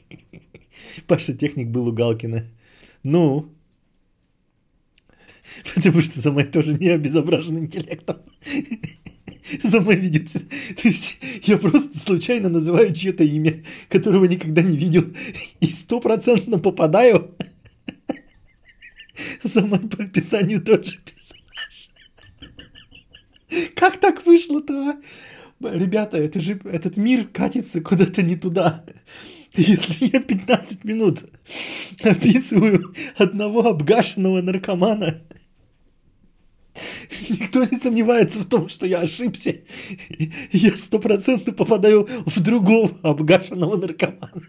Паша 1.07 1.33
Техник 1.33 1.69
был 1.69 1.87
у 1.87 1.93
Галкина. 1.93 2.43
Ну, 3.03 3.49
Потому 5.75 6.01
что 6.01 6.19
Замай 6.19 6.45
тоже 6.45 6.73
не 6.73 6.89
обезображен 6.89 7.59
интеллектом. 7.59 8.17
Замай 9.63 9.97
видится. 9.97 10.39
То 10.81 10.87
есть 10.87 11.17
я 11.43 11.57
просто 11.57 11.97
случайно 11.97 12.49
называю 12.49 12.93
чье-то 12.93 13.23
имя, 13.23 13.63
которого 13.89 14.25
никогда 14.25 14.61
не 14.61 14.77
видел. 14.77 15.05
И 15.59 15.67
стопроцентно 15.67 16.59
попадаю. 16.59 17.29
Замай 19.43 19.79
по 19.79 20.03
описанию 20.03 20.61
тот 20.61 20.85
же 20.87 20.97
персонаж. 20.97 21.89
Как 23.75 23.99
так 23.99 24.25
вышло-то, 24.25 24.73
а? 24.73 25.01
Ребята, 25.71 26.17
это 26.17 26.41
же 26.41 26.59
этот 26.65 26.97
мир 26.97 27.27
катится 27.27 27.79
куда-то 27.79 28.21
не 28.21 28.35
туда. 28.35 28.83
Если 29.55 30.09
я 30.11 30.19
15 30.19 30.83
минут 30.83 31.25
описываю 32.01 32.93
одного 33.15 33.67
обгашенного 33.67 34.41
наркомана, 34.41 35.21
Никто 37.29 37.63
не 37.65 37.77
сомневается 37.77 38.39
в 38.39 38.45
том, 38.45 38.69
что 38.69 38.85
я 38.85 38.99
ошибся. 39.01 39.61
Я 40.51 40.75
стопроцентно 40.75 41.53
попадаю 41.53 42.07
в 42.25 42.39
другого 42.39 42.97
обгашенного 43.01 43.77
наркомана. 43.77 44.41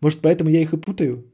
Может, 0.00 0.20
поэтому 0.20 0.50
я 0.50 0.60
их 0.60 0.72
и 0.74 0.76
путаю? 0.76 1.30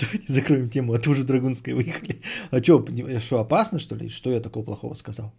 Давайте 0.00 0.32
закроем 0.32 0.70
тему, 0.70 0.94
а 0.94 0.98
то 0.98 1.10
уже 1.10 1.24
Драгунской 1.24 1.74
выехали. 1.74 2.22
А 2.50 2.62
что, 2.62 2.86
что, 3.18 3.40
опасно, 3.40 3.78
что 3.78 3.94
ли? 3.96 4.08
Что 4.08 4.30
я 4.32 4.40
такого 4.40 4.64
плохого 4.64 4.94
сказал? 4.94 5.32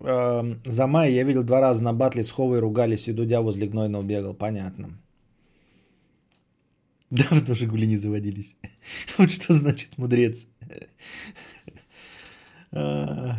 Эм, 0.00 0.60
за 0.64 0.86
май 0.86 1.12
я 1.12 1.24
видел 1.24 1.42
два 1.42 1.60
раза 1.60 1.82
на 1.82 1.92
батле 1.92 2.22
с 2.22 2.30
Ховой 2.30 2.58
ругались, 2.58 3.08
и 3.08 3.12
Дудя 3.12 3.40
возле 3.40 3.66
Гнойного 3.66 4.02
бегал. 4.02 4.34
Понятно. 4.34 4.90
Давно 7.10 7.54
Жигули 7.54 7.86
не 7.86 7.96
заводились. 7.96 8.56
Вот 9.18 9.30
что 9.30 9.52
значит 9.52 9.98
мудрец. 9.98 10.46
А. 12.72 13.36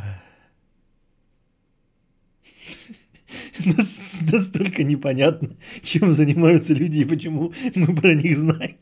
Настолько 4.32 4.84
непонятно, 4.84 5.58
чем 5.84 6.14
занимаются 6.14 6.74
люди 6.74 7.00
и 7.00 7.06
почему 7.06 7.54
мы 7.76 7.96
про 7.96 8.16
них 8.16 8.38
знаем. 8.38 8.78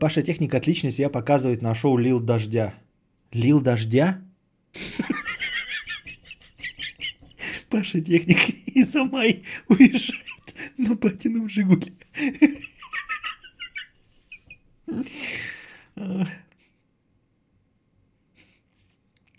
Паша 0.00 0.22
Техник 0.22 0.54
отлично 0.54 0.90
себя 0.90 1.10
показывает 1.10 1.62
на 1.62 1.74
шоу 1.74 1.96
«Лил 1.98 2.18
дождя». 2.18 2.74
«Лил 3.30 3.60
дождя»? 3.60 4.20
Паша 7.74 8.00
техник 8.00 8.38
и 8.76 8.84
Замай 8.84 9.42
уезжает 9.68 10.54
на 10.78 10.96
патином 10.96 11.48
Жигуле. 11.48 11.92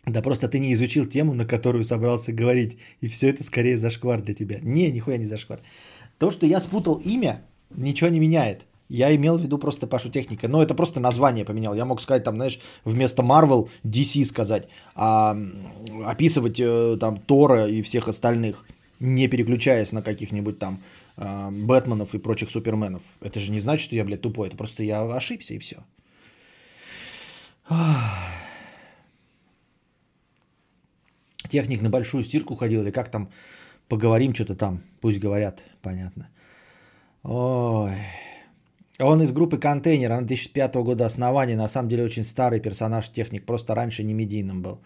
Да 0.06 0.22
просто 0.22 0.50
ты 0.50 0.60
не 0.60 0.74
изучил 0.74 1.06
тему, 1.06 1.34
на 1.34 1.46
которую 1.46 1.86
собрался 1.86 2.34
говорить. 2.34 2.78
И 3.00 3.08
все 3.08 3.30
это 3.30 3.42
скорее 3.46 3.78
зашквар 3.78 4.22
для 4.22 4.34
тебя. 4.34 4.60
Не, 4.62 4.92
нихуя 4.92 5.18
не 5.18 5.26
зашквар. 5.26 5.62
То, 6.20 6.30
что 6.30 6.46
я 6.46 6.60
спутал 6.60 7.02
имя, 7.06 7.42
ничего 7.70 8.10
не 8.10 8.20
меняет. 8.20 8.66
Я 8.90 9.16
имел 9.16 9.38
в 9.38 9.42
виду 9.42 9.58
просто 9.58 9.88
Пашу 9.88 10.10
Техника. 10.10 10.48
Но 10.48 10.62
это 10.62 10.76
просто 10.76 11.00
название 11.00 11.46
поменял. 11.46 11.76
Я 11.76 11.86
мог 11.86 12.02
сказать, 12.02 12.24
там, 12.24 12.36
знаешь, 12.36 12.60
вместо 12.84 13.24
Marvel 13.24 13.70
DC 13.84 14.26
сказать. 14.26 14.68
А 14.96 15.36
описывать 16.06 16.60
э, 16.60 16.98
там 17.00 17.18
Тора 17.18 17.68
и 17.68 17.82
всех 17.82 18.08
остальных, 18.08 18.66
не 19.00 19.28
переключаясь 19.28 19.92
на 19.92 20.02
каких-нибудь 20.02 20.60
там 20.60 20.80
э, 21.18 21.50
Бэтменов 21.52 22.14
и 22.14 22.20
прочих 22.20 22.52
суперменов. 22.52 23.02
Это 23.22 23.40
же 23.40 23.52
не 23.52 23.60
значит, 23.60 23.86
что 23.86 23.96
я, 23.96 24.04
блядь, 24.04 24.22
тупой. 24.22 24.48
Это 24.48 24.58
просто 24.58 24.84
я 24.84 25.02
ошибся 25.02 25.56
и 25.56 25.60
все. 25.60 25.78
Техник 31.50 31.82
на 31.82 31.90
большую 31.90 32.24
стирку 32.24 32.56
ходил 32.56 32.82
или 32.82 32.92
как 32.92 33.10
там 33.10 33.30
поговорим 33.88 34.36
что-то 34.36 34.56
там. 34.56 34.84
Пусть 35.02 35.20
говорят, 35.20 35.64
понятно. 35.82 36.30
Ой. 37.24 37.96
Он 39.00 39.22
из 39.22 39.32
группы 39.32 39.58
«Контейнер», 39.58 40.12
она 40.12 40.22
2005 40.22 40.76
года 40.76 41.06
основания, 41.06 41.58
на 41.58 41.68
самом 41.68 41.90
деле 41.90 42.04
очень 42.04 42.24
старый 42.24 42.62
персонаж, 42.62 43.10
техник, 43.10 43.46
просто 43.46 43.76
раньше 43.76 44.04
не 44.04 44.14
медийным 44.14 44.62
был. 44.62 44.80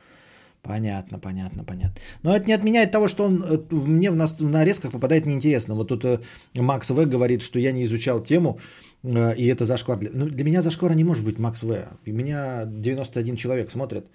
Понятно, 0.62 1.20
понятно, 1.20 1.64
понятно. 1.64 2.01
Но 2.24 2.36
это 2.36 2.45
не 2.45 2.53
отменяет 2.53 2.91
того, 2.91 3.07
что 3.07 3.26
он 3.26 3.43
э, 3.43 3.60
мне 3.72 4.12
в, 4.12 4.16
нас, 4.16 4.34
в 4.39 4.49
нарезках 4.49 4.91
попадает 4.91 5.26
неинтересно. 5.26 5.76
Вот 5.76 5.88
тут 5.88 6.03
э, 6.03 6.20
Макс 6.55 6.89
В 6.89 7.05
говорит, 7.05 7.41
что 7.41 7.60
я 7.60 7.72
не 7.72 7.84
изучал 7.84 8.24
тему, 8.24 8.60
э, 9.03 9.36
и 9.36 9.47
это 9.47 9.64
зашквар. 9.64 9.99
Ну, 10.14 10.26
для 10.26 10.43
меня 10.43 10.62
зашквара 10.62 10.93
не 10.93 11.03
может 11.03 11.24
быть 11.24 11.39
Макс 11.39 11.64
В. 11.64 11.88
И 12.05 12.12
меня 12.12 12.66
91 12.66 13.36
человек 13.36 13.72
смотрит. 13.72 14.05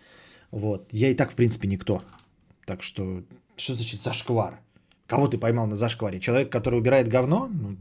Вот. 0.51 0.89
Я 0.93 1.09
и 1.09 1.15
так, 1.15 1.33
в 1.33 1.35
принципе, 1.35 1.69
никто. 1.69 2.03
Так 2.67 2.83
что, 2.83 3.23
что 3.57 3.75
значит 3.75 4.03
зашквар? 4.03 4.61
Кого 5.07 5.29
ты 5.29 5.39
поймал 5.39 5.67
на 5.67 5.77
зашкваре? 5.77 6.21
Человек, 6.21 6.53
который 6.53 6.79
убирает 6.79 7.09
говно? 7.09 7.49
Ну, 7.53 7.77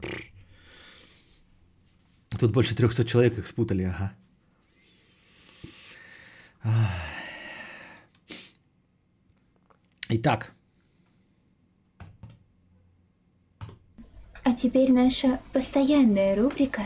Тут 2.38 2.52
больше 2.52 2.74
300 2.74 3.04
человек 3.04 3.38
их 3.38 3.46
спутали, 3.46 3.84
ага. 3.84 4.12
Итак. 10.08 10.52
А 14.42 14.52
теперь 14.52 14.92
наша 14.92 15.40
постоянная 15.52 16.36
рубрика 16.36 16.82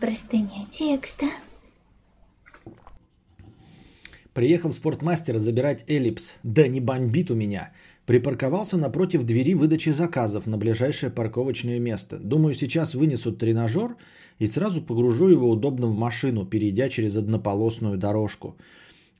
«Простыня 0.00 0.66
текста». 0.70 1.26
Приехал 4.34 4.70
в 4.70 4.74
спортмастер 4.74 5.36
забирать 5.38 5.84
эллипс. 5.88 6.34
Да 6.42 6.68
не 6.68 6.80
бомбит 6.80 7.30
у 7.30 7.34
меня. 7.34 7.72
Припарковался 8.06 8.78
напротив 8.78 9.24
двери 9.24 9.54
выдачи 9.54 9.90
заказов 9.90 10.46
на 10.46 10.56
ближайшее 10.56 11.10
парковочное 11.10 11.78
место. 11.78 12.18
Думаю, 12.18 12.54
сейчас 12.54 12.94
вынесут 12.94 13.38
тренажер 13.38 13.96
и 14.38 14.46
сразу 14.46 14.82
погружу 14.82 15.28
его 15.28 15.50
удобно 15.50 15.86
в 15.86 15.96
машину, 15.96 16.46
перейдя 16.46 16.88
через 16.88 17.16
однополосную 17.16 17.96
дорожку. 17.96 18.56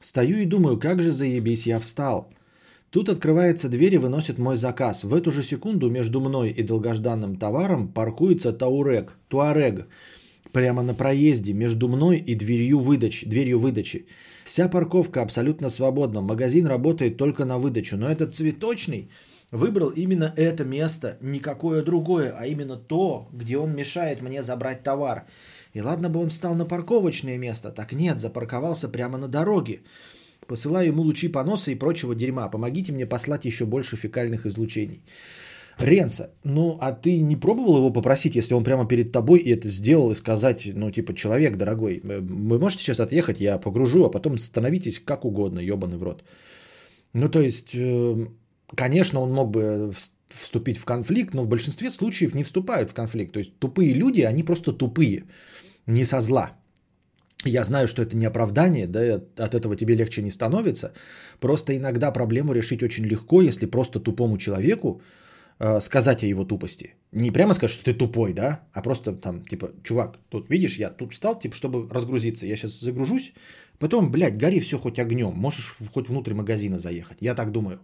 Стою 0.00 0.38
и 0.38 0.46
думаю, 0.46 0.78
как 0.78 1.02
же 1.02 1.12
заебись 1.12 1.66
я 1.66 1.78
встал. 1.78 2.28
Тут 2.90 3.08
открывается 3.08 3.68
дверь 3.68 3.94
и 3.94 3.98
выносит 3.98 4.38
мой 4.38 4.56
заказ. 4.56 5.04
В 5.04 5.14
эту 5.14 5.30
же 5.30 5.42
секунду 5.42 5.88
между 5.88 6.20
мной 6.20 6.50
и 6.50 6.62
долгожданным 6.62 7.36
товаром 7.36 7.88
паркуется 7.88 8.52
Таурек, 8.52 9.16
Туарег, 9.28 9.86
прямо 10.52 10.82
на 10.82 10.94
проезде 10.94 11.54
между 11.54 11.88
мной 11.88 12.18
и 12.18 12.34
дверью, 12.34 12.80
выдач, 12.80 13.24
дверью 13.24 13.58
выдачи. 13.58 14.06
Вся 14.44 14.68
парковка 14.68 15.22
абсолютно 15.22 15.70
свободна. 15.70 16.20
Магазин 16.20 16.66
работает 16.66 17.16
только 17.16 17.44
на 17.44 17.58
выдачу. 17.58 17.96
Но 17.96 18.10
этот 18.10 18.34
цветочный 18.34 19.08
выбрал 19.52 19.90
именно 19.90 20.32
это 20.36 20.64
место, 20.64 21.16
никакое 21.20 21.82
другое, 21.82 22.34
а 22.36 22.46
именно 22.46 22.76
то, 22.76 23.28
где 23.32 23.58
он 23.58 23.74
мешает 23.74 24.22
мне 24.22 24.42
забрать 24.42 24.82
товар. 24.82 25.26
И 25.74 25.80
ладно 25.80 26.08
бы 26.08 26.20
он 26.20 26.28
встал 26.28 26.54
на 26.54 26.64
парковочное 26.64 27.38
место, 27.38 27.70
так 27.70 27.92
нет, 27.92 28.18
запарковался 28.18 28.88
прямо 28.88 29.18
на 29.18 29.28
дороге. 29.28 29.82
Посылаю 30.46 30.88
ему 30.88 31.02
лучи 31.02 31.28
поноса 31.28 31.70
и 31.70 31.78
прочего 31.78 32.14
дерьма. 32.14 32.48
Помогите 32.48 32.92
мне 32.92 33.06
послать 33.06 33.44
еще 33.44 33.64
больше 33.64 33.96
фекальных 33.96 34.44
излучений. 34.44 35.04
Ренса, 35.78 36.30
ну 36.44 36.76
а 36.80 36.92
ты 36.92 37.20
не 37.20 37.36
пробовал 37.36 37.76
его 37.76 37.92
попросить, 37.92 38.34
если 38.34 38.54
он 38.54 38.64
прямо 38.64 38.86
перед 38.86 39.12
тобой 39.12 39.38
и 39.38 39.50
это 39.50 39.68
сделал, 39.68 40.10
и 40.10 40.14
сказать, 40.14 40.66
ну 40.74 40.90
типа, 40.90 41.14
человек 41.14 41.56
дорогой, 41.56 42.00
э, 42.04 42.20
вы 42.20 42.58
можете 42.58 42.82
сейчас 42.82 43.00
отъехать, 43.00 43.40
я 43.40 43.58
погружу, 43.58 44.04
а 44.04 44.10
потом 44.10 44.38
становитесь 44.38 44.98
как 44.98 45.24
угодно, 45.24 45.60
ебаный 45.60 45.96
в 45.96 46.02
рот. 46.02 46.24
Ну 47.14 47.28
то 47.28 47.40
есть, 47.40 47.74
э, 47.74 48.26
конечно, 48.76 49.20
он 49.20 49.32
мог 49.32 49.50
бы 49.50 49.92
вступить 50.28 50.78
в 50.78 50.84
конфликт, 50.84 51.34
но 51.34 51.42
в 51.42 51.48
большинстве 51.48 51.90
случаев 51.90 52.34
не 52.34 52.42
вступают 52.42 52.90
в 52.90 52.94
конфликт. 52.94 53.32
То 53.32 53.38
есть 53.38 53.58
тупые 53.58 53.92
люди, 53.94 54.22
они 54.22 54.42
просто 54.42 54.72
тупые, 54.72 55.24
не 55.86 56.04
со 56.04 56.20
зла. 56.20 56.52
Я 57.44 57.64
знаю, 57.64 57.88
что 57.88 58.02
это 58.02 58.16
не 58.16 58.26
оправдание, 58.26 58.86
да, 58.86 59.20
от 59.36 59.54
этого 59.54 59.76
тебе 59.76 59.96
легче 59.96 60.22
не 60.22 60.30
становится. 60.30 60.92
Просто 61.40 61.76
иногда 61.76 62.12
проблему 62.12 62.52
решить 62.52 62.82
очень 62.82 63.04
легко, 63.04 63.42
если 63.42 63.66
просто 63.66 64.00
тупому 64.00 64.38
человеку 64.38 65.02
Э, 65.64 65.80
сказать 65.80 66.22
о 66.24 66.26
его 66.26 66.44
тупости. 66.44 66.94
Не 67.12 67.30
прямо 67.30 67.54
сказать, 67.54 67.74
что 67.74 67.84
ты 67.84 67.94
тупой, 67.94 68.32
да, 68.32 68.60
а 68.72 68.82
просто 68.82 69.12
там, 69.12 69.44
типа, 69.44 69.70
чувак, 69.84 70.18
тут 70.28 70.50
видишь, 70.50 70.78
я 70.78 70.90
тут 70.90 71.12
встал, 71.12 71.38
типа, 71.38 71.54
чтобы 71.54 71.88
разгрузиться. 71.88 72.46
Я 72.46 72.56
сейчас 72.56 72.80
загружусь, 72.80 73.32
потом, 73.78 74.10
блядь, 74.10 74.36
гори 74.36 74.58
все 74.60 74.78
хоть 74.78 74.98
огнем, 74.98 75.32
можешь 75.36 75.76
хоть 75.92 76.08
внутрь 76.08 76.34
магазина 76.34 76.78
заехать. 76.78 77.18
Я 77.20 77.34
так 77.34 77.52
думаю. 77.52 77.78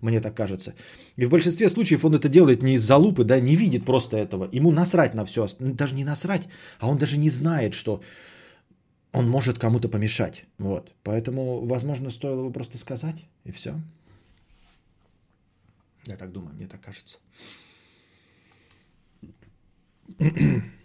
Мне 0.00 0.20
так 0.20 0.34
кажется. 0.34 0.74
И 1.16 1.26
в 1.26 1.30
большинстве 1.30 1.68
случаев 1.68 2.04
он 2.04 2.14
это 2.14 2.28
делает 2.28 2.62
не 2.62 2.74
из-за 2.74 2.96
лупы, 2.96 3.24
да, 3.24 3.38
не 3.40 3.56
видит 3.56 3.84
просто 3.84 4.16
этого. 4.16 4.48
Ему 4.52 4.70
насрать 4.70 5.14
на 5.14 5.24
все. 5.24 5.46
Даже 5.58 5.94
не 5.94 6.04
насрать, 6.04 6.48
а 6.78 6.88
он 6.88 6.98
даже 6.98 7.18
не 7.18 7.30
знает, 7.30 7.74
что 7.74 8.02
он 9.12 9.28
может 9.28 9.58
кому-то 9.58 9.88
помешать. 9.88 10.44
Вот. 10.58 10.94
Поэтому, 11.02 11.66
возможно, 11.66 12.10
стоило 12.10 12.44
бы 12.44 12.52
просто 12.52 12.78
сказать, 12.78 13.24
и 13.44 13.52
все. 13.52 13.74
Я 16.06 16.16
так 16.16 16.32
думаю, 16.32 16.54
мне 16.54 16.66
так 16.66 16.80
кажется. 16.80 17.18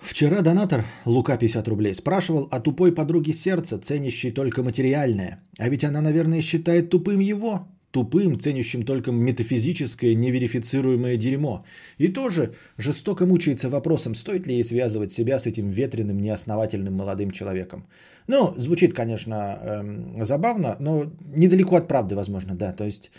Вчера 0.00 0.40
донатор, 0.40 0.84
Лука 1.04 1.36
50 1.36 1.68
рублей, 1.68 1.94
спрашивал 1.94 2.48
о 2.50 2.60
тупой 2.60 2.92
подруге 2.92 3.32
сердца, 3.32 3.78
ценящей 3.78 4.32
только 4.32 4.62
материальное. 4.62 5.40
А 5.58 5.68
ведь 5.68 5.84
она, 5.84 6.00
наверное, 6.00 6.40
считает 6.40 6.90
тупым 6.90 7.20
его 7.20 7.68
тупым, 7.90 8.38
ценящим 8.38 8.84
только 8.84 9.12
метафизическое, 9.12 10.14
неверифицируемое 10.14 11.16
дерьмо. 11.16 11.64
И 11.98 12.08
тоже 12.08 12.54
жестоко 12.78 13.26
мучается 13.26 13.68
вопросом, 13.68 14.14
стоит 14.14 14.46
ли 14.46 14.54
ей 14.54 14.64
связывать 14.64 15.12
себя 15.12 15.38
с 15.38 15.46
этим 15.46 15.70
ветреным, 15.70 16.20
неосновательным 16.20 16.94
молодым 16.94 17.30
человеком. 17.30 17.86
Ну, 18.28 18.54
звучит, 18.56 18.94
конечно, 18.94 19.34
эм, 19.34 20.24
забавно, 20.24 20.76
но 20.78 21.10
недалеко 21.34 21.76
от 21.76 21.88
правды, 21.88 22.14
возможно, 22.14 22.54
да. 22.54 22.72
То 22.72 22.84
есть, 22.84 23.10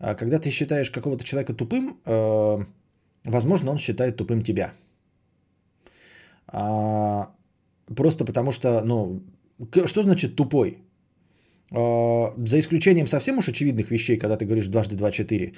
э, 0.00 0.14
когда 0.14 0.38
ты 0.38 0.50
считаешь 0.50 0.90
какого-то 0.90 1.24
человека 1.24 1.54
тупым, 1.54 1.96
э, 2.04 2.58
возможно, 3.24 3.70
он 3.70 3.78
считает 3.78 4.16
тупым 4.16 4.42
тебя. 4.42 4.72
А, 6.48 7.28
просто 7.94 8.24
потому 8.24 8.52
что, 8.52 8.82
ну, 8.84 9.22
что 9.86 10.02
значит 10.02 10.36
тупой? 10.36 10.78
А, 11.70 12.32
за 12.36 12.58
исключением 12.58 13.06
совсем 13.06 13.38
уж 13.38 13.48
очевидных 13.48 13.90
вещей, 13.90 14.18
когда 14.18 14.36
ты 14.36 14.46
говоришь 14.46 14.68
дважды 14.68 14.96
два 14.96 15.10
четыре, 15.10 15.52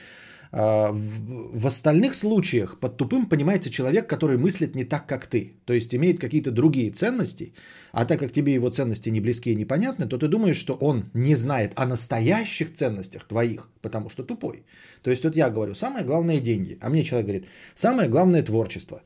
а, 0.53 0.91
в 0.93 1.67
остальных 1.67 2.15
случаях 2.15 2.81
под 2.81 2.97
тупым 2.97 3.27
понимается 3.27 3.71
человек, 3.71 4.09
который 4.09 4.37
мыслит 4.37 4.75
не 4.75 4.85
так, 4.85 5.07
как 5.07 5.27
ты. 5.27 5.53
То 5.65 5.73
есть 5.73 5.95
имеет 5.95 6.19
какие-то 6.21 6.51
другие 6.51 6.91
ценности, 6.91 7.55
а 7.93 8.05
так 8.05 8.19
как 8.19 8.33
тебе 8.33 8.55
его 8.55 8.71
ценности 8.71 9.11
не 9.11 9.21
близки 9.21 9.53
и 9.53 9.55
непонятны, 9.55 10.09
то 10.09 10.19
ты 10.19 10.27
думаешь, 10.27 10.59
что 10.59 10.75
он 10.81 11.05
не 11.15 11.37
знает 11.37 11.73
о 11.77 11.87
настоящих 11.87 12.73
ценностях 12.73 13.29
твоих, 13.29 13.69
потому 13.81 14.11
что 14.11 14.25
тупой. 14.25 14.65
То 15.03 15.11
есть 15.11 15.25
вот 15.25 15.37
я 15.37 15.51
говорю, 15.51 15.75
самое 15.75 16.05
главное 16.05 16.41
деньги, 16.41 16.79
а 16.81 16.91
мне 16.91 17.05
человек 17.05 17.27
говорит, 17.27 17.49
самое 17.77 18.09
главное 18.09 18.43
творчество. 18.43 19.03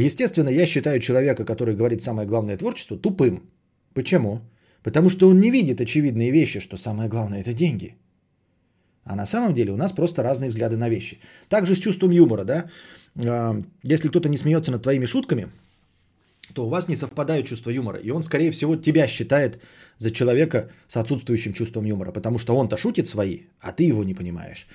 Естественно, 0.00 0.48
я 0.48 0.66
считаю 0.66 1.00
человека, 1.00 1.44
который 1.44 1.74
говорит 1.74 2.02
самое 2.02 2.26
главное 2.26 2.56
творчество, 2.56 2.96
тупым. 2.96 3.42
Почему? 3.94 4.40
Потому 4.82 5.08
что 5.10 5.28
он 5.28 5.40
не 5.40 5.50
видит 5.50 5.80
очевидные 5.80 6.30
вещи, 6.30 6.60
что 6.60 6.76
самое 6.76 7.08
главное 7.08 7.40
это 7.40 7.52
деньги. 7.52 7.96
А 9.04 9.16
на 9.16 9.26
самом 9.26 9.54
деле 9.54 9.72
у 9.72 9.76
нас 9.76 9.92
просто 9.92 10.22
разные 10.22 10.50
взгляды 10.50 10.76
на 10.76 10.88
вещи. 10.88 11.18
Также 11.48 11.74
с 11.74 11.78
чувством 11.78 12.10
юмора, 12.10 12.44
да. 12.44 12.70
А, 13.16 13.60
если 13.82 14.08
кто-то 14.08 14.28
не 14.28 14.38
смеется 14.38 14.70
над 14.70 14.82
твоими 14.82 15.06
шутками, 15.06 15.48
то 16.54 16.66
у 16.66 16.68
вас 16.68 16.88
не 16.88 16.96
совпадают 16.96 17.46
чувства 17.46 17.70
юмора. 17.70 17.98
И 17.98 18.10
он, 18.10 18.22
скорее 18.22 18.50
всего, 18.50 18.76
тебя 18.76 19.08
считает 19.08 19.60
за 19.98 20.10
человека 20.10 20.70
с 20.88 20.96
отсутствующим 20.96 21.52
чувством 21.52 21.84
юмора. 21.84 22.12
Потому 22.12 22.38
что 22.38 22.56
он-то 22.56 22.76
шутит 22.76 23.08
свои, 23.08 23.40
а 23.60 23.72
ты 23.72 23.84
его 23.84 24.04
не 24.04 24.14
понимаешь. 24.14 24.66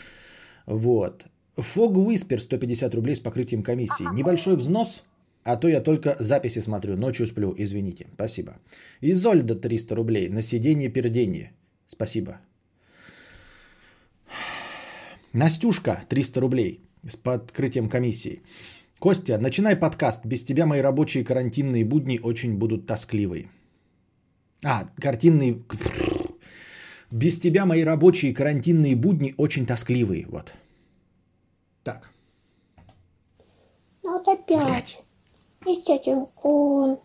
Вот. 0.66 1.26
Фог 1.56 1.98
Уиспер 1.98 2.42
150 2.42 2.96
рублей 2.96 3.16
с 3.16 3.20
покрытием 3.20 3.64
комиссии. 3.64 4.14
Небольшой 4.14 4.56
взнос– 4.58 5.04
а 5.46 5.58
то 5.58 5.68
я 5.68 5.80
только 5.80 6.16
записи 6.20 6.62
смотрю, 6.62 6.98
ночью 6.98 7.28
сплю, 7.28 7.54
извините. 7.58 8.08
Спасибо. 8.16 8.54
Изольда 9.02 9.56
300 9.56 9.96
рублей 9.96 10.30
на 10.30 10.42
сиденье 10.42 10.90
пердение. 10.90 11.52
Спасибо. 11.88 12.40
Настюшка 15.34 16.04
300 16.10 16.42
рублей 16.42 16.80
с 17.08 17.16
подкрытием 17.16 17.90
комиссии. 17.90 18.42
Костя, 19.00 19.38
начинай 19.38 19.76
подкаст. 19.76 20.26
Без 20.26 20.44
тебя 20.44 20.66
мои 20.66 20.82
рабочие 20.82 21.24
карантинные 21.24 21.86
будни 21.86 22.20
очень 22.24 22.58
будут 22.58 22.88
тоскливые. 22.88 23.50
А, 24.64 24.90
картинные... 25.00 25.62
Без 27.12 27.40
тебя 27.40 27.66
мои 27.66 27.84
рабочие 27.84 28.34
карантинные 28.34 28.96
будни 28.96 29.36
очень 29.38 29.68
тоскливые. 29.68 30.26
Вот. 30.28 30.54
Так. 31.84 32.10
Ну 34.04 34.18
вот 34.18 34.28
опять. 34.28 34.68
Блять. 34.68 35.06
Есть 35.66 35.90
один 35.90 36.28
кун, 36.28 37.00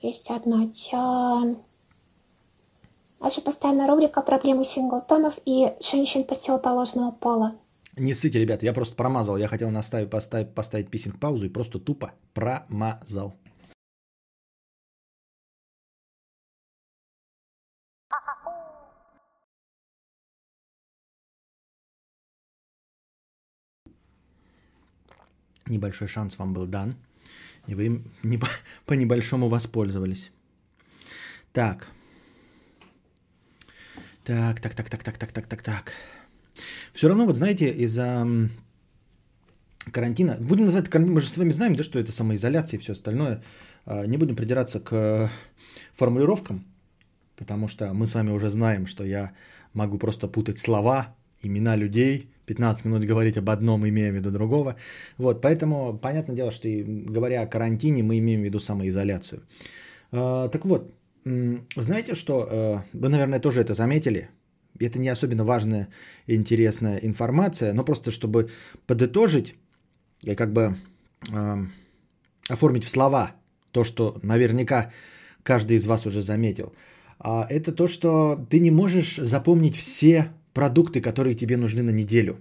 есть 0.00 0.30
одна 0.30 0.68
тян. 0.68 1.58
Наша 3.18 3.40
постоянная 3.40 3.88
рубрика 3.88 4.22
«Проблемы 4.22 4.64
синглтонов 4.64 5.38
и 5.44 5.72
женщин 5.80 6.22
противоположного 6.22 7.10
пола». 7.10 7.56
Не 7.96 8.14
ссыте, 8.14 8.38
ребят, 8.38 8.62
я 8.62 8.72
просто 8.72 8.94
промазал. 8.94 9.36
Я 9.38 9.48
хотел 9.48 9.70
наставить, 9.70 10.08
поставить, 10.10 10.54
поставить 10.54 10.88
писинг 10.88 11.18
паузу 11.18 11.46
и 11.46 11.48
просто 11.48 11.80
тупо 11.80 12.12
промазал. 12.32 13.34
Небольшой 25.66 26.06
шанс 26.06 26.38
вам 26.38 26.52
был 26.52 26.66
дан. 26.66 26.94
И 27.66 27.74
вы 27.74 27.86
им 27.86 28.04
не 28.22 28.38
по, 28.38 28.48
небольшому 28.94 29.48
воспользовались. 29.48 30.30
Так. 31.52 31.88
Так, 34.24 34.60
так, 34.60 34.74
так, 34.74 34.90
так, 34.90 35.02
так, 35.02 35.18
так, 35.18 35.32
так, 35.32 35.46
так, 35.46 35.62
так. 35.62 35.92
Все 36.92 37.08
равно, 37.08 37.26
вот 37.26 37.36
знаете, 37.36 37.70
из-за 37.70 38.26
карантина, 39.92 40.36
будем 40.40 40.64
называть 40.64 40.88
карантин, 40.88 41.14
мы 41.14 41.20
же 41.20 41.28
с 41.28 41.36
вами 41.36 41.50
знаем, 41.50 41.76
да, 41.76 41.82
что 41.82 41.98
это 41.98 42.12
самоизоляция 42.12 42.78
и 42.78 42.80
все 42.80 42.92
остальное. 42.92 43.42
А, 43.84 44.06
не 44.06 44.16
будем 44.16 44.36
придираться 44.36 44.80
к 44.80 45.30
формулировкам, 45.94 46.64
потому 47.36 47.68
что 47.68 47.92
мы 47.92 48.06
с 48.06 48.14
вами 48.14 48.30
уже 48.30 48.50
знаем, 48.50 48.86
что 48.86 49.04
я 49.04 49.32
могу 49.72 49.98
просто 49.98 50.28
путать 50.28 50.58
слова, 50.58 51.14
имена 51.42 51.76
людей, 51.76 52.30
15 52.46 52.84
минут 52.84 53.04
говорить 53.04 53.36
об 53.36 53.50
одном, 53.50 53.86
имея 53.86 54.12
в 54.12 54.14
виду 54.14 54.30
другого. 54.30 54.76
Вот, 55.18 55.42
поэтому, 55.42 55.98
понятное 55.98 56.36
дело, 56.36 56.50
что 56.50 56.68
говоря 56.86 57.42
о 57.42 57.46
карантине, 57.46 58.02
мы 58.02 58.18
имеем 58.18 58.40
в 58.40 58.44
виду 58.44 58.60
самоизоляцию. 58.60 59.42
А, 60.12 60.48
так 60.48 60.64
вот, 60.64 60.94
знаете 61.76 62.14
что, 62.14 62.32
э, 62.32 62.80
вы, 62.92 63.08
наверное, 63.08 63.40
тоже 63.40 63.60
это 63.60 63.74
заметили, 63.74 64.30
это 64.78 64.98
не 64.98 65.08
особенно 65.08 65.44
важная 65.44 65.88
и 66.26 66.36
интересная 66.36 66.98
информация, 66.98 67.72
но 67.72 67.84
просто 67.84 68.10
чтобы 68.10 68.48
подытожить 68.86 69.54
и 70.22 70.34
как 70.34 70.52
бы 70.52 70.76
оформить 72.48 72.84
в 72.84 72.90
слова 72.90 73.32
то, 73.72 73.84
что 73.84 74.18
наверняка 74.22 74.92
каждый 75.42 75.76
из 75.76 75.86
вас 75.86 76.06
уже 76.06 76.22
заметил. 76.22 76.72
А 77.18 77.46
это 77.48 77.72
то, 77.72 77.88
что 77.88 78.46
ты 78.50 78.60
не 78.60 78.70
можешь 78.70 79.16
запомнить 79.16 79.76
все 79.76 80.32
продукты, 80.56 81.00
которые 81.00 81.34
тебе 81.34 81.56
нужны 81.56 81.82
на 81.82 81.92
неделю. 81.92 82.36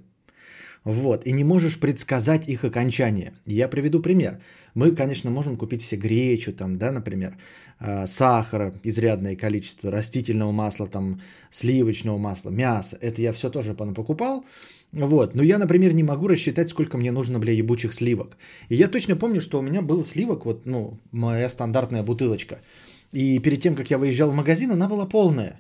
Вот, 0.86 1.28
и 1.28 1.34
не 1.34 1.44
можешь 1.44 1.80
предсказать 1.80 2.48
их 2.48 2.64
окончание. 2.64 3.32
Я 3.48 3.68
приведу 3.68 4.02
пример. 4.02 4.40
Мы, 4.76 4.96
конечно, 4.96 5.32
можем 5.32 5.58
купить 5.58 5.82
все 5.82 5.98
гречу, 5.98 6.54
там, 6.54 6.78
да, 6.78 6.92
например, 6.92 7.38
а, 7.80 8.08
сахара, 8.08 8.72
изрядное 8.84 9.36
количество, 9.36 9.92
растительного 9.92 10.52
масла, 10.52 10.88
там, 10.88 11.20
сливочного 11.50 12.18
масла, 12.18 12.52
мяса. 12.52 12.98
Это 13.02 13.22
я 13.22 13.32
все 13.32 13.50
тоже 13.50 13.74
покупал. 13.74 14.46
Вот. 14.94 15.36
Но 15.36 15.44
я, 15.44 15.58
например, 15.58 15.94
не 15.94 16.04
могу 16.04 16.28
рассчитать, 16.28 16.70
сколько 16.70 16.98
мне 16.98 17.12
нужно, 17.12 17.40
бля, 17.40 17.52
ебучих 17.52 17.94
сливок. 17.94 18.38
И 18.70 18.76
я 18.76 18.88
точно 18.88 19.16
помню, 19.16 19.42
что 19.42 19.60
у 19.60 19.64
меня 19.64 19.82
был 19.82 20.04
сливок, 20.04 20.46
вот, 20.46 20.66
ну, 20.66 21.00
моя 21.12 21.50
стандартная 21.50 22.04
бутылочка. 22.04 22.60
И 23.12 23.40
перед 23.40 23.62
тем, 23.62 23.76
как 23.76 23.92
я 23.92 23.98
выезжал 23.98 24.30
в 24.30 24.36
магазин, 24.36 24.72
она 24.72 24.88
была 24.88 25.06
полная. 25.06 25.60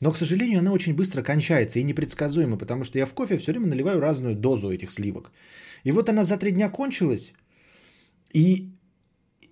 Но, 0.00 0.12
к 0.12 0.18
сожалению, 0.18 0.58
она 0.58 0.72
очень 0.72 0.94
быстро 0.94 1.22
кончается 1.22 1.78
и 1.78 1.84
непредсказуема, 1.84 2.58
потому 2.58 2.84
что 2.84 2.98
я 2.98 3.06
в 3.06 3.14
кофе 3.14 3.38
все 3.38 3.52
время 3.52 3.66
наливаю 3.66 4.00
разную 4.00 4.34
дозу 4.34 4.70
этих 4.70 4.90
сливок. 4.92 5.32
И 5.84 5.92
вот 5.92 6.08
она 6.08 6.24
за 6.24 6.36
три 6.36 6.52
дня 6.52 6.68
кончилась, 6.68 7.32
и, 8.32 8.68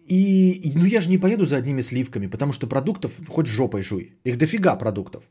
и, 0.06 0.72
ну 0.74 0.84
я 0.84 1.00
же 1.00 1.08
не 1.08 1.18
поеду 1.18 1.46
за 1.46 1.56
одними 1.56 1.82
сливками, 1.82 2.26
потому 2.26 2.52
что 2.52 2.66
продуктов 2.66 3.20
хоть 3.28 3.46
жопой 3.46 3.82
жуй. 3.82 4.12
Их 4.24 4.36
дофига 4.36 4.76
продуктов, 4.76 5.22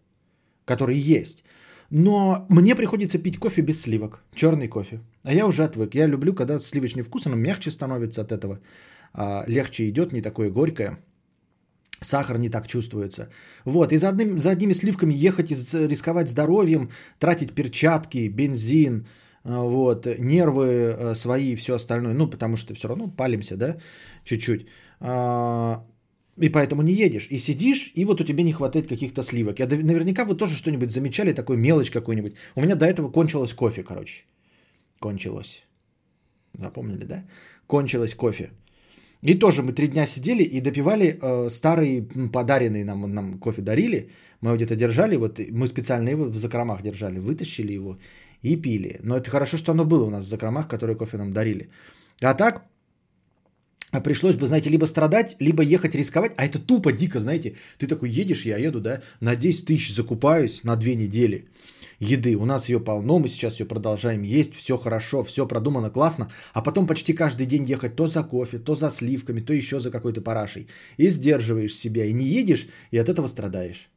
которые 0.65 0.99
есть. 0.99 1.43
Но 1.89 2.45
мне 2.49 2.75
приходится 2.75 3.19
пить 3.19 3.37
кофе 3.37 3.61
без 3.61 3.81
сливок, 3.81 4.23
черный 4.33 4.67
кофе. 4.67 4.99
А 5.23 5.33
я 5.33 5.45
уже 5.45 5.63
отвык. 5.63 5.93
Я 5.93 6.07
люблю, 6.07 6.33
когда 6.33 6.59
сливочный 6.59 7.03
вкус, 7.03 7.27
оно 7.27 7.35
мягче 7.35 7.69
становится 7.71 8.21
от 8.21 8.31
этого. 8.31 8.59
А, 9.13 9.43
легче 9.47 9.87
идет, 9.89 10.11
не 10.11 10.21
такое 10.21 10.49
горькое. 10.49 10.97
Сахар 12.03 12.37
не 12.37 12.49
так 12.49 12.67
чувствуется. 12.67 13.29
Вот, 13.65 13.91
и 13.91 13.97
за, 13.97 14.09
одним, 14.09 14.39
за 14.39 14.51
одними 14.51 14.73
сливками 14.73 15.13
ехать 15.13 15.51
и 15.51 15.55
рисковать 15.87 16.29
здоровьем, 16.29 16.89
тратить 17.19 17.53
перчатки, 17.53 18.29
бензин, 18.29 19.07
а, 19.43 19.61
вот, 19.61 20.07
нервы 20.19 20.65
э, 20.65 21.15
свои 21.15 21.51
и 21.51 21.55
все 21.55 21.73
остальное. 21.73 22.13
Ну, 22.13 22.29
потому 22.29 22.57
что 22.57 22.73
все 22.73 22.87
равно 22.87 23.07
палимся, 23.07 23.57
да, 23.57 23.77
чуть-чуть. 24.23 24.67
А, 24.99 25.83
и 26.41 26.49
поэтому 26.49 26.81
не 26.81 26.93
едешь. 26.93 27.27
И 27.29 27.37
сидишь, 27.37 27.91
и 27.95 28.05
вот 28.05 28.21
у 28.21 28.23
тебя 28.23 28.43
не 28.43 28.53
хватает 28.53 28.87
каких-то 28.87 29.23
сливок. 29.23 29.59
Я 29.59 29.67
наверняка 29.67 30.25
вы 30.25 30.35
тоже 30.35 30.55
что-нибудь 30.55 30.91
замечали, 30.91 31.33
такой 31.33 31.57
мелочь 31.57 31.91
какой-нибудь. 31.91 32.33
У 32.55 32.61
меня 32.61 32.75
до 32.75 32.85
этого 32.85 33.11
кончилось 33.11 33.53
кофе, 33.53 33.83
короче. 33.83 34.23
Кончилось. 34.99 35.63
Запомнили, 36.53 37.05
да? 37.05 37.23
Кончилось 37.67 38.15
кофе. 38.15 38.51
И 39.23 39.35
тоже 39.35 39.61
мы 39.61 39.71
три 39.71 39.87
дня 39.87 40.05
сидели 40.05 40.43
и 40.43 40.61
допивали 40.61 41.17
э, 41.21 41.49
старый 41.49 42.01
подаренный 42.33 42.83
нам, 42.83 43.13
нам 43.13 43.39
кофе 43.39 43.61
дарили. 43.61 44.09
Мы 44.41 44.49
его 44.49 44.57
где-то 44.57 44.75
держали, 44.75 45.15
вот 45.15 45.39
мы 45.39 45.67
специально 45.67 46.09
его 46.09 46.25
в 46.25 46.37
закромах 46.37 46.81
держали, 46.81 47.19
вытащили 47.19 47.73
его 47.73 47.97
и 48.41 48.57
пили. 48.57 48.99
Но 49.03 49.15
это 49.15 49.29
хорошо, 49.29 49.57
что 49.57 49.71
оно 49.71 49.85
было 49.85 50.05
у 50.05 50.09
нас 50.09 50.25
в 50.25 50.27
закромах, 50.27 50.67
которые 50.67 50.97
кофе 50.97 51.17
нам 51.17 51.31
дарили. 51.31 51.69
А 52.21 52.33
так 52.33 52.65
пришлось 54.03 54.35
бы, 54.35 54.45
знаете, 54.45 54.69
либо 54.69 54.85
страдать, 54.85 55.37
либо 55.39 55.63
ехать 55.63 55.95
рисковать. 55.95 56.33
А 56.35 56.45
это 56.45 56.59
тупо 56.59 56.91
дико, 56.91 57.19
знаете. 57.19 57.55
Ты 57.77 57.87
такой 57.87 58.09
едешь, 58.09 58.45
я 58.45 58.57
еду, 58.57 58.81
да, 58.81 59.01
на 59.21 59.35
10 59.37 59.65
тысяч 59.65 59.95
закупаюсь 59.95 60.63
на 60.63 60.75
две 60.75 60.95
недели 60.95 61.45
еды. 62.03 62.35
У 62.35 62.45
нас 62.45 62.69
ее 62.69 62.79
полно, 62.79 63.19
мы 63.19 63.27
сейчас 63.27 63.59
ее 63.59 63.65
продолжаем 63.65 64.23
есть, 64.23 64.53
все 64.53 64.77
хорошо, 64.77 65.23
все 65.23 65.47
продумано, 65.47 65.89
классно. 65.89 66.29
А 66.53 66.61
потом 66.61 66.87
почти 66.87 67.13
каждый 67.13 67.45
день 67.45 67.63
ехать 67.63 67.95
то 67.95 68.07
за 68.07 68.23
кофе, 68.23 68.59
то 68.59 68.75
за 68.75 68.89
сливками, 68.89 69.41
то 69.41 69.53
еще 69.53 69.79
за 69.79 69.91
какой-то 69.91 70.21
парашей. 70.21 70.67
И 70.97 71.09
сдерживаешь 71.09 71.75
себя, 71.75 72.05
и 72.05 72.13
не 72.13 72.25
едешь, 72.25 72.67
и 72.91 72.97
от 72.97 73.09
этого 73.09 73.27
страдаешь. 73.27 73.89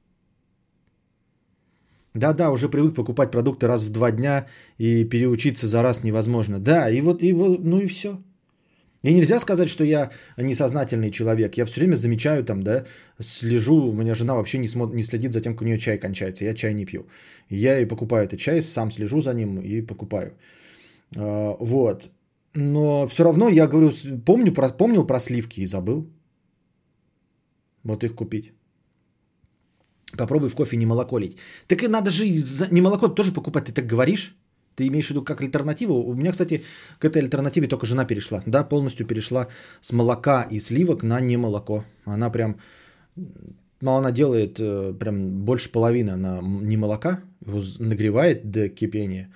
Да-да, 2.15 2.51
уже 2.51 2.69
привык 2.69 2.95
покупать 2.95 3.31
продукты 3.31 3.67
раз 3.67 3.83
в 3.83 3.91
два 3.91 4.11
дня 4.11 4.47
и 4.79 5.05
переучиться 5.05 5.67
за 5.67 5.83
раз 5.83 6.03
невозможно. 6.03 6.59
Да, 6.59 6.89
и 6.89 7.01
вот, 7.03 7.23
и 7.23 7.33
вот 7.33 7.65
ну 7.65 7.81
и 7.81 7.87
все. 7.87 8.19
И 9.07 9.15
нельзя 9.15 9.41
сказать, 9.41 9.69
что 9.69 9.85
я 9.85 10.11
несознательный 10.37 11.11
человек. 11.11 11.57
Я 11.57 11.65
все 11.65 11.81
время 11.81 11.97
замечаю 11.97 12.45
там, 12.45 12.63
да, 12.63 12.85
слежу, 13.21 13.75
у 13.75 13.93
меня 13.93 14.15
жена 14.15 14.35
вообще 14.35 14.59
не, 14.59 14.69
смотр, 14.69 14.95
не 14.95 15.05
следит 15.05 15.33
за 15.33 15.41
тем, 15.41 15.53
как 15.53 15.63
у 15.63 15.65
нее 15.65 15.79
чай 15.79 15.99
кончается. 15.99 16.45
Я 16.45 16.55
чай 16.55 16.75
не 16.75 16.87
пью. 16.87 17.07
Я 17.49 17.79
и 17.79 17.87
покупаю 17.87 18.25
этот 18.25 18.41
чай, 18.41 18.61
сам 18.61 18.91
слежу 18.91 19.21
за 19.21 19.33
ним 19.33 19.61
и 19.61 19.87
покупаю. 19.87 20.33
А, 21.17 21.57
вот. 21.61 22.11
Но 22.55 23.07
все 23.07 23.23
равно 23.23 23.49
я 23.49 23.69
говорю, 23.69 23.93
помню, 24.25 24.53
помнил 24.79 25.07
про 25.07 25.21
сливки 25.21 25.61
и 25.61 25.67
забыл. 25.67 26.11
Вот 27.85 28.03
их 28.03 28.15
купить. 28.17 28.53
Попробуй 30.19 30.49
в 30.49 30.57
кофе 30.57 30.77
не 30.77 30.87
молоко 30.87 31.21
лить. 31.21 31.39
Так 31.69 31.83
и 31.83 31.89
надо 31.89 32.11
же 32.11 32.29
не 32.71 32.81
молоко 32.81 33.07
тоже 33.07 33.33
покупать, 33.33 33.67
ты 33.67 33.73
так 33.73 33.87
говоришь? 33.87 34.35
Ты 34.77 34.87
имеешь 34.89 35.07
в 35.07 35.11
виду 35.11 35.25
как 35.25 35.41
альтернативу? 35.41 35.95
У 35.95 36.15
меня, 36.15 36.33
кстати, 36.33 36.63
к 36.99 37.05
этой 37.05 37.23
альтернативе 37.23 37.67
только 37.67 37.87
жена 37.87 38.05
перешла. 38.05 38.43
Да, 38.47 38.63
полностью 38.63 39.07
перешла 39.07 39.49
с 39.81 39.93
молока 39.93 40.47
и 40.51 40.61
сливок 40.61 41.03
на 41.03 41.21
не 41.21 41.37
молоко. 41.37 41.85
Она 42.05 42.31
прям, 42.31 42.57
ну, 43.81 43.97
она 43.97 44.13
делает 44.13 44.61
э, 44.61 44.95
прям 44.99 45.45
больше 45.45 45.73
половины 45.73 46.17
на 46.17 46.43
не 46.43 46.77
молока, 46.77 47.21
нагревает 47.81 48.51
до 48.51 48.69
кипения 48.69 49.31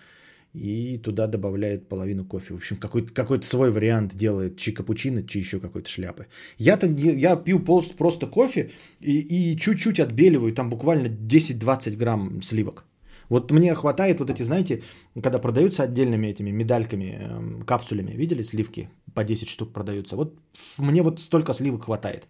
и 0.52 0.98
туда 0.98 1.26
добавляет 1.26 1.88
половину 1.88 2.24
кофе. 2.24 2.54
В 2.54 2.56
общем, 2.56 2.76
какой-то, 2.76 3.12
какой-то 3.14 3.46
свой 3.46 3.70
вариант 3.70 4.14
делает 4.14 4.58
чи 4.58 4.72
капучино, 4.72 5.22
чи 5.22 5.38
еще 5.38 5.60
какой-то 5.60 5.88
шляпы. 5.88 6.26
Я-то 6.58 6.86
я 6.86 7.36
пью 7.36 7.60
просто 7.60 8.26
кофе 8.26 8.70
и, 9.00 9.20
и 9.20 9.56
чуть-чуть 9.56 10.00
отбеливаю, 10.00 10.52
там 10.52 10.68
буквально 10.68 11.06
10-20 11.06 11.96
грамм 11.96 12.42
сливок. 12.42 12.84
Вот 13.30 13.50
мне 13.52 13.74
хватает 13.74 14.20
вот 14.20 14.28
эти, 14.28 14.42
знаете, 14.42 14.82
когда 15.22 15.38
продаются 15.38 15.84
отдельными 15.84 16.26
этими 16.26 16.50
медальками, 16.50 17.16
эм, 17.20 17.62
капсулями, 17.62 18.16
видели 18.16 18.42
сливки? 18.42 18.88
По 19.14 19.24
10 19.24 19.48
штук 19.48 19.72
продаются. 19.72 20.16
Вот 20.16 20.34
мне 20.78 21.02
вот 21.02 21.20
столько 21.20 21.54
сливок 21.54 21.84
хватает. 21.84 22.26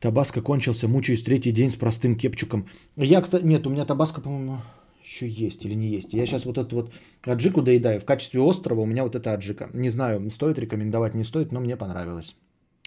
Табаско 0.00 0.40
кончился, 0.40 0.88
мучаюсь 0.88 1.22
третий 1.22 1.52
день 1.52 1.70
с 1.70 1.76
простым 1.76 2.16
кепчуком. 2.16 2.66
Я, 2.96 3.20
кстати, 3.20 3.44
нет, 3.44 3.66
у 3.66 3.70
меня 3.70 3.84
табаско, 3.84 4.20
по-моему, 4.20 4.58
еще 5.04 5.28
есть 5.28 5.64
или 5.64 5.74
не 5.74 5.88
есть. 5.88 6.14
Я 6.14 6.26
сейчас 6.26 6.44
вот 6.44 6.58
эту 6.58 6.76
вот 6.76 6.92
аджику 7.24 7.62
доедаю. 7.62 8.00
В 8.00 8.04
качестве 8.04 8.40
острова 8.40 8.80
у 8.80 8.86
меня 8.86 9.02
вот 9.02 9.14
эта 9.14 9.32
аджика. 9.32 9.68
Не 9.74 9.90
знаю, 9.90 10.30
стоит 10.30 10.58
рекомендовать, 10.58 11.14
не 11.14 11.24
стоит, 11.24 11.52
но 11.52 11.60
мне 11.60 11.76
понравилось. 11.76 12.36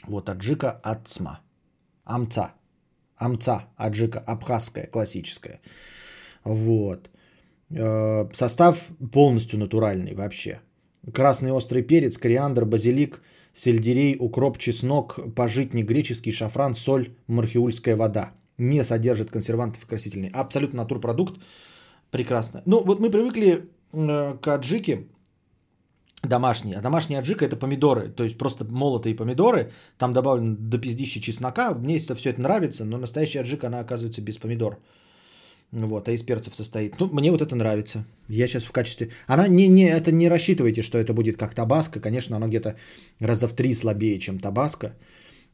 Вот 0.08 0.30
аджика 0.30 0.82
СМА. 1.06 1.40
Амца. 2.06 2.54
Амца, 3.18 3.66
аджика, 3.78 4.20
абхазская, 4.20 4.88
классическая. 4.88 5.60
Вот. 6.46 7.10
Э, 7.72 8.30
состав 8.34 8.88
полностью 9.12 9.60
натуральный 9.60 10.14
вообще. 10.14 10.60
Красный 11.14 11.52
острый 11.52 11.84
перец, 11.84 12.18
кориандр, 12.18 12.66
базилик, 12.66 13.22
сельдерей, 13.54 14.16
укроп, 14.20 14.58
чеснок, 14.58 15.20
пожитник 15.36 15.86
греческий, 15.86 16.32
шафран, 16.32 16.76
соль, 16.76 17.16
мархиульская 17.28 17.96
вода. 17.96 18.32
Не 18.58 18.84
содержит 18.84 19.32
консервантов 19.32 19.84
и 19.84 19.88
красительный. 19.88 20.30
Абсолютно 20.34 20.84
натурпродукт. 20.84 21.40
Прекрасно. 22.12 22.62
Ну, 22.66 22.84
вот 22.84 23.00
мы 23.00 23.10
привыкли 23.10 23.70
э, 23.94 24.38
к 24.42 24.48
аджике 24.48 25.08
домашней. 26.24 26.74
А 26.76 26.82
домашняя 26.82 27.20
аджика 27.20 27.46
это 27.46 27.56
помидоры. 27.56 28.10
То 28.10 28.24
есть 28.24 28.38
просто 28.38 28.66
молотые 28.66 29.16
помидоры. 29.16 29.72
Там 29.98 30.14
добавлено 30.14 30.56
до 30.58 30.78
пиздища 30.78 31.20
чеснока. 31.20 31.74
Мне 31.74 31.98
это 31.98 32.16
все 32.16 32.30
это 32.30 32.42
нравится, 32.42 32.86
но 32.86 32.98
настоящая 32.98 33.42
аджика, 33.42 33.68
она 33.68 33.80
оказывается 33.80 34.22
без 34.22 34.38
помидор. 34.38 34.80
Вот, 35.72 36.08
а 36.08 36.12
из 36.12 36.24
перцев 36.24 36.56
состоит. 36.56 37.00
Ну, 37.00 37.10
мне 37.12 37.32
вот 37.32 37.42
это 37.42 37.56
нравится. 37.56 38.06
Я 38.30 38.48
сейчас 38.48 38.64
в 38.64 38.72
качестве... 38.72 39.10
Она 39.28 39.48
не, 39.48 39.68
не, 39.68 39.90
это 39.90 40.12
не 40.12 40.30
рассчитывайте, 40.30 40.82
что 40.82 40.98
это 40.98 41.14
будет 41.14 41.38
как 41.38 41.54
табаско. 41.54 42.00
Конечно, 42.00 42.38
оно 42.38 42.48
где-то 42.48 42.76
раза 43.20 43.48
в 43.48 43.54
три 43.54 43.74
слабее, 43.74 44.20
чем 44.20 44.40
табаско. 44.40 44.96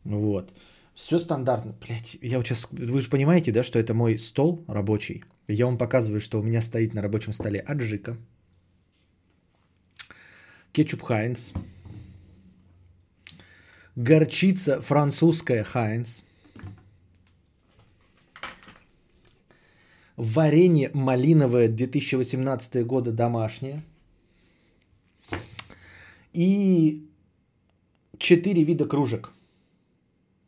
Вот. 0.03 0.51
Все 0.93 1.19
стандартно. 1.19 1.73
Блять, 1.85 2.17
я 2.21 2.37
вот 2.37 2.47
сейчас, 2.47 2.67
вы 2.71 3.01
же 3.01 3.09
понимаете, 3.09 3.51
да, 3.51 3.63
что 3.63 3.79
это 3.79 3.93
мой 3.93 4.17
стол 4.17 4.63
рабочий. 4.67 5.23
Я 5.47 5.65
вам 5.65 5.77
показываю, 5.77 6.19
что 6.19 6.39
у 6.39 6.43
меня 6.43 6.61
стоит 6.61 6.93
на 6.93 7.01
рабочем 7.01 7.33
столе 7.33 7.59
аджика, 7.59 8.17
кетчуп 10.73 11.01
Хайнс, 11.01 11.51
горчица 13.95 14.81
французская 14.81 15.63
Хайнс, 15.63 16.23
варенье 20.21 20.91
малиновое 20.93 21.67
2018 21.67 22.85
года 22.85 23.11
домашнее 23.11 23.81
и 26.33 27.07
четыре 28.19 28.63
вида 28.63 28.87
кружек. 28.87 29.31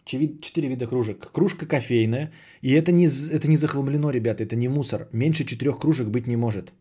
Четыре 0.05 0.69
вида 0.69 0.86
кружек. 0.86 1.32
Кружка 1.32 1.65
кофейная. 1.65 2.32
И 2.61 2.71
это 2.71 2.91
не, 2.91 3.07
это 3.07 3.47
не 3.47 3.57
захламлено, 3.57 4.11
ребята, 4.11 4.43
это 4.43 4.55
не 4.55 4.67
мусор. 4.67 5.07
Меньше 5.11 5.43
четырех 5.43 5.80
кружек 5.80 6.07
быть 6.07 6.28
не 6.28 6.38
может. 6.38 6.71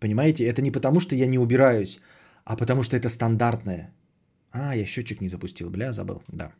Понимаете? 0.00 0.44
Это 0.44 0.62
не 0.62 0.72
потому, 0.72 1.00
что 1.00 1.14
я 1.14 1.26
не 1.26 1.38
убираюсь, 1.38 2.00
а 2.44 2.56
потому 2.56 2.82
что 2.82 2.96
это 2.96 3.08
стандартное. 3.08 3.94
А, 4.50 4.74
я 4.74 4.84
счетчик 4.84 5.20
не 5.20 5.28
запустил, 5.28 5.70
бля, 5.70 5.92
забыл, 5.92 6.22
да. 6.28 6.52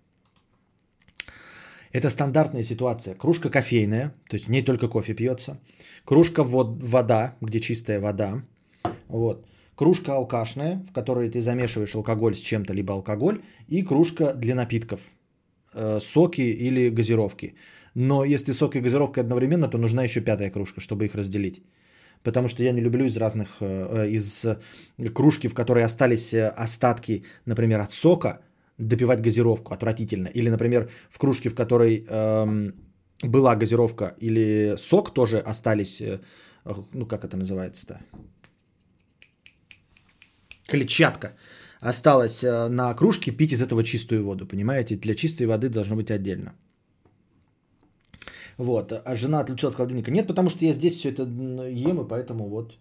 Это 1.96 2.10
стандартная 2.10 2.64
ситуация. 2.64 3.14
Кружка 3.14 3.48
кофейная, 3.48 4.12
то 4.28 4.36
есть 4.36 4.46
в 4.46 4.50
ней 4.50 4.62
только 4.62 4.88
кофе 4.88 5.14
пьется. 5.14 5.58
Кружка 6.04 6.44
вод, 6.44 6.82
вода, 6.82 7.36
где 7.40 7.58
чистая 7.60 8.00
вода. 8.00 8.42
Вот. 9.08 9.46
Кружка 9.76 10.12
алкашная, 10.12 10.84
в 10.90 10.92
которой 10.92 11.30
ты 11.30 11.40
замешиваешь 11.40 11.94
алкоголь 11.94 12.34
с 12.34 12.40
чем-то, 12.40 12.74
либо 12.74 12.92
алкоголь. 12.92 13.40
И 13.68 13.82
кружка 13.82 14.34
для 14.34 14.54
напитков. 14.54 15.00
Э, 15.72 15.98
соки 16.00 16.42
или 16.42 16.90
газировки. 16.90 17.54
Но 17.94 18.24
если 18.24 18.52
сок 18.52 18.76
и 18.76 18.80
газировка 18.80 19.22
одновременно, 19.22 19.68
то 19.68 19.78
нужна 19.78 20.04
еще 20.04 20.20
пятая 20.20 20.50
кружка, 20.50 20.80
чтобы 20.82 21.06
их 21.06 21.14
разделить. 21.14 21.62
Потому 22.22 22.48
что 22.48 22.62
я 22.62 22.72
не 22.72 22.82
люблю 22.82 23.06
из 23.06 23.16
разных, 23.16 23.56
э, 23.60 24.10
из 24.10 24.44
кружки, 25.14 25.48
в 25.48 25.54
которой 25.54 25.84
остались 25.84 26.34
э, 26.34 26.48
остатки, 26.48 27.24
например, 27.46 27.80
от 27.80 27.90
сока, 27.90 28.40
допивать 28.78 29.20
газировку 29.20 29.72
отвратительно. 29.74 30.28
Или, 30.28 30.50
например, 30.50 30.90
в 31.10 31.18
кружке, 31.18 31.48
в 31.48 31.54
которой 31.54 32.04
эм, 32.08 32.74
была 33.22 33.56
газировка 33.56 34.14
или 34.20 34.76
сок, 34.78 35.14
тоже 35.14 35.38
остались, 35.38 36.00
э, 36.00 36.20
ну 36.92 37.06
как 37.06 37.24
это 37.24 37.36
называется-то? 37.36 38.00
Клетчатка 40.66 41.36
осталась 41.80 42.42
э, 42.44 42.68
на 42.68 42.94
кружке, 42.94 43.32
пить 43.32 43.52
из 43.52 43.62
этого 43.62 43.82
чистую 43.82 44.24
воду, 44.24 44.46
понимаете? 44.46 44.96
Для 44.96 45.14
чистой 45.14 45.46
воды 45.46 45.68
должно 45.68 45.96
быть 45.96 46.10
отдельно. 46.10 46.54
Вот. 48.58 48.92
А 48.92 49.16
жена 49.16 49.40
отключила 49.40 49.70
от 49.70 49.76
холодильника. 49.76 50.10
Нет, 50.10 50.26
потому 50.26 50.50
что 50.50 50.64
я 50.64 50.72
здесь 50.72 50.94
все 50.94 51.10
это 51.10 51.22
ем, 51.22 52.00
и 52.00 52.08
поэтому 52.08 52.48
вот 52.48 52.78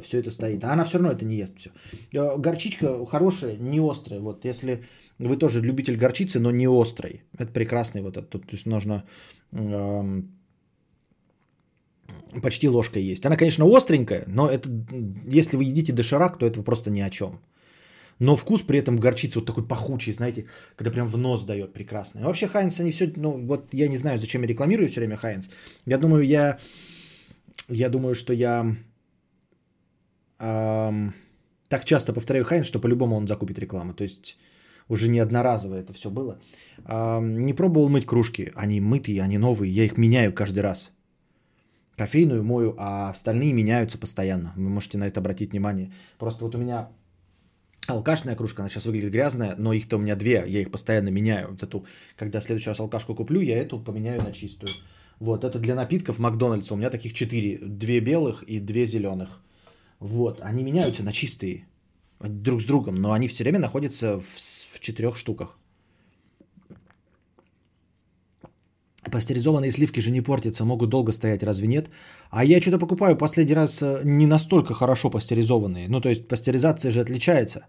все 0.00 0.18
это 0.18 0.30
стоит. 0.30 0.64
А 0.64 0.72
она 0.72 0.84
все 0.84 0.98
равно 0.98 1.12
это 1.12 1.24
не 1.24 1.36
ест 1.36 1.54
все. 1.58 1.70
Э, 2.12 2.36
горчичка 2.36 3.06
хорошая, 3.06 3.56
не 3.56 3.80
острая. 3.80 4.20
Вот 4.20 4.44
если 4.44 4.84
вы 5.18 5.36
тоже 5.36 5.60
любитель 5.60 5.96
горчицы, 5.96 6.40
но 6.40 6.50
не 6.50 6.66
острой. 6.66 7.22
Это 7.38 7.52
прекрасный 7.52 8.02
вот 8.02 8.16
этот. 8.16 8.46
То 8.46 8.52
есть 8.52 8.66
нужно 8.66 9.04
эм, 9.52 10.32
почти 12.42 12.68
ложкой 12.68 13.02
есть. 13.02 13.26
Она, 13.26 13.36
конечно, 13.36 13.64
остренькая, 13.66 14.24
но 14.26 14.48
это, 14.48 14.68
если 15.32 15.56
вы 15.56 15.64
едите 15.64 15.92
доширак, 15.92 16.38
то 16.38 16.46
это 16.46 16.62
просто 16.62 16.90
ни 16.90 17.00
о 17.00 17.10
чем. 17.10 17.40
Но 18.20 18.36
вкус 18.36 18.62
при 18.62 18.78
этом 18.78 18.96
горчицы 18.96 19.38
вот 19.38 19.46
такой 19.46 19.66
пахучий, 19.66 20.12
знаете, 20.12 20.46
когда 20.76 20.90
прям 20.90 21.06
в 21.06 21.16
нос 21.16 21.44
дает 21.44 21.72
прекрасный. 21.72 22.22
Вообще 22.22 22.48
Хайнс, 22.48 22.80
они 22.80 22.90
все, 22.90 23.12
ну 23.16 23.46
вот 23.46 23.72
я 23.72 23.88
не 23.88 23.96
знаю, 23.96 24.18
зачем 24.18 24.42
я 24.42 24.48
рекламирую 24.48 24.88
все 24.88 25.00
время 25.00 25.16
Хайнс. 25.16 25.50
Я 25.86 25.98
думаю, 25.98 26.26
я, 26.26 26.58
я 27.68 27.88
думаю, 27.88 28.14
что 28.14 28.32
я 28.32 28.74
так 30.38 31.84
часто 31.84 32.12
повторяю 32.12 32.44
Хайнс, 32.44 32.66
что 32.66 32.80
по-любому 32.80 33.16
он 33.16 33.26
закупит 33.26 33.58
рекламу. 33.58 33.92
То 33.92 34.04
есть 34.04 34.38
уже 34.88 35.08
не 35.08 35.18
одноразово 35.18 35.74
это 35.74 35.92
все 35.92 36.10
было. 36.10 36.38
Не 36.78 37.52
пробовал 37.52 37.88
мыть 37.88 38.06
кружки. 38.06 38.52
Они 38.54 38.80
мытые, 38.80 39.22
они 39.22 39.38
новые. 39.38 39.72
Я 39.72 39.84
их 39.84 39.98
меняю 39.98 40.32
каждый 40.32 40.60
раз. 40.60 40.92
Кофейную 41.96 42.44
мою, 42.44 42.74
а 42.78 43.10
остальные 43.10 43.52
меняются 43.52 43.98
постоянно. 43.98 44.52
Вы 44.56 44.68
можете 44.68 44.98
на 44.98 45.08
это 45.08 45.20
обратить 45.20 45.50
внимание. 45.50 45.90
Просто 46.18 46.44
вот 46.44 46.54
у 46.54 46.58
меня 46.58 46.88
алкашная 47.88 48.36
кружка, 48.36 48.62
она 48.62 48.68
сейчас 48.68 48.84
выглядит 48.84 49.10
грязная, 49.10 49.56
но 49.58 49.72
их-то 49.72 49.96
у 49.96 49.98
меня 49.98 50.14
две, 50.14 50.44
я 50.46 50.60
их 50.60 50.70
постоянно 50.70 51.08
меняю. 51.08 51.50
Вот 51.50 51.62
эту, 51.62 51.86
когда 52.16 52.38
в 52.38 52.44
следующий 52.44 52.68
раз 52.68 52.78
алкашку 52.80 53.14
куплю, 53.14 53.40
я 53.40 53.58
эту 53.58 53.80
поменяю 53.80 54.22
на 54.22 54.32
чистую. 54.32 54.70
Вот, 55.18 55.42
это 55.42 55.58
для 55.58 55.74
напитков 55.74 56.18
Макдональдса. 56.20 56.74
У 56.74 56.76
меня 56.76 56.90
таких 56.90 57.14
четыре. 57.14 57.58
Две 57.58 57.98
белых 58.00 58.44
и 58.44 58.60
две 58.60 58.86
зеленых. 58.86 59.40
Вот, 60.00 60.40
они 60.40 60.62
меняются 60.62 61.02
на 61.02 61.12
чистые 61.12 61.66
друг 62.20 62.62
с 62.62 62.66
другом, 62.66 62.94
но 62.96 63.12
они 63.12 63.28
все 63.28 63.44
время 63.44 63.58
находятся 63.58 64.20
в, 64.20 64.24
в 64.74 64.80
четырех 64.80 65.16
штуках. 65.16 65.58
Пастеризованные 69.10 69.70
сливки 69.70 70.00
же 70.00 70.10
не 70.10 70.20
портятся, 70.20 70.64
могут 70.64 70.90
долго 70.90 71.12
стоять, 71.12 71.42
разве 71.42 71.66
нет? 71.66 71.90
А 72.30 72.44
я 72.44 72.60
что-то 72.60 72.78
покупаю 72.78 73.16
последний 73.16 73.54
раз 73.54 73.82
э, 73.82 74.00
не 74.04 74.26
настолько 74.26 74.74
хорошо 74.74 75.10
пастеризованные. 75.10 75.88
Ну, 75.88 76.00
то 76.00 76.08
есть 76.08 76.28
пастеризация 76.28 76.90
же 76.90 77.00
отличается 77.00 77.66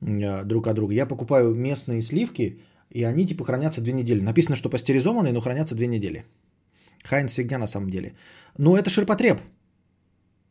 э, 0.00 0.44
друг 0.44 0.66
от 0.66 0.74
друга. 0.74 0.94
Я 0.94 1.06
покупаю 1.06 1.54
местные 1.54 2.02
сливки, 2.02 2.60
и 2.90 3.04
они 3.04 3.26
типа 3.26 3.44
хранятся 3.44 3.82
две 3.82 3.92
недели. 3.92 4.20
Написано, 4.20 4.56
что 4.56 4.68
пастеризованные, 4.68 5.32
но 5.32 5.40
хранятся 5.40 5.74
две 5.74 5.86
недели. 5.86 6.24
Хайнс 7.04 7.34
фигня 7.34 7.58
на 7.58 7.66
самом 7.66 7.90
деле. 7.90 8.14
Но 8.58 8.76
это 8.76 8.90
ширпотреб. 8.90 9.40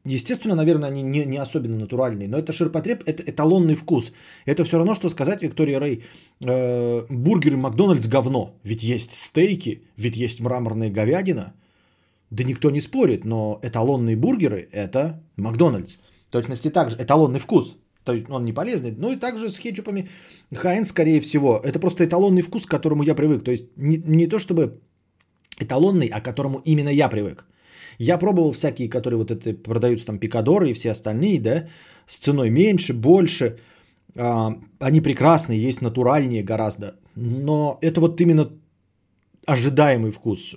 Естественно, 0.06 0.56
наверное, 0.56 0.90
они 0.90 1.02
не, 1.02 1.26
не 1.26 1.38
особенно 1.38 1.78
натуральные, 1.78 2.28
но 2.28 2.38
это 2.38 2.52
ширпотреб, 2.52 3.04
это 3.06 3.24
эталонный 3.24 3.76
вкус. 3.76 4.12
Это 4.46 4.66
все 4.66 4.78
равно, 4.78 4.96
что 4.96 5.10
сказать 5.10 5.42
Виктория 5.42 5.80
Рэй, 5.80 6.04
э, 6.44 7.06
бургеры 7.10 7.56
Макдональдс 7.56 8.08
говно. 8.08 8.54
Ведь 8.64 8.84
есть 8.84 9.12
стейки, 9.12 9.84
ведь 9.96 10.18
есть 10.18 10.42
мраморная 10.42 10.90
говядина. 10.90 11.54
Да 12.32 12.44
никто 12.44 12.70
не 12.70 12.82
спорит, 12.82 13.26
но 13.26 13.60
эталонные 13.62 14.18
бургеры– 14.18 14.68
это 14.74 15.22
Макдональдс. 15.38 15.98
В 16.28 16.32
точности 16.32 16.70
так 16.70 16.90
же, 16.90 16.98
эталонный 16.98 17.40
вкус. 17.40 17.78
То 18.04 18.14
есть 18.14 18.30
он 18.30 18.44
не 18.44 18.54
полезный. 18.54 18.92
Ну 18.92 19.12
и 19.12 19.16
также 19.16 19.52
с 19.52 19.60
кетчупами 19.60 20.10
Хайнс, 20.54 20.90
скорее 20.90 21.22
всего. 21.22 21.62
Это 21.64 21.80
просто 21.80 22.04
эталонный 22.04 22.42
вкус, 22.42 22.66
к 22.66 22.70
которому 22.70 23.04
я 23.04 23.16
привык. 23.16 23.44
То 23.44 23.52
есть 23.52 23.66
не, 23.78 23.98
не 23.98 24.28
то 24.28 24.40
чтобы 24.40 24.82
эталонный, 25.60 26.08
а 26.08 26.20
к 26.20 26.26
которому 26.26 26.62
именно 26.66 26.90
я 26.90 27.08
привык. 27.08 27.46
Я 28.00 28.18
пробовал 28.18 28.52
всякие, 28.52 28.90
которые 28.90 29.18
вот 29.18 29.32
это 29.32 29.54
продаются 29.54 30.06
там 30.08 30.20
пикадоры 30.20 30.70
и 30.70 30.74
все 30.74 30.92
остальные, 30.92 31.40
да, 31.40 31.68
с 32.08 32.18
ценой 32.18 32.50
меньше, 32.50 32.94
больше. 32.94 33.58
А, 34.16 34.54
они 34.80 35.02
прекрасные, 35.02 35.62
есть 35.62 35.82
натуральнее 35.82 36.44
гораздо. 36.44 36.96
Но 37.16 37.78
это 37.82 38.02
вот 38.02 38.22
именно 38.22 38.50
ожидаемый 39.48 40.12
вкус. 40.12 40.56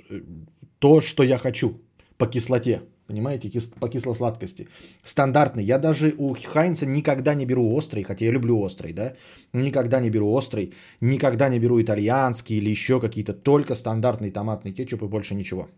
То, 0.79 1.01
что 1.01 1.23
я 1.23 1.39
хочу 1.39 1.81
по 2.19 2.27
кислоте. 2.27 2.83
Понимаете, 3.07 3.51
по 3.81 3.89
кисло-сладкости. 3.89 4.67
Стандартный. 5.05 5.65
Я 5.65 5.79
даже 5.79 6.15
у 6.19 6.35
Хайнца 6.35 6.87
никогда 6.87 7.35
не 7.35 7.47
беру 7.47 7.73
острый, 7.75 8.03
хотя 8.03 8.25
я 8.25 8.33
люблю 8.33 8.61
острый, 8.61 8.93
да. 8.93 9.13
Никогда 9.53 10.01
не 10.01 10.11
беру 10.11 10.33
острый, 10.33 10.73
никогда 11.01 11.49
не 11.49 11.61
беру 11.61 11.81
итальянский 11.81 12.57
или 12.57 12.71
еще 12.71 13.01
какие-то. 13.01 13.33
Только 13.33 13.75
стандартный 13.77 14.33
томатный 14.33 14.73
кетчуп 14.73 15.03
и 15.03 15.07
больше 15.07 15.35
ничего. 15.35 15.69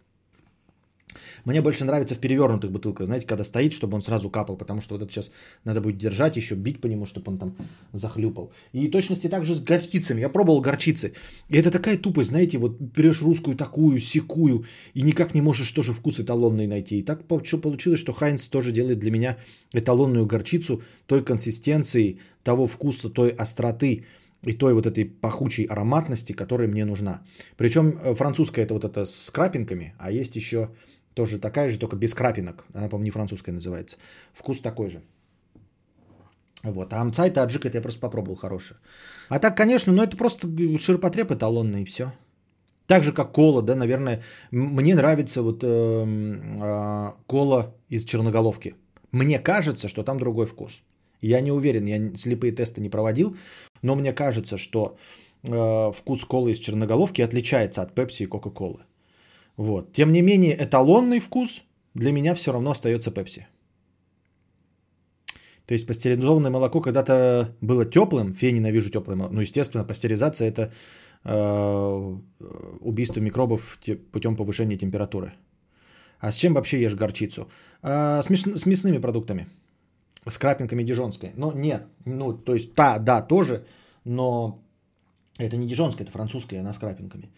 Мне 1.44 1.62
больше 1.62 1.84
нравится 1.84 2.14
в 2.14 2.18
перевернутых 2.18 2.70
бутылках, 2.70 3.06
знаете, 3.06 3.26
когда 3.26 3.44
стоит, 3.44 3.72
чтобы 3.72 3.94
он 3.94 4.02
сразу 4.02 4.30
капал, 4.30 4.56
потому 4.56 4.80
что 4.80 4.94
вот 4.94 5.02
это 5.02 5.12
сейчас 5.12 5.30
надо 5.64 5.80
будет 5.80 5.98
держать, 5.98 6.36
еще 6.36 6.54
бить 6.54 6.80
по 6.80 6.86
нему, 6.86 7.06
чтобы 7.06 7.32
он 7.32 7.38
там 7.38 7.56
захлюпал. 7.92 8.52
И 8.72 8.88
точности 8.88 9.28
также 9.28 9.54
с 9.54 9.60
горчицами. 9.60 10.20
Я 10.20 10.28
пробовал 10.28 10.60
горчицы. 10.60 11.14
И 11.48 11.56
это 11.56 11.70
такая 11.70 11.96
тупость, 11.96 12.30
знаете, 12.30 12.58
вот 12.58 12.80
берешь 12.80 13.22
русскую 13.22 13.56
такую, 13.56 13.98
секую, 13.98 14.64
и 14.94 15.02
никак 15.02 15.34
не 15.34 15.40
можешь 15.40 15.70
тоже 15.72 15.92
вкус 15.92 16.20
эталонный 16.20 16.66
найти. 16.66 16.98
И 16.98 17.02
так 17.02 17.24
получилось, 17.26 18.00
что 18.00 18.12
Хайнц 18.12 18.46
тоже 18.48 18.72
делает 18.72 18.98
для 18.98 19.10
меня 19.10 19.38
эталонную 19.72 20.26
горчицу 20.26 20.82
той 21.06 21.24
консистенции, 21.24 22.18
того 22.42 22.66
вкуса, 22.66 23.10
той 23.10 23.30
остроты, 23.30 24.04
и 24.42 24.52
той 24.52 24.74
вот 24.74 24.86
этой 24.86 25.04
пахучей 25.04 25.64
ароматности, 25.64 26.32
которая 26.32 26.68
мне 26.68 26.84
нужна. 26.84 27.22
Причем 27.56 27.98
э, 28.02 28.14
французская 28.14 28.62
это 28.62 28.74
вот 28.74 28.84
это 28.84 29.04
с 29.04 29.30
крапинками, 29.30 29.94
а 29.98 30.10
есть 30.10 30.36
еще 30.36 30.70
тоже 31.18 31.38
такая 31.38 31.68
же, 31.68 31.78
только 31.78 31.96
без 31.96 32.14
крапинок. 32.14 32.64
Она, 32.74 32.88
по-моему, 32.88 33.04
не 33.04 33.10
французская 33.10 33.52
называется. 33.52 33.98
Вкус 34.32 34.60
такой 34.60 34.88
же. 34.88 35.00
Вот. 36.62 36.92
А 36.92 37.00
амцайт 37.00 37.36
и 37.36 37.40
аджик 37.40 37.64
это 37.64 37.78
я 37.78 37.82
просто 37.82 38.00
попробовал 38.00 38.36
хорошее. 38.36 38.78
А 39.28 39.38
так, 39.38 39.56
конечно, 39.56 39.92
ну 39.92 40.02
это 40.02 40.16
просто 40.16 40.48
ширпотреб 40.78 41.32
эталонный 41.32 41.82
и 41.82 41.84
все. 41.84 42.12
Так 42.86 43.02
же, 43.02 43.12
как 43.12 43.32
кола, 43.32 43.62
да, 43.62 43.74
наверное. 43.74 44.22
Мне 44.52 44.94
нравится 44.94 45.42
вот 45.42 45.64
э, 45.64 45.68
э, 45.68 47.12
кола 47.26 47.74
из 47.90 48.04
черноголовки. 48.04 48.74
Мне 49.12 49.38
кажется, 49.40 49.88
что 49.88 50.04
там 50.04 50.18
другой 50.18 50.46
вкус. 50.46 50.82
Я 51.20 51.40
не 51.40 51.52
уверен, 51.52 51.86
я 51.86 52.16
слепые 52.16 52.52
тесты 52.52 52.80
не 52.80 52.90
проводил, 52.90 53.36
но 53.82 53.96
мне 53.96 54.12
кажется, 54.12 54.56
что 54.56 54.96
э, 55.42 55.92
вкус 55.92 56.24
колы 56.24 56.52
из 56.52 56.58
черноголовки 56.58 57.22
отличается 57.22 57.82
от 57.82 57.94
пепси 57.94 58.22
и 58.22 58.26
кока-колы. 58.26 58.78
Вот. 59.58 59.92
Тем 59.92 60.12
не 60.12 60.22
менее, 60.22 60.56
эталонный 60.56 61.18
вкус 61.18 61.62
для 61.94 62.12
меня 62.12 62.34
все 62.34 62.52
равно 62.52 62.70
остается 62.70 63.10
пепси. 63.10 63.46
То 65.66 65.74
есть 65.74 65.86
пастеризованное 65.86 66.50
молоко 66.50 66.80
когда-то 66.80 67.54
было 67.60 67.84
теплым, 67.84 68.32
фе 68.32 68.52
ненавижу 68.52 68.88
теплое 68.88 69.16
молоко. 69.16 69.34
Ну, 69.34 69.40
естественно, 69.40 69.84
пастеризация 69.84 70.48
это 70.48 70.72
э, 71.24 72.16
убийство 72.80 73.20
микробов 73.20 73.78
путем 74.12 74.36
повышения 74.36 74.78
температуры. 74.78 75.32
А 76.20 76.30
с 76.30 76.36
чем 76.36 76.54
вообще 76.54 76.80
ешь 76.80 76.94
горчицу? 76.94 77.48
А, 77.82 78.22
с, 78.22 78.30
мяс- 78.30 78.60
с 78.62 78.64
мясными 78.64 78.98
продуктами. 78.98 79.46
С 80.26 80.38
крапинками 80.38 80.84
дижонской. 80.84 81.32
Но 81.36 81.52
нет, 81.52 81.82
ну, 82.06 82.32
то 82.32 82.54
есть, 82.54 82.74
та, 82.74 82.98
да, 82.98 83.22
тоже, 83.22 83.66
но 84.04 84.62
это 85.38 85.56
не 85.56 85.66
дижонская, 85.66 86.06
это 86.06 86.12
французская, 86.12 86.60
она 86.60 86.72
с 86.72 86.78
крапинками. 86.78 87.30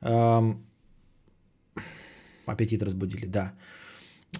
Эм, 0.00 0.67
аппетит 2.50 2.82
разбудили, 2.82 3.26
да. 3.26 3.52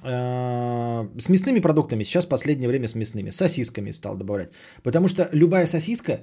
Э, 0.02 1.08
с 1.18 1.28
мясными 1.28 1.60
продуктами, 1.60 2.04
сейчас 2.04 2.24
в 2.24 2.28
последнее 2.28 2.68
время 2.68 2.88
с 2.88 2.94
мясными, 2.94 3.30
сосисками 3.30 3.92
стал 3.92 4.16
добавлять. 4.16 4.50
Потому 4.82 5.08
что 5.08 5.28
любая 5.32 5.66
сосиска, 5.66 6.20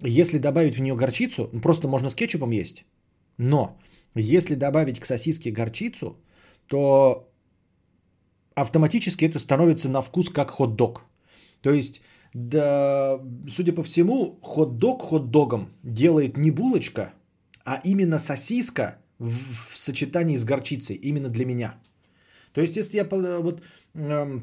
если 0.00 0.38
добавить 0.38 0.76
в 0.76 0.80
нее 0.80 0.94
горчицу, 0.94 1.48
ну, 1.52 1.60
просто 1.60 1.88
можно 1.88 2.10
с 2.10 2.14
кетчупом 2.14 2.50
есть. 2.50 2.84
Но 3.38 3.78
если 4.14 4.54
добавить 4.54 5.00
к 5.00 5.06
сосиске 5.06 5.50
горчицу, 5.50 6.16
то 6.66 7.30
автоматически 8.54 9.24
это 9.24 9.38
становится 9.38 9.88
на 9.88 10.02
вкус 10.02 10.28
как 10.28 10.50
хот-дог. 10.50 11.04
То 11.62 11.72
есть, 11.72 12.02
да, 12.34 13.20
судя 13.48 13.72
по 13.72 13.82
всему, 13.82 14.38
хот-дог 14.42 15.02
хот-догом 15.02 15.70
делает 15.82 16.36
не 16.36 16.50
булочка, 16.50 17.12
а 17.64 17.80
именно 17.84 18.18
сосиска 18.18 18.98
в, 19.20 19.76
сочетании 19.76 20.36
с 20.36 20.44
горчицей, 20.44 20.96
именно 20.96 21.28
для 21.28 21.44
меня. 21.44 21.74
То 22.52 22.60
есть, 22.60 22.76
если 22.76 22.96
я 22.96 23.04
вот 23.40 23.62
э, 23.94 24.40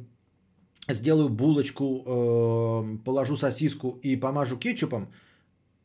сделаю 0.88 1.30
булочку, 1.30 2.04
э, 2.06 2.98
положу 3.04 3.36
сосиску 3.36 4.00
и 4.04 4.16
помажу 4.16 4.58
кетчупом, 4.58 5.08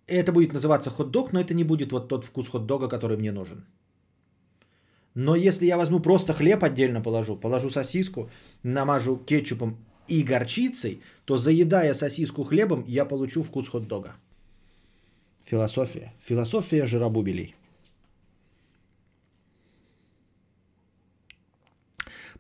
это 0.07 0.32
будет 0.32 0.53
называться 0.53 0.90
хот-дог, 0.90 1.32
но 1.32 1.40
это 1.40 1.55
не 1.55 1.64
будет 1.64 1.93
вот 1.93 2.09
тот 2.09 2.24
вкус 2.24 2.49
хот-дога, 2.49 2.88
который 2.88 3.16
мне 3.16 3.32
нужен. 3.32 3.64
Но 5.14 5.34
если 5.36 5.66
я 5.66 5.76
возьму 5.76 6.01
просто 6.01 6.32
хлеб 6.32 6.62
отдельно 6.62 7.03
положу, 7.03 7.36
положу 7.36 7.70
сосиску, 7.70 8.30
намажу 8.62 9.16
кетчупом 9.16 9.76
и 10.09 10.22
горчицей, 10.22 11.01
то 11.24 11.38
заедая 11.38 11.95
сосиску 11.95 12.45
хлебом, 12.45 12.84
я 12.86 13.05
получу 13.05 13.43
вкус 13.43 13.68
хот-дога. 13.68 14.14
Философия. 15.45 16.12
Философия 16.20 16.86
жиробубелей. 16.86 17.55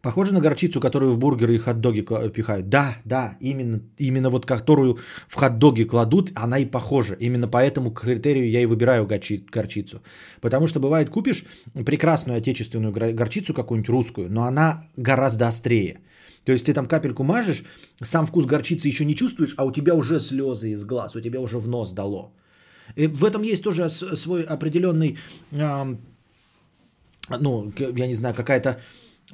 Похоже 0.02 0.34
на 0.34 0.40
горчицу, 0.40 0.80
которую 0.80 1.12
в 1.12 1.18
бургеры 1.18 1.54
и 1.54 1.58
хот-доги 1.58 2.02
пихают. 2.32 2.68
Да, 2.68 2.96
да, 3.04 3.36
именно, 3.40 3.80
именно 3.98 4.30
вот 4.30 4.46
которую 4.46 4.98
в 5.28 5.36
хот-доги 5.36 5.84
кладут, 5.84 6.32
она 6.34 6.58
и 6.58 6.64
похожа. 6.64 7.14
Именно 7.20 7.46
по 7.48 7.58
этому 7.58 7.92
критерию 7.92 8.50
я 8.50 8.62
и 8.62 8.66
выбираю 8.66 9.06
горчицу. 9.06 10.02
Потому 10.40 10.66
что 10.66 10.80
бывает, 10.80 11.08
купишь 11.08 11.44
прекрасную 11.86 12.38
отечественную 12.38 12.92
горчицу, 12.92 13.54
какую-нибудь 13.54 13.88
русскую, 13.88 14.28
но 14.28 14.42
она 14.42 14.84
гораздо 14.96 15.46
острее. 15.46 16.00
То 16.44 16.52
есть 16.52 16.66
ты 16.66 16.74
там 16.74 16.88
капельку 16.88 17.22
мажешь, 17.22 17.62
сам 18.02 18.26
вкус 18.26 18.46
горчицы 18.46 18.88
еще 18.88 19.04
не 19.04 19.14
чувствуешь, 19.14 19.54
а 19.56 19.64
у 19.64 19.70
тебя 19.70 19.94
уже 19.94 20.18
слезы 20.18 20.72
из 20.72 20.84
глаз, 20.84 21.14
у 21.14 21.20
тебя 21.20 21.40
уже 21.40 21.58
в 21.58 21.68
нос 21.68 21.92
дало. 21.92 22.32
И 22.96 23.06
в 23.06 23.24
этом 23.24 23.42
есть 23.42 23.62
тоже 23.62 23.88
свой 23.88 24.42
определенный, 24.42 25.16
э, 25.52 25.96
ну, 27.40 27.72
я 27.78 28.06
не 28.08 28.14
знаю, 28.14 28.34
какая-то 28.34 28.80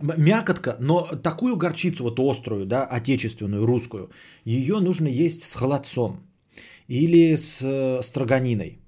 мякотка, 0.01 0.77
но 0.81 1.07
такую 1.23 1.57
горчицу, 1.57 2.05
вот 2.05 2.19
острую, 2.21 2.67
да, 2.67 2.85
отечественную, 2.85 3.67
русскую, 3.67 4.11
ее 4.45 4.81
нужно 4.81 5.09
есть 5.09 5.43
с 5.43 5.55
холодцом 5.55 6.21
или 6.89 7.37
с 7.37 7.63
э, 7.63 8.03
строганиной 8.03 8.79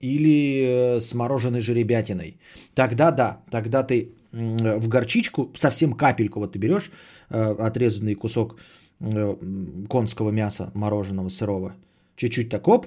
или 0.00 0.96
э, 0.96 1.00
с 1.00 1.14
мороженой 1.14 1.60
жеребятиной. 1.60 2.38
Тогда 2.74 3.10
да, 3.10 3.42
тогда 3.50 3.82
ты 3.82 4.14
в 4.32 4.88
горчичку 4.88 5.52
совсем 5.56 5.92
капельку 5.92 6.40
вот 6.40 6.52
ты 6.52 6.58
берешь 6.58 6.90
э, 7.30 7.54
отрезанный 7.58 8.14
кусок 8.14 8.56
конского 9.88 10.30
мяса 10.30 10.70
мороженого 10.74 11.30
сырого, 11.30 11.74
чуть-чуть 12.16 12.50
так 12.50 12.68
оп, 12.68 12.86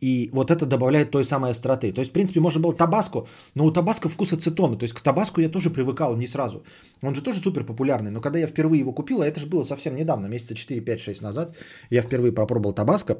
и 0.00 0.30
вот 0.32 0.50
это 0.50 0.66
добавляет 0.66 1.10
той 1.10 1.24
самой 1.24 1.50
остроты. 1.50 1.92
То 1.92 2.00
есть, 2.00 2.10
в 2.10 2.14
принципе, 2.14 2.40
можно 2.40 2.60
было 2.60 2.74
табаско, 2.74 3.26
но 3.54 3.66
у 3.66 3.72
табаско 3.72 4.08
вкус 4.08 4.32
ацетона. 4.32 4.76
То 4.76 4.84
есть, 4.84 4.94
к 4.94 5.00
табаску 5.00 5.40
я 5.40 5.48
тоже 5.48 5.70
привыкал 5.70 6.16
не 6.16 6.26
сразу. 6.26 6.64
Он 7.02 7.14
же 7.14 7.22
тоже 7.22 7.40
супер 7.40 7.64
популярный. 7.64 8.10
Но 8.10 8.20
когда 8.20 8.38
я 8.38 8.46
впервые 8.46 8.80
его 8.80 8.92
купил, 8.92 9.20
а 9.20 9.26
это 9.26 9.40
же 9.40 9.46
было 9.46 9.64
совсем 9.64 9.94
недавно, 9.94 10.26
месяца 10.26 10.54
4, 10.54 10.80
5, 10.80 11.00
6 11.00 11.22
назад, 11.22 11.56
я 11.90 12.02
впервые 12.02 12.32
попробовал 12.32 12.74
табаско. 12.74 13.18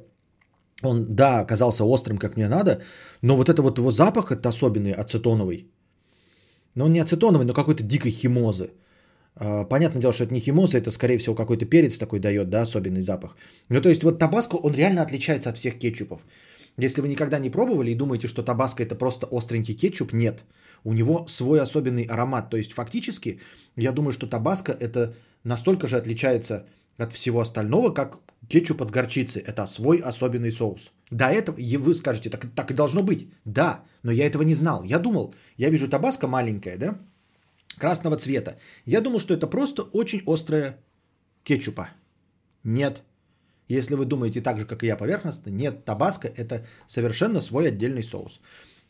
Он, 0.83 1.07
да, 1.15 1.41
оказался 1.41 1.85
острым, 1.85 2.19
как 2.19 2.37
мне 2.37 2.49
надо, 2.49 2.83
но 3.23 3.37
вот 3.37 3.49
это 3.49 3.61
вот 3.63 3.79
его 3.79 3.91
запах, 3.91 4.33
это 4.33 4.49
особенный, 4.49 4.93
ацетоновый. 4.93 5.67
Но 6.75 6.87
он 6.87 6.93
не 6.93 7.01
ацетоновый, 7.01 7.47
но 7.47 7.53
какой-то 7.53 7.83
дикой 7.83 8.11
химозы. 8.11 8.71
А, 9.35 9.65
понятное 9.65 10.01
дело, 10.01 10.13
что 10.13 10.25
это 10.25 10.33
не 10.33 10.41
химоза, 10.41 10.79
это, 10.79 10.91
скорее 10.91 11.19
всего, 11.19 11.35
какой-то 11.35 11.67
перец 11.67 11.99
такой 11.99 12.19
дает, 12.19 12.49
да, 12.49 12.63
особенный 12.63 13.03
запах. 13.03 13.37
Ну, 13.69 13.81
то 13.81 13.89
есть, 13.89 14.03
вот 14.03 14.19
табаско, 14.19 14.57
он 14.57 14.75
реально 14.75 15.03
отличается 15.03 15.51
от 15.51 15.59
всех 15.59 15.79
кетчупов. 15.79 16.21
Если 16.77 17.03
вы 17.03 17.09
никогда 17.09 17.39
не 17.39 17.51
пробовали 17.51 17.91
и 17.91 17.95
думаете, 17.95 18.29
что 18.29 18.43
табаско 18.43 18.83
это 18.83 18.95
просто 18.95 19.27
остренький 19.31 19.75
кетчуп, 19.75 20.13
нет. 20.13 20.45
У 20.85 20.93
него 20.93 21.27
свой 21.29 21.61
особенный 21.61 22.05
аромат. 22.05 22.51
То 22.51 22.57
есть 22.57 22.73
фактически, 22.73 23.41
я 23.77 23.93
думаю, 23.93 24.13
что 24.13 24.27
табаско 24.27 24.73
это 24.73 25.15
настолько 25.45 25.87
же 25.87 25.97
отличается 25.97 26.67
от 26.97 27.13
всего 27.13 27.41
остального, 27.41 27.95
как 27.95 28.21
кетчуп 28.49 28.83
от 28.83 28.91
горчицы. 28.91 29.41
Это 29.41 29.67
свой 29.67 29.99
особенный 29.99 30.53
соус. 30.53 30.93
До 31.11 31.25
этого, 31.25 31.57
и 31.57 31.77
вы 31.77 31.95
скажете, 31.95 32.31
так, 32.31 32.47
так 32.55 32.71
и 32.71 32.75
должно 32.75 33.03
быть. 33.03 33.29
Да, 33.45 33.85
но 34.03 34.13
я 34.13 34.27
этого 34.27 34.43
не 34.43 34.55
знал. 34.55 34.85
Я 34.85 34.99
думал, 34.99 35.35
я 35.57 35.71
вижу 35.71 35.89
табаско 35.89 36.29
маленькое, 36.29 36.77
да, 36.77 36.99
красного 37.79 38.17
цвета. 38.17 38.59
Я 38.87 39.01
думал, 39.01 39.21
что 39.21 39.35
это 39.35 39.47
просто 39.47 39.83
очень 39.83 40.23
острая 40.27 40.79
кетчупа. 41.43 41.91
Нет, 42.65 43.03
если 43.75 43.95
вы 43.95 44.05
думаете 44.05 44.41
так 44.41 44.59
же, 44.59 44.67
как 44.67 44.83
и 44.83 44.87
я, 44.87 44.97
поверхностно, 44.97 45.51
нет, 45.51 45.85
табаско– 45.85 46.29
это 46.37 46.65
совершенно 46.87 47.41
свой 47.41 47.69
отдельный 47.69 48.03
соус. 48.03 48.41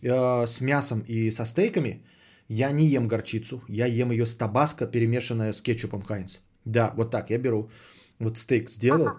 Э, 0.03 0.47
с 0.47 0.61
мясом 0.61 1.01
и 1.01 1.31
со 1.31 1.45
стейками 1.45 2.03
я 2.49 2.73
не 2.73 2.87
ем 2.87 3.09
горчицу, 3.09 3.63
я 3.69 3.87
ем 3.87 4.11
ее 4.11 4.27
с 4.27 4.37
табаско, 4.37 4.87
перемешанная 4.87 5.53
с 5.53 5.61
кетчупом 5.61 6.03
Хайнс. 6.03 6.41
Да, 6.65 6.93
вот 6.97 7.11
так 7.11 7.31
я 7.31 7.39
беру, 7.39 7.71
вот 8.19 8.39
стейк 8.39 8.71
сделал, 8.71 9.11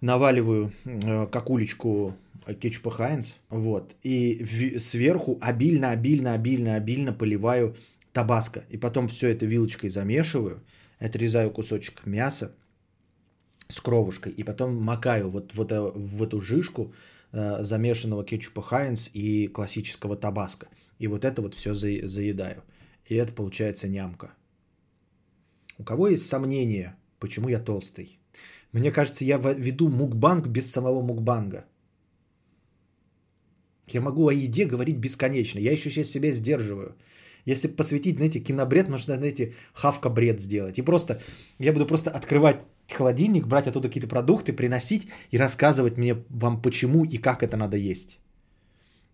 наваливаю 0.00 0.72
э, 0.84 1.26
как 1.26 1.50
уличку 1.50 2.14
кетчупа 2.60 2.90
Хайнс, 2.90 3.36
вот, 3.48 3.94
и 4.02 4.44
сверху 4.78 5.38
обильно, 5.40 5.90
обильно, 5.90 6.34
обильно, 6.34 6.74
обильно 6.76 7.12
поливаю 7.12 7.76
табаско. 8.12 8.64
И 8.68 8.76
потом 8.76 9.08
все 9.08 9.28
это 9.28 9.46
вилочкой 9.46 9.90
замешиваю, 9.90 10.62
отрезаю 10.98 11.50
кусочек 11.50 12.06
мяса, 12.06 12.54
с 13.72 13.80
кровушкой, 13.80 14.32
и 14.32 14.44
потом 14.44 14.76
макаю 14.76 15.30
вот, 15.30 15.54
вот 15.54 15.72
э, 15.72 15.80
в 15.80 16.22
эту 16.22 16.40
жишку 16.40 16.92
э, 17.32 17.62
замешанного 17.62 18.24
кетчупа 18.24 18.62
Хайнс 18.62 19.10
и 19.14 19.48
классического 19.48 20.16
табаско. 20.16 20.68
И 20.98 21.08
вот 21.08 21.24
это 21.24 21.42
вот 21.42 21.54
все 21.54 21.74
за, 21.74 21.88
заедаю. 22.06 22.62
И 23.06 23.14
это 23.14 23.32
получается 23.32 23.88
нямка. 23.88 24.34
У 25.78 25.84
кого 25.84 26.08
есть 26.08 26.26
сомнения, 26.26 26.96
почему 27.18 27.48
я 27.48 27.58
толстый? 27.58 28.18
Мне 28.72 28.92
кажется, 28.92 29.24
я 29.24 29.38
веду 29.38 29.88
мукбанг 29.88 30.46
без 30.46 30.70
самого 30.70 31.02
мукбанга. 31.02 31.64
Я 33.88 34.00
могу 34.00 34.28
о 34.28 34.32
еде 34.32 34.64
говорить 34.64 34.96
бесконечно. 34.96 35.58
Я 35.58 35.72
еще 35.72 35.90
сейчас 35.90 36.08
себя 36.08 36.32
сдерживаю. 36.32 36.94
Если 37.44 37.68
посвятить, 37.68 38.16
знаете, 38.16 38.40
кинобред, 38.40 38.88
нужно, 38.88 39.16
знаете, 39.16 39.54
хавка-бред 39.74 40.40
сделать. 40.40 40.78
И 40.78 40.82
просто, 40.82 41.20
я 41.58 41.72
буду 41.72 41.86
просто 41.86 42.10
открывать 42.10 42.62
холодильник, 42.94 43.46
брать 43.46 43.66
оттуда 43.66 43.88
какие-то 43.88 44.08
продукты, 44.08 44.52
приносить 44.52 45.08
и 45.30 45.38
рассказывать 45.38 45.98
мне 45.98 46.14
вам 46.30 46.62
почему 46.62 47.04
и 47.04 47.18
как 47.18 47.42
это 47.42 47.56
надо 47.56 47.76
есть. 47.76 48.18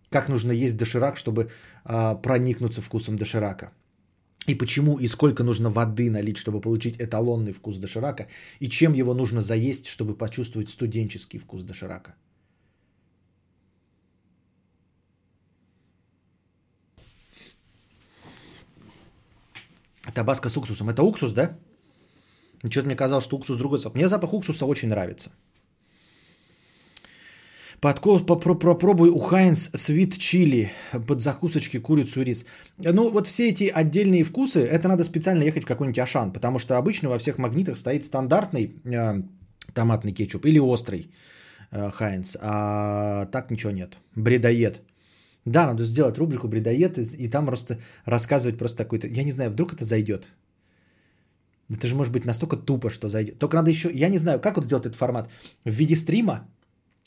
Как 0.09 0.29
нужно 0.29 0.51
есть 0.51 0.77
доширак, 0.77 1.17
чтобы 1.17 1.49
а, 1.83 2.15
проникнуться 2.15 2.81
вкусом 2.81 3.15
доширака. 3.15 3.71
И 4.47 4.55
почему 4.55 4.97
и 4.97 5.07
сколько 5.07 5.43
нужно 5.43 5.69
воды 5.69 6.09
налить, 6.09 6.37
чтобы 6.37 6.61
получить 6.61 6.95
эталонный 6.99 7.53
вкус 7.53 7.77
доширака. 7.77 8.27
И 8.59 8.67
чем 8.67 8.93
его 8.93 9.13
нужно 9.13 9.41
заесть, 9.41 9.85
чтобы 9.85 10.17
почувствовать 10.17 10.69
студенческий 10.69 11.39
вкус 11.39 11.63
доширака. 11.63 12.15
Табаско 20.13 20.49
с 20.49 20.57
уксусом. 20.57 20.89
Это 20.89 21.03
уксус, 21.03 21.33
да? 21.33 21.57
Что-то 22.63 22.87
мне 22.87 22.95
казалось, 22.95 23.25
что 23.25 23.37
уксус 23.37 23.57
другой 23.57 23.79
запах. 23.79 23.95
Мне 23.95 24.07
запах 24.07 24.33
уксуса 24.33 24.65
очень 24.65 24.89
нравится. 24.89 25.31
Подко- 27.81 28.19
попро- 28.25 28.59
попробуй 28.59 29.09
у 29.09 29.19
Хайнс 29.19 29.69
свит 29.73 30.17
чили 30.17 30.71
под 31.07 31.21
закусочки 31.21 31.79
курицу 31.79 32.21
и 32.21 32.25
рис. 32.25 32.45
Ну, 32.77 33.09
вот 33.09 33.27
все 33.27 33.49
эти 33.49 33.71
отдельные 33.73 34.25
вкусы, 34.25 34.59
это 34.59 34.89
надо 34.89 35.03
специально 35.05 35.43
ехать 35.43 35.63
в 35.63 35.67
какой-нибудь 35.67 35.99
Ашан, 35.99 36.33
потому 36.33 36.59
что 36.59 36.77
обычно 36.77 37.09
во 37.09 37.17
всех 37.17 37.37
магнитах 37.37 37.77
стоит 37.77 38.03
стандартный 38.03 38.73
э, 38.83 39.23
томатный 39.73 40.11
кетчуп 40.11 40.45
или 40.45 40.59
острый 40.59 41.09
э, 41.71 41.89
а 42.41 43.25
так 43.27 43.51
ничего 43.51 43.71
нет. 43.71 43.97
Бредоед. 44.15 44.81
Да, 45.45 45.65
надо 45.65 45.85
сделать 45.85 46.17
рубрику 46.17 46.47
бредоед 46.49 46.97
и, 46.97 47.03
и 47.25 47.29
там 47.29 47.45
просто 47.45 47.77
рассказывать 48.05 48.57
просто 48.57 48.77
такой-то... 48.77 49.07
Я 49.07 49.23
не 49.23 49.31
знаю, 49.31 49.51
вдруг 49.51 49.73
это 49.73 49.85
зайдет. 49.85 50.29
Это 51.71 51.87
же 51.87 51.95
может 51.95 52.11
быть 52.11 52.25
настолько 52.25 52.57
тупо, 52.57 52.89
что 52.89 53.07
зайдет. 53.07 53.39
Только 53.39 53.57
надо 53.57 53.69
еще... 53.69 53.89
Я 53.93 54.09
не 54.09 54.17
знаю, 54.17 54.39
как 54.39 54.55
вот 54.55 54.65
сделать 54.65 54.85
этот 54.85 54.97
формат. 54.97 55.29
В 55.65 55.69
виде 55.69 55.95
стрима 55.95 56.47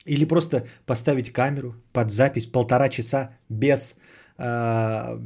или 0.04 0.24
просто 0.24 0.66
поставить 0.86 1.32
камеру 1.32 1.74
под 1.92 2.10
запись 2.10 2.46
полтора 2.46 2.88
часа 2.88 3.30
без 3.48 3.96
э, 4.38 5.18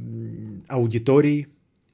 аудитории, 0.67 1.47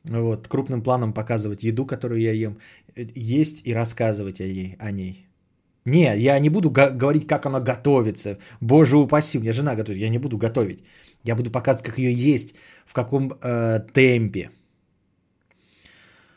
вот, 0.04 0.48
крупным 0.48 0.82
планом 0.82 1.14
показывать 1.14 1.64
еду, 1.64 1.86
которую 1.86 2.22
я 2.22 2.34
ем, 2.34 2.58
есть 2.96 3.68
и 3.68 3.74
рассказывать 3.74 4.42
о, 4.42 4.46
ей, 4.46 4.76
о 4.80 4.92
ней. 4.92 5.28
Не, 5.86 6.18
я 6.18 6.40
не 6.40 6.50
буду 6.50 6.70
го- 6.70 6.92
говорить, 6.92 7.28
как 7.28 7.46
она 7.46 7.60
готовится. 7.60 8.38
Боже 8.62 8.98
упаси, 8.98 9.38
у 9.38 9.42
меня 9.42 9.54
жена 9.54 9.76
готовит, 9.76 10.02
я 10.02 10.10
не 10.10 10.18
буду 10.18 10.38
готовить. 10.38 10.84
Я 11.24 11.36
буду 11.36 11.52
показывать, 11.52 11.86
как 11.86 11.98
ее 11.98 12.14
есть, 12.14 12.56
в 12.86 12.94
каком 12.94 13.34
э, 13.42 13.80
темпе, 13.94 14.50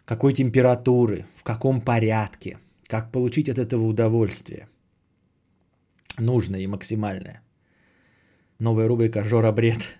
какой 0.06 0.32
температуры, 0.32 1.26
в 1.36 1.42
каком 1.42 1.80
порядке, 1.80 2.58
как 2.86 3.12
получить 3.12 3.48
от 3.48 3.58
этого 3.58 3.84
удовольствие. 3.84 4.68
Нужное 6.18 6.60
и 6.60 6.66
максимальное. 6.66 7.42
Новая 8.58 8.88
рубрика 8.88 9.24
«Жора 9.24 9.52
бред». 9.52 9.98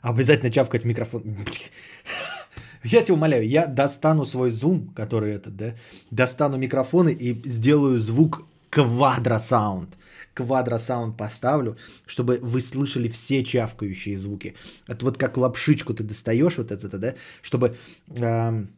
Обязательно 0.00 0.50
чавкать 0.50 0.84
микрофон. 0.84 1.22
Я 2.84 3.02
тебя 3.02 3.14
умоляю, 3.14 3.46
я 3.46 3.66
достану 3.66 4.24
свой 4.24 4.50
зум, 4.50 4.92
который 4.94 5.34
этот, 5.34 5.56
да, 5.56 5.74
достану 6.12 6.56
микрофоны 6.56 7.12
и 7.12 7.34
сделаю 7.50 7.98
звук 7.98 8.46
квадросаунд. 8.70 9.98
Квадросаунд 10.38 11.16
поставлю, 11.16 11.76
чтобы 12.06 12.38
вы 12.40 12.60
слышали 12.60 13.08
все 13.08 13.44
чавкающие 13.44 14.16
звуки. 14.16 14.54
Это 14.86 15.04
вот 15.04 15.18
как 15.18 15.36
лапшичку 15.36 15.94
ты 15.94 16.04
достаешь, 16.04 16.58
вот 16.58 16.70
это, 16.70 16.98
да, 16.98 17.14
чтобы, 17.42 17.76
эм, 18.08 18.70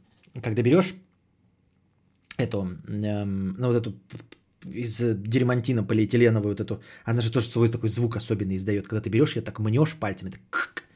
когда 0.43 0.63
берешь 0.63 0.95
эту, 2.39 2.79
эм, 2.89 3.57
ну 3.59 3.67
вот 3.67 3.77
эту 3.77 3.95
из 4.65 4.99
дермантина 4.99 5.85
полиэтиленовую 5.85 6.53
вот 6.53 6.61
эту, 6.61 6.83
она 7.05 7.21
же 7.21 7.31
тоже 7.31 7.51
свой 7.51 7.69
такой 7.69 7.91
звук 7.91 8.17
особенный 8.17 8.57
издает, 8.57 8.89
когда 8.89 9.03
ты 9.03 9.11
берешь 9.11 9.37
ее 9.37 9.43
так 9.43 9.59
мнешь 9.59 9.97
пальцами, 9.97 10.31
так, 10.31 10.87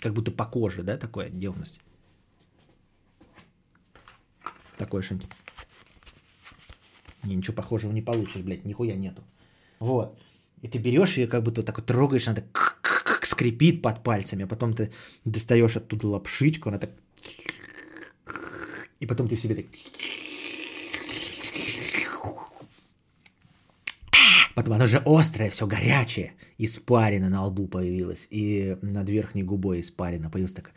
как 0.00 0.14
будто 0.14 0.30
по 0.30 0.46
коже, 0.46 0.82
да, 0.82 0.96
такое 0.96 1.26
отделанность. 1.26 1.80
Такое 4.78 5.02
что-нибудь. 5.02 5.28
Не, 7.24 7.36
ничего 7.36 7.54
похожего 7.54 7.92
не 7.92 8.02
получишь, 8.02 8.42
блядь, 8.42 8.64
нихуя 8.64 8.96
нету. 8.96 9.22
Вот. 9.78 10.18
И 10.62 10.68
ты 10.68 10.78
берешь 10.78 11.16
ее, 11.18 11.26
как 11.26 11.42
будто 11.42 11.60
вот 11.60 11.66
так 11.66 11.76
вот 11.76 11.86
трогаешь, 11.86 12.28
она 12.28 12.36
так 12.36 13.22
скрипит 13.22 13.82
под 13.82 14.02
пальцами, 14.02 14.44
а 14.44 14.46
потом 14.46 14.74
ты 14.74 14.90
достаешь 15.24 15.76
оттуда 15.76 16.08
лапшичку, 16.08 16.68
она 16.68 16.78
так... 16.78 16.90
И 19.00 19.06
потом 19.06 19.28
ты 19.28 19.36
в 19.36 19.40
себе 19.40 19.54
так... 19.54 19.66
Потом 24.54 24.72
оно 24.72 24.86
же 24.86 25.02
острое, 25.04 25.50
все 25.50 25.66
горячее. 25.66 26.32
Испарина 26.56 27.28
на 27.28 27.44
лбу 27.44 27.68
появилась. 27.68 28.26
И 28.30 28.78
над 28.80 29.10
верхней 29.10 29.42
губой 29.42 29.80
испарина 29.80 30.30
появилась 30.30 30.54
такая... 30.54 30.74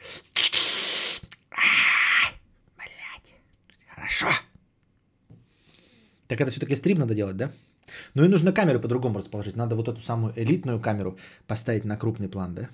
Блять. 2.76 3.36
Хорошо. 3.96 4.28
Так 6.28 6.42
это 6.42 6.52
все-таки 6.52 6.76
стрим 6.76 6.98
надо 6.98 7.16
делать, 7.16 7.38
да? 7.38 7.54
Ну 8.14 8.24
и 8.24 8.28
нужно 8.28 8.54
камеру 8.54 8.80
по-другому 8.80 9.20
расположить. 9.20 9.56
Надо 9.56 9.76
вот 9.76 9.88
эту 9.88 10.02
самую 10.02 10.34
элитную 10.36 10.80
камеру 10.80 11.18
поставить 11.48 11.86
на 11.86 11.98
крупный 11.98 12.30
план, 12.30 12.56
да? 12.56 12.70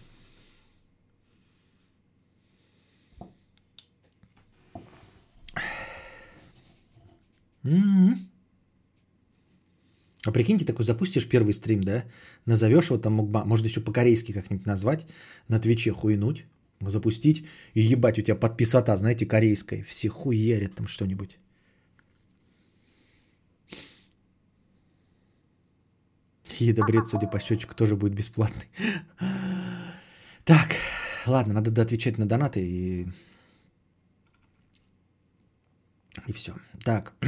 М-м-м. 7.63 8.29
А 10.27 10.31
прикиньте, 10.31 10.65
такой 10.65 10.85
запустишь 10.85 11.29
первый 11.29 11.53
стрим, 11.53 11.83
да? 11.83 12.03
Назовешь 12.45 12.89
его 12.89 12.97
там, 12.97 13.13
можно 13.13 13.65
еще 13.67 13.81
по-корейски 13.81 14.31
как-нибудь 14.31 14.65
назвать, 14.65 15.05
на 15.47 15.59
Твиче 15.59 15.91
хуйнуть, 15.91 16.45
запустить 16.79 17.45
и 17.73 17.81
ебать 17.81 18.19
у 18.19 18.21
тебя 18.21 18.35
подписота, 18.35 18.97
знаете, 18.97 19.25
корейская. 19.25 19.83
Все 19.83 20.09
хуерят 20.09 20.75
там 20.75 20.87
что-нибудь. 20.87 21.37
Едобред, 26.59 27.07
судя 27.07 27.27
по 27.27 27.39
счетчику, 27.39 27.75
тоже 27.75 27.95
будет 27.95 28.13
бесплатный. 28.13 28.67
Так, 30.43 30.75
ладно, 31.25 31.53
надо 31.53 31.71
доотвечать 31.71 32.17
на 32.17 32.25
донаты 32.25 32.59
и... 32.61 33.07
И 36.27 36.33
все. 36.33 36.53
Так. 36.83 37.13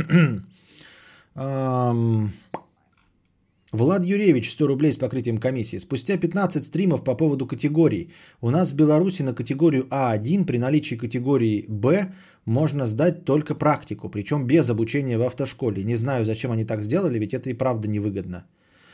Влад 3.74 4.06
Юрьевич, 4.06 4.52
100 4.52 4.68
рублей 4.68 4.94
с 4.94 4.98
покрытием 4.98 5.38
комиссии. 5.38 5.78
Спустя 5.78 6.18
15 6.18 6.64
стримов 6.64 7.04
по 7.04 7.16
поводу 7.16 7.46
категорий. 7.46 8.12
У 8.42 8.50
нас 8.50 8.72
в 8.72 8.76
Беларуси 8.76 9.24
на 9.24 9.34
категорию 9.34 9.88
А1 9.90 10.46
при 10.46 10.58
наличии 10.58 10.96
категории 10.96 11.66
Б 11.68 12.14
можно 12.46 12.86
сдать 12.86 13.26
только 13.26 13.56
практику, 13.56 14.10
причем 14.10 14.48
без 14.48 14.70
обучения 14.70 15.18
в 15.18 15.22
автошколе. 15.22 15.84
Не 15.84 15.96
знаю, 15.96 16.26
зачем 16.26 16.52
они 16.52 16.66
так 16.66 16.82
сделали, 16.82 17.20
ведь 17.20 17.34
это 17.34 17.50
и 17.50 17.54
правда 17.54 17.90
невыгодно. 17.90 18.46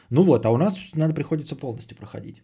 Ну 0.10 0.24
вот, 0.24 0.46
а 0.46 0.52
у 0.52 0.58
нас 0.58 0.80
надо 0.96 1.14
приходится 1.14 1.56
полностью 1.56 1.98
проходить. 1.98 2.42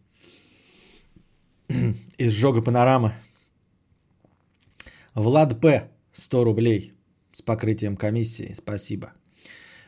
Изжога 2.18 2.62
панорама. 2.62 3.14
Влад 5.16 5.60
П. 5.62 5.90
100 6.14 6.44
рублей 6.44 6.94
с 7.32 7.42
покрытием 7.42 7.96
комиссии. 7.96 8.54
Спасибо. 8.56 9.14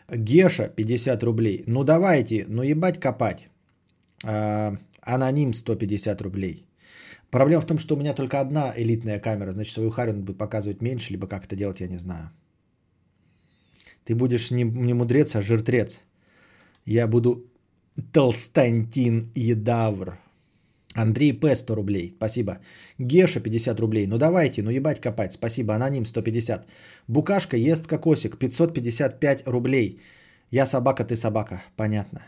Геша 0.10 0.69
50 0.69 1.23
рублей. 1.23 1.64
Ну 1.68 1.84
давайте, 1.84 2.45
ну 2.48 2.64
ебать 2.64 2.99
копать. 2.99 3.48
А, 4.23 4.77
аноним 5.02 5.53
150 5.53 6.22
рублей. 6.22 6.65
Проблема 7.30 7.61
в 7.61 7.65
том, 7.65 7.77
что 7.77 7.95
у 7.95 7.98
меня 7.98 8.14
только 8.14 8.39
одна 8.39 8.73
элитная 8.76 9.19
камера, 9.19 9.52
значит 9.52 9.73
свою 9.73 9.89
харю 9.89 10.14
будет 10.14 10.38
показывать 10.38 10.81
меньше, 10.81 11.14
либо 11.14 11.27
как 11.27 11.45
это 11.45 11.56
делать, 11.56 11.80
я 11.80 11.88
не 11.88 11.98
знаю. 11.98 12.30
Ты 14.03 14.15
будешь 14.15 14.52
не, 14.52 14.64
не 14.64 14.93
мудрец, 14.93 15.35
а 15.35 15.41
жиртрец. 15.41 16.02
Я 16.85 17.07
буду 17.07 17.50
Толстантин 18.13 19.31
Едавр. 19.35 20.17
Андрей 20.93 21.33
П. 21.33 21.55
100 21.55 21.75
рублей. 21.75 22.13
Спасибо. 22.17 22.59
Геша 22.99 23.39
50 23.39 23.79
рублей. 23.79 24.07
Ну 24.07 24.17
давайте, 24.17 24.61
ну 24.61 24.71
ебать 24.71 24.99
копать. 24.99 25.33
Спасибо. 25.33 25.75
Аноним 25.75 26.05
150. 26.05 26.67
Букашка 27.07 27.57
ест 27.57 27.87
кокосик. 27.87 28.37
555 28.37 29.47
рублей. 29.47 30.01
Я 30.51 30.65
собака, 30.65 31.05
ты 31.05 31.15
собака. 31.15 31.61
Понятно. 31.77 32.21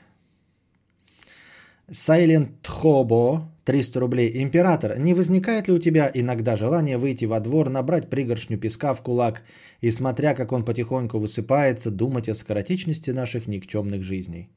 Silent 1.90 2.52
Hobo 2.64 3.42
300 3.66 4.00
рублей. 4.00 4.42
Император, 4.42 4.98
не 5.00 5.14
возникает 5.14 5.68
ли 5.68 5.74
у 5.74 5.80
тебя 5.80 6.10
иногда 6.14 6.56
желание 6.56 6.98
выйти 6.98 7.26
во 7.26 7.40
двор, 7.40 7.70
набрать 7.70 8.10
пригоршню 8.10 8.58
песка 8.58 8.94
в 8.94 9.02
кулак 9.02 9.44
и, 9.82 9.92
смотря 9.92 10.34
как 10.34 10.52
он 10.52 10.64
потихоньку 10.64 11.20
высыпается, 11.20 11.92
думать 11.92 12.30
о 12.30 12.36
скоротечности 12.36 13.12
наших 13.12 13.48
никчемных 13.48 14.04
жизней? 14.04 14.50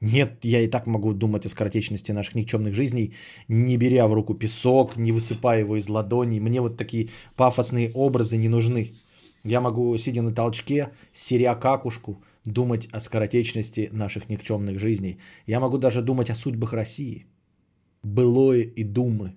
Нет, 0.00 0.44
я 0.44 0.62
и 0.62 0.70
так 0.70 0.86
могу 0.86 1.12
думать 1.12 1.46
о 1.46 1.48
скоротечности 1.50 2.12
наших 2.12 2.34
никчемных 2.34 2.74
жизней, 2.74 3.14
не 3.48 3.76
беря 3.76 4.08
в 4.08 4.14
руку 4.14 4.34
песок, 4.34 4.96
не 4.96 5.12
высыпая 5.12 5.60
его 5.60 5.76
из 5.76 5.88
ладоней. 5.88 6.40
Мне 6.40 6.60
вот 6.60 6.78
такие 6.78 7.10
пафосные 7.36 7.90
образы 7.94 8.38
не 8.38 8.48
нужны. 8.48 8.94
Я 9.44 9.60
могу, 9.60 9.96
сидя 9.98 10.22
на 10.22 10.34
толчке, 10.34 10.90
серя 11.12 11.54
какушку, 11.54 12.22
думать 12.44 12.88
о 12.92 13.00
скоротечности 13.00 13.90
наших 13.92 14.30
никчемных 14.30 14.78
жизней. 14.78 15.18
Я 15.46 15.60
могу 15.60 15.78
даже 15.78 16.02
думать 16.02 16.30
о 16.30 16.34
судьбах 16.34 16.72
России. 16.72 17.26
Былое 18.02 18.62
и 18.62 18.84
думы. 18.84 19.34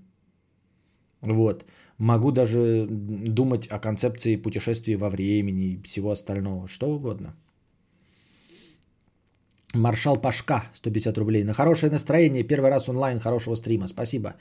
Вот. 1.21 1.65
Могу 1.97 2.31
даже 2.31 2.87
думать 2.89 3.67
о 3.67 3.79
концепции 3.79 4.37
путешествий 4.37 4.95
во 4.95 5.09
времени 5.09 5.73
и 5.73 5.81
всего 5.83 6.11
остального. 6.11 6.67
Что 6.67 6.87
угодно. 6.87 7.35
Маршал 9.73 10.17
Пашка, 10.17 10.65
150 10.73 11.17
рублей. 11.17 11.43
На 11.43 11.53
хорошее 11.53 11.91
настроение. 11.91 12.43
Первый 12.43 12.69
раз 12.69 12.89
онлайн 12.89 13.19
хорошего 13.19 13.55
стрима. 13.55 13.87
Спасибо. 13.87 14.35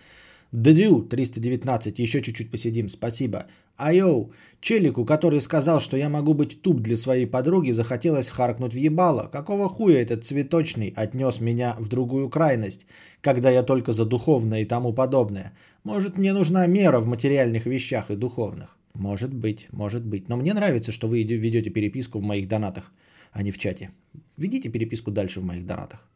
Дрю 0.53 1.01
319, 1.01 1.99
еще 1.99 2.21
чуть-чуть 2.21 2.51
посидим, 2.51 2.91
спасибо. 2.91 3.47
Айоу, 3.79 4.33
челику, 4.61 5.07
который 5.07 5.41
сказал, 5.41 5.81
что 5.81 5.97
я 5.97 6.11
могу 6.11 6.35
быть 6.35 6.61
туп 6.61 6.81
для 6.83 6.99
своей 6.99 7.25
подруги, 7.25 7.71
захотелось 7.71 8.29
харкнуть 8.29 8.75
в 8.75 8.77
ебало. 8.77 9.31
Какого 9.33 9.71
хуя 9.71 10.03
этот 10.03 10.27
цветочный 10.27 10.93
отнес 10.95 11.41
меня 11.41 11.75
в 11.79 11.89
другую 11.89 12.29
крайность, 12.29 12.87
когда 13.23 13.51
я 13.51 13.63
только 13.63 13.95
за 13.95 14.05
духовное 14.05 14.61
и 14.61 14.67
тому 14.67 14.93
подобное? 14.93 15.55
Может, 15.85 16.19
мне 16.19 16.35
нужна 16.35 16.67
мера 16.67 17.01
в 17.01 17.07
материальных 17.07 17.65
вещах 17.65 18.11
и 18.11 18.17
духовных? 18.17 18.77
Может 18.93 19.33
быть, 19.33 19.69
может 19.73 20.05
быть. 20.05 20.29
Но 20.29 20.37
мне 20.37 20.53
нравится, 20.53 20.93
что 20.93 21.09
вы 21.09 21.23
ведете 21.23 21.71
переписку 21.71 22.19
в 22.19 22.23
моих 22.23 22.47
донатах, 22.47 22.93
а 23.33 23.43
не 23.43 23.51
в 23.51 23.59
чате. 23.59 23.91
Ведите 24.37 24.69
переписку 24.69 25.11
дальше 25.11 25.41
в 25.41 25.45
моих 25.45 25.67
донатах. 25.67 26.09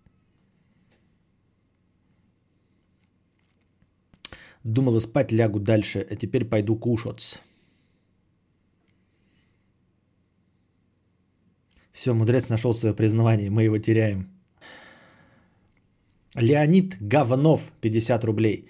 Думала 4.65 5.01
спать, 5.01 5.33
лягу 5.33 5.61
дальше, 5.61 6.07
а 6.11 6.17
теперь 6.17 6.45
пойду 6.45 6.77
кушать. 6.77 7.43
Все, 11.93 12.13
мудрец 12.13 12.49
нашел 12.49 12.75
свое 12.75 12.95
признание, 12.95 13.51
мы 13.51 13.63
его 13.63 13.79
теряем. 13.79 14.29
Леонид 16.35 16.97
Говнов, 17.01 17.71
50 17.81 18.25
рублей. 18.25 18.69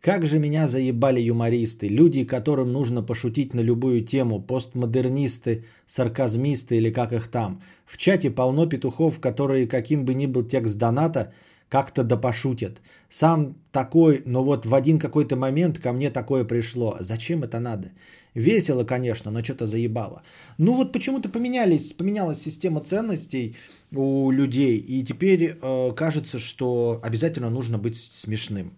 Как 0.00 0.24
же 0.26 0.38
меня 0.38 0.68
заебали 0.68 1.20
юмористы, 1.20 1.88
люди, 1.88 2.24
которым 2.24 2.72
нужно 2.72 3.02
пошутить 3.02 3.52
на 3.52 3.60
любую 3.60 4.04
тему, 4.04 4.40
постмодернисты, 4.40 5.64
сарказмисты 5.86 6.76
или 6.76 6.92
как 6.92 7.12
их 7.12 7.28
там. 7.28 7.60
В 7.84 7.96
чате 7.96 8.30
полно 8.30 8.66
петухов, 8.66 9.18
которые, 9.18 9.66
каким 9.66 10.04
бы 10.04 10.14
ни 10.14 10.26
был 10.26 10.44
текст 10.44 10.78
доната, 10.78 11.32
как-то 11.68 12.04
да 12.04 12.16
пошутят. 12.16 12.80
Сам 13.08 13.56
такой, 13.72 14.22
но 14.24 14.44
вот 14.44 14.66
в 14.66 14.74
один 14.74 15.00
какой-то 15.00 15.34
момент 15.34 15.78
ко 15.78 15.92
мне 15.92 16.10
такое 16.10 16.44
пришло. 16.44 16.96
Зачем 17.00 17.42
это 17.42 17.58
надо? 17.58 17.90
Весело, 18.34 18.84
конечно, 18.84 19.32
но 19.32 19.42
что-то 19.42 19.66
заебало. 19.66 20.22
Ну 20.58 20.74
вот 20.74 20.92
почему-то 20.92 21.28
поменялись, 21.28 21.92
поменялась 21.92 22.40
система 22.40 22.80
ценностей 22.80 23.56
у 23.90 24.30
людей, 24.30 24.76
и 24.78 25.04
теперь 25.04 25.58
э, 25.60 25.90
кажется, 25.96 26.38
что 26.38 27.00
обязательно 27.02 27.50
нужно 27.50 27.78
быть 27.78 27.96
смешным. 27.96 28.70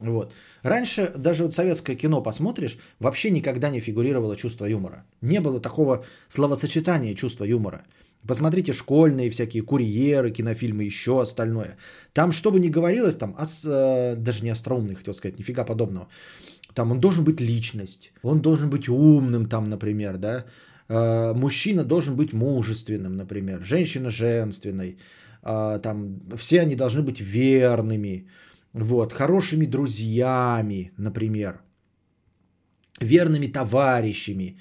Вот. 0.00 0.32
Раньше 0.62 1.12
даже 1.16 1.44
вот 1.44 1.54
советское 1.54 1.96
кино 1.96 2.22
посмотришь, 2.22 2.78
вообще 3.00 3.30
никогда 3.30 3.70
не 3.70 3.80
фигурировало 3.80 4.36
чувство 4.36 4.66
юмора. 4.66 5.04
Не 5.22 5.40
было 5.40 5.60
такого 5.60 6.04
словосочетания 6.28 7.14
чувства 7.14 7.44
юмора. 7.44 7.82
Посмотрите 8.26 8.72
школьные 8.72 9.30
всякие 9.30 9.62
курьеры, 9.62 10.30
кинофильмы, 10.30 10.84
еще 10.84 11.20
остальное. 11.20 11.76
Там, 12.12 12.32
что 12.32 12.50
бы 12.50 12.60
ни 12.60 12.68
говорилось, 12.68 13.16
там, 13.16 13.34
ос, 13.38 13.64
э, 13.64 14.16
даже 14.16 14.44
не 14.44 14.50
остроумный, 14.50 14.94
хотел 14.94 15.14
сказать, 15.14 15.38
нифига 15.38 15.64
подобного. 15.64 16.08
Там 16.74 16.90
он 16.90 17.00
должен 17.00 17.24
быть 17.24 17.40
личность, 17.40 18.12
он 18.22 18.40
должен 18.40 18.70
быть 18.70 18.88
умным, 18.88 19.46
там, 19.46 19.70
например, 19.70 20.16
да. 20.16 20.44
Э, 20.88 21.32
мужчина 21.34 21.84
должен 21.84 22.16
быть 22.16 22.32
мужественным, 22.32 23.16
например, 23.16 23.64
женщина 23.64 24.10
женственной. 24.10 24.98
Э, 25.42 25.80
там, 25.82 26.20
все 26.36 26.60
они 26.60 26.76
должны 26.76 27.02
быть 27.02 27.20
верными, 27.20 28.26
вот, 28.84 29.12
хорошими 29.12 29.66
друзьями, 29.66 30.92
например, 30.96 31.60
верными 33.00 33.46
товарищами 33.46 34.58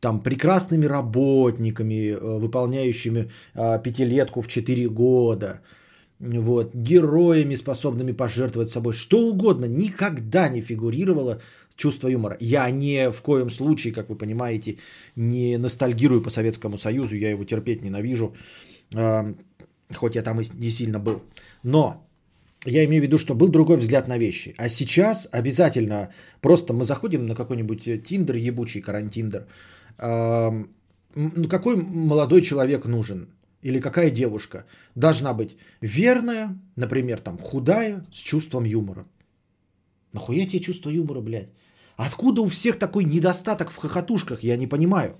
там 0.00 0.22
прекрасными 0.22 0.86
работниками, 0.86 2.12
э, 2.12 2.38
выполняющими 2.38 3.30
а, 3.54 3.78
пятилетку 3.78 4.40
в 4.40 4.48
4 4.48 4.88
года, 4.88 5.60
вот, 6.18 6.74
героями, 6.74 7.56
способными 7.56 8.12
пожертвовать 8.12 8.70
собой, 8.70 8.92
что 8.92 9.28
угодно, 9.28 9.66
никогда 9.66 10.48
не 10.48 10.62
фигурировало 10.62 11.40
чувство 11.76 12.08
юмора. 12.08 12.36
Я 12.40 12.70
не 12.70 13.10
в 13.10 13.22
коем 13.22 13.50
случае, 13.50 13.92
как 13.92 14.08
вы 14.08 14.16
понимаете, 14.16 14.78
не 15.16 15.58
ностальгирую 15.58 16.22
по 16.22 16.30
Советскому 16.30 16.78
Союзу, 16.78 17.16
я 17.16 17.30
его 17.30 17.44
терпеть 17.44 17.82
ненавижу, 17.82 18.34
а, 18.94 19.34
хоть 19.94 20.14
я 20.14 20.22
там 20.22 20.40
и 20.40 20.44
не 20.54 20.70
сильно 20.70 20.98
был. 20.98 21.22
Но 21.62 22.06
я 22.66 22.84
имею 22.84 23.02
в 23.02 23.06
виду, 23.06 23.18
что 23.18 23.34
был 23.34 23.48
другой 23.48 23.76
взгляд 23.76 24.08
на 24.08 24.18
вещи. 24.18 24.54
А 24.58 24.68
сейчас 24.68 25.28
обязательно 25.32 26.12
просто 26.40 26.72
мы 26.74 26.84
заходим 26.84 27.26
на 27.26 27.34
какой-нибудь 27.34 28.02
Тиндер, 28.04 28.36
ебучий 28.36 28.80
карантиндер, 28.80 29.46
ну, 29.98 31.48
какой 31.48 31.76
молодой 31.76 32.42
человек 32.42 32.86
нужен 32.86 33.28
или 33.62 33.80
какая 33.80 34.10
девушка 34.10 34.64
должна 34.94 35.34
быть 35.34 35.56
верная, 35.80 36.58
например, 36.76 37.20
там 37.20 37.38
худая, 37.38 38.04
с 38.12 38.18
чувством 38.18 38.64
юмора. 38.64 39.04
Нахуя 40.12 40.46
тебе 40.46 40.60
чувство 40.60 40.90
юмора, 40.90 41.20
блядь? 41.20 41.48
Откуда 41.96 42.40
у 42.40 42.46
всех 42.46 42.78
такой 42.78 43.04
недостаток 43.04 43.70
в 43.70 43.76
хохотушках, 43.76 44.42
я 44.42 44.56
не 44.56 44.66
понимаю. 44.66 45.14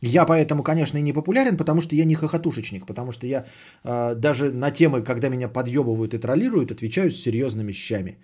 Я 0.00 0.24
поэтому, 0.26 0.62
конечно, 0.62 0.98
и 0.98 1.02
не 1.02 1.12
популярен, 1.12 1.56
потому 1.56 1.80
что 1.80 1.96
я 1.96 2.04
не 2.04 2.14
хохотушечник, 2.14 2.86
потому 2.86 3.12
что 3.12 3.26
я 3.26 3.46
э, 3.84 4.14
даже 4.14 4.52
на 4.52 4.70
темы, 4.70 5.02
когда 5.02 5.28
меня 5.28 5.48
подъебывают 5.48 6.14
и 6.14 6.18
троллируют, 6.18 6.70
отвечаю 6.70 7.10
с 7.10 7.16
серьезными 7.16 7.72
щами. 7.72 8.18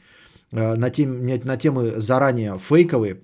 Э, 0.53 0.77
на, 0.77 0.91
тем, 0.91 1.27
на 1.27 1.57
темы 1.57 2.01
заранее 2.01 2.59
фейковые 2.59 3.23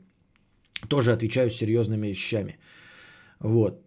тоже 0.88 1.12
отвечаю 1.12 1.50
с 1.50 1.56
серьезными 1.56 2.12
щами. 2.12 2.58
Вот. 3.38 3.84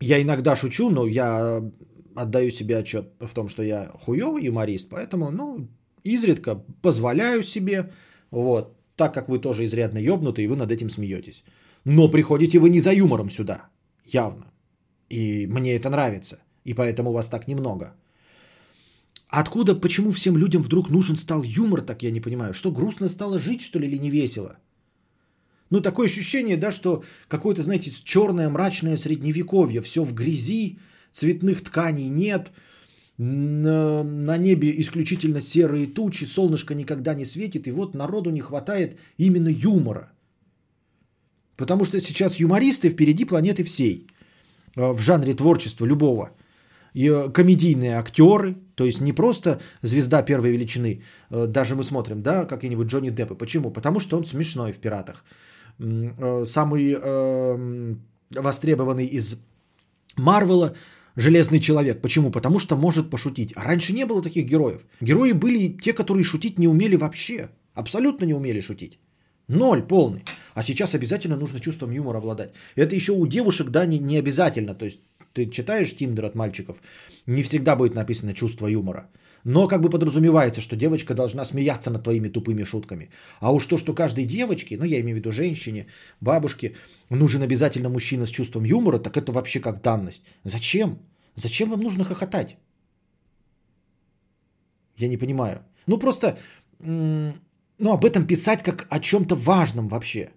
Я 0.00 0.20
иногда 0.20 0.56
шучу, 0.56 0.90
но 0.90 1.06
я 1.06 1.62
отдаю 2.14 2.50
себе 2.50 2.76
отчет 2.76 3.06
в 3.20 3.34
том, 3.34 3.48
что 3.48 3.62
я 3.62 3.90
хуёвый 4.04 4.44
юморист, 4.44 4.88
поэтому, 4.90 5.30
ну, 5.30 5.68
изредка 6.04 6.62
позволяю 6.82 7.42
себе, 7.42 7.90
вот, 8.30 8.76
так 8.96 9.14
как 9.14 9.28
вы 9.28 9.38
тоже 9.38 9.64
изрядно 9.64 9.98
ёбнуты, 9.98 10.42
и 10.42 10.46
вы 10.46 10.56
над 10.56 10.70
этим 10.70 10.90
смеетесь. 10.90 11.44
Но 11.84 12.10
приходите 12.10 12.58
вы 12.58 12.70
не 12.70 12.80
за 12.80 12.92
юмором 12.92 13.30
сюда, 13.30 13.68
явно. 14.04 14.44
И 15.10 15.46
мне 15.46 15.76
это 15.76 15.90
нравится, 15.90 16.38
и 16.64 16.74
поэтому 16.74 17.12
вас 17.12 17.28
так 17.28 17.48
немного. 17.48 17.94
Откуда, 19.28 19.74
почему 19.74 20.10
всем 20.10 20.36
людям 20.36 20.62
вдруг 20.62 20.90
нужен 20.90 21.16
стал 21.16 21.42
юмор, 21.42 21.82
так 21.82 22.02
я 22.02 22.10
не 22.10 22.20
понимаю. 22.20 22.54
Что, 22.54 22.70
грустно 22.70 23.08
стало 23.08 23.38
жить, 23.38 23.62
что 23.62 23.78
ли, 23.78 23.86
или 23.86 23.98
не 23.98 24.10
весело? 24.10 24.56
Ну, 25.70 25.80
такое 25.80 26.06
ощущение, 26.06 26.56
да, 26.56 26.72
что 26.72 27.02
какое-то, 27.28 27.62
знаете, 27.62 27.90
черное 28.04 28.48
мрачное 28.48 28.96
средневековье, 28.96 29.82
все 29.82 30.04
в 30.04 30.14
грязи, 30.14 30.78
цветных 31.12 31.62
тканей 31.62 32.08
нет, 32.08 32.52
на, 33.18 34.04
на 34.04 34.36
небе 34.38 34.80
исключительно 34.80 35.40
серые 35.40 35.86
тучи, 35.86 36.24
солнышко 36.24 36.74
никогда 36.74 37.14
не 37.14 37.24
светит, 37.24 37.66
и 37.66 37.72
вот 37.72 37.94
народу 37.94 38.30
не 38.30 38.40
хватает 38.40 38.98
именно 39.18 39.48
юмора. 39.48 40.13
Потому 41.56 41.84
что 41.84 42.00
сейчас 42.00 42.40
юмористы 42.40 42.90
впереди 42.90 43.24
планеты 43.24 43.64
всей 43.64 44.06
э, 44.76 44.92
в 44.92 45.00
жанре 45.00 45.34
творчества 45.34 45.86
любого. 45.86 46.30
И 46.94 47.08
э, 47.08 47.32
комедийные 47.32 47.98
актеры, 47.98 48.54
то 48.74 48.84
есть 48.84 49.00
не 49.00 49.12
просто 49.12 49.60
звезда 49.82 50.22
первой 50.22 50.50
величины, 50.50 51.02
э, 51.30 51.46
даже 51.46 51.74
мы 51.74 51.84
смотрим, 51.84 52.22
да, 52.22 52.44
какие-нибудь 52.44 52.88
Джонни 52.88 53.10
Деппы. 53.10 53.34
Почему? 53.34 53.70
Потому 53.70 54.00
что 54.00 54.16
он 54.16 54.24
смешной 54.24 54.72
в 54.72 54.78
«Пиратах». 54.78 55.24
Самый 56.44 56.96
э, 56.96 57.94
востребованный 58.30 59.06
из 59.06 59.36
Марвела 60.16 60.74
Железный 61.16 61.60
человек. 61.60 62.02
Почему? 62.02 62.30
Потому 62.30 62.58
что 62.58 62.76
может 62.76 63.10
пошутить. 63.10 63.52
А 63.56 63.64
раньше 63.64 63.92
не 63.92 64.04
было 64.04 64.22
таких 64.22 64.46
героев. 64.46 64.84
Герои 65.00 65.32
были 65.32 65.68
те, 65.68 65.92
которые 65.92 66.24
шутить 66.24 66.58
не 66.58 66.68
умели 66.68 66.96
вообще. 66.96 67.50
Абсолютно 67.74 68.24
не 68.24 68.34
умели 68.34 68.60
шутить. 68.60 68.98
Ноль 69.48 69.82
полный. 69.82 70.24
А 70.54 70.62
сейчас 70.62 70.94
обязательно 70.94 71.36
нужно 71.36 71.60
чувством 71.60 71.90
юмора 71.90 72.18
обладать. 72.18 72.52
Это 72.76 72.94
еще 72.94 73.12
у 73.12 73.26
девушек, 73.26 73.70
да, 73.70 73.86
не, 73.86 73.98
не 73.98 74.18
обязательно. 74.18 74.74
То 74.74 74.84
есть 74.84 75.00
ты 75.34 75.50
читаешь 75.50 75.96
Тиндер 75.96 76.24
от 76.24 76.34
мальчиков, 76.34 76.76
не 77.26 77.42
всегда 77.42 77.76
будет 77.76 77.94
написано 77.94 78.34
чувство 78.34 78.68
юмора. 78.68 79.10
Но 79.44 79.68
как 79.68 79.80
бы 79.82 79.90
подразумевается, 79.90 80.60
что 80.60 80.76
девочка 80.76 81.14
должна 81.14 81.44
смеяться 81.44 81.90
над 81.90 82.02
твоими 82.02 82.28
тупыми 82.28 82.64
шутками. 82.64 83.10
А 83.40 83.52
уж 83.52 83.66
то, 83.66 83.76
что 83.76 83.94
каждой 83.94 84.24
девочке, 84.24 84.78
ну 84.78 84.84
я 84.84 85.00
имею 85.00 85.16
в 85.16 85.18
виду 85.18 85.32
женщине, 85.32 85.86
бабушке, 86.20 86.76
нужен 87.10 87.42
обязательно 87.42 87.90
мужчина 87.90 88.24
с 88.26 88.30
чувством 88.30 88.64
юмора, 88.64 88.98
так 88.98 89.16
это 89.16 89.32
вообще 89.32 89.60
как 89.60 89.82
данность. 89.82 90.22
Зачем? 90.44 90.98
Зачем 91.34 91.68
вам 91.68 91.80
нужно 91.80 92.04
хохотать? 92.04 92.56
Я 94.96 95.08
не 95.08 95.18
понимаю. 95.18 95.58
Ну 95.86 95.98
просто, 95.98 96.38
ну 97.78 97.92
об 97.92 98.04
этом 98.04 98.26
писать 98.26 98.62
как 98.62 98.86
о 98.90 99.00
чем-то 99.00 99.34
важном 99.34 99.88
вообще. 99.88 100.30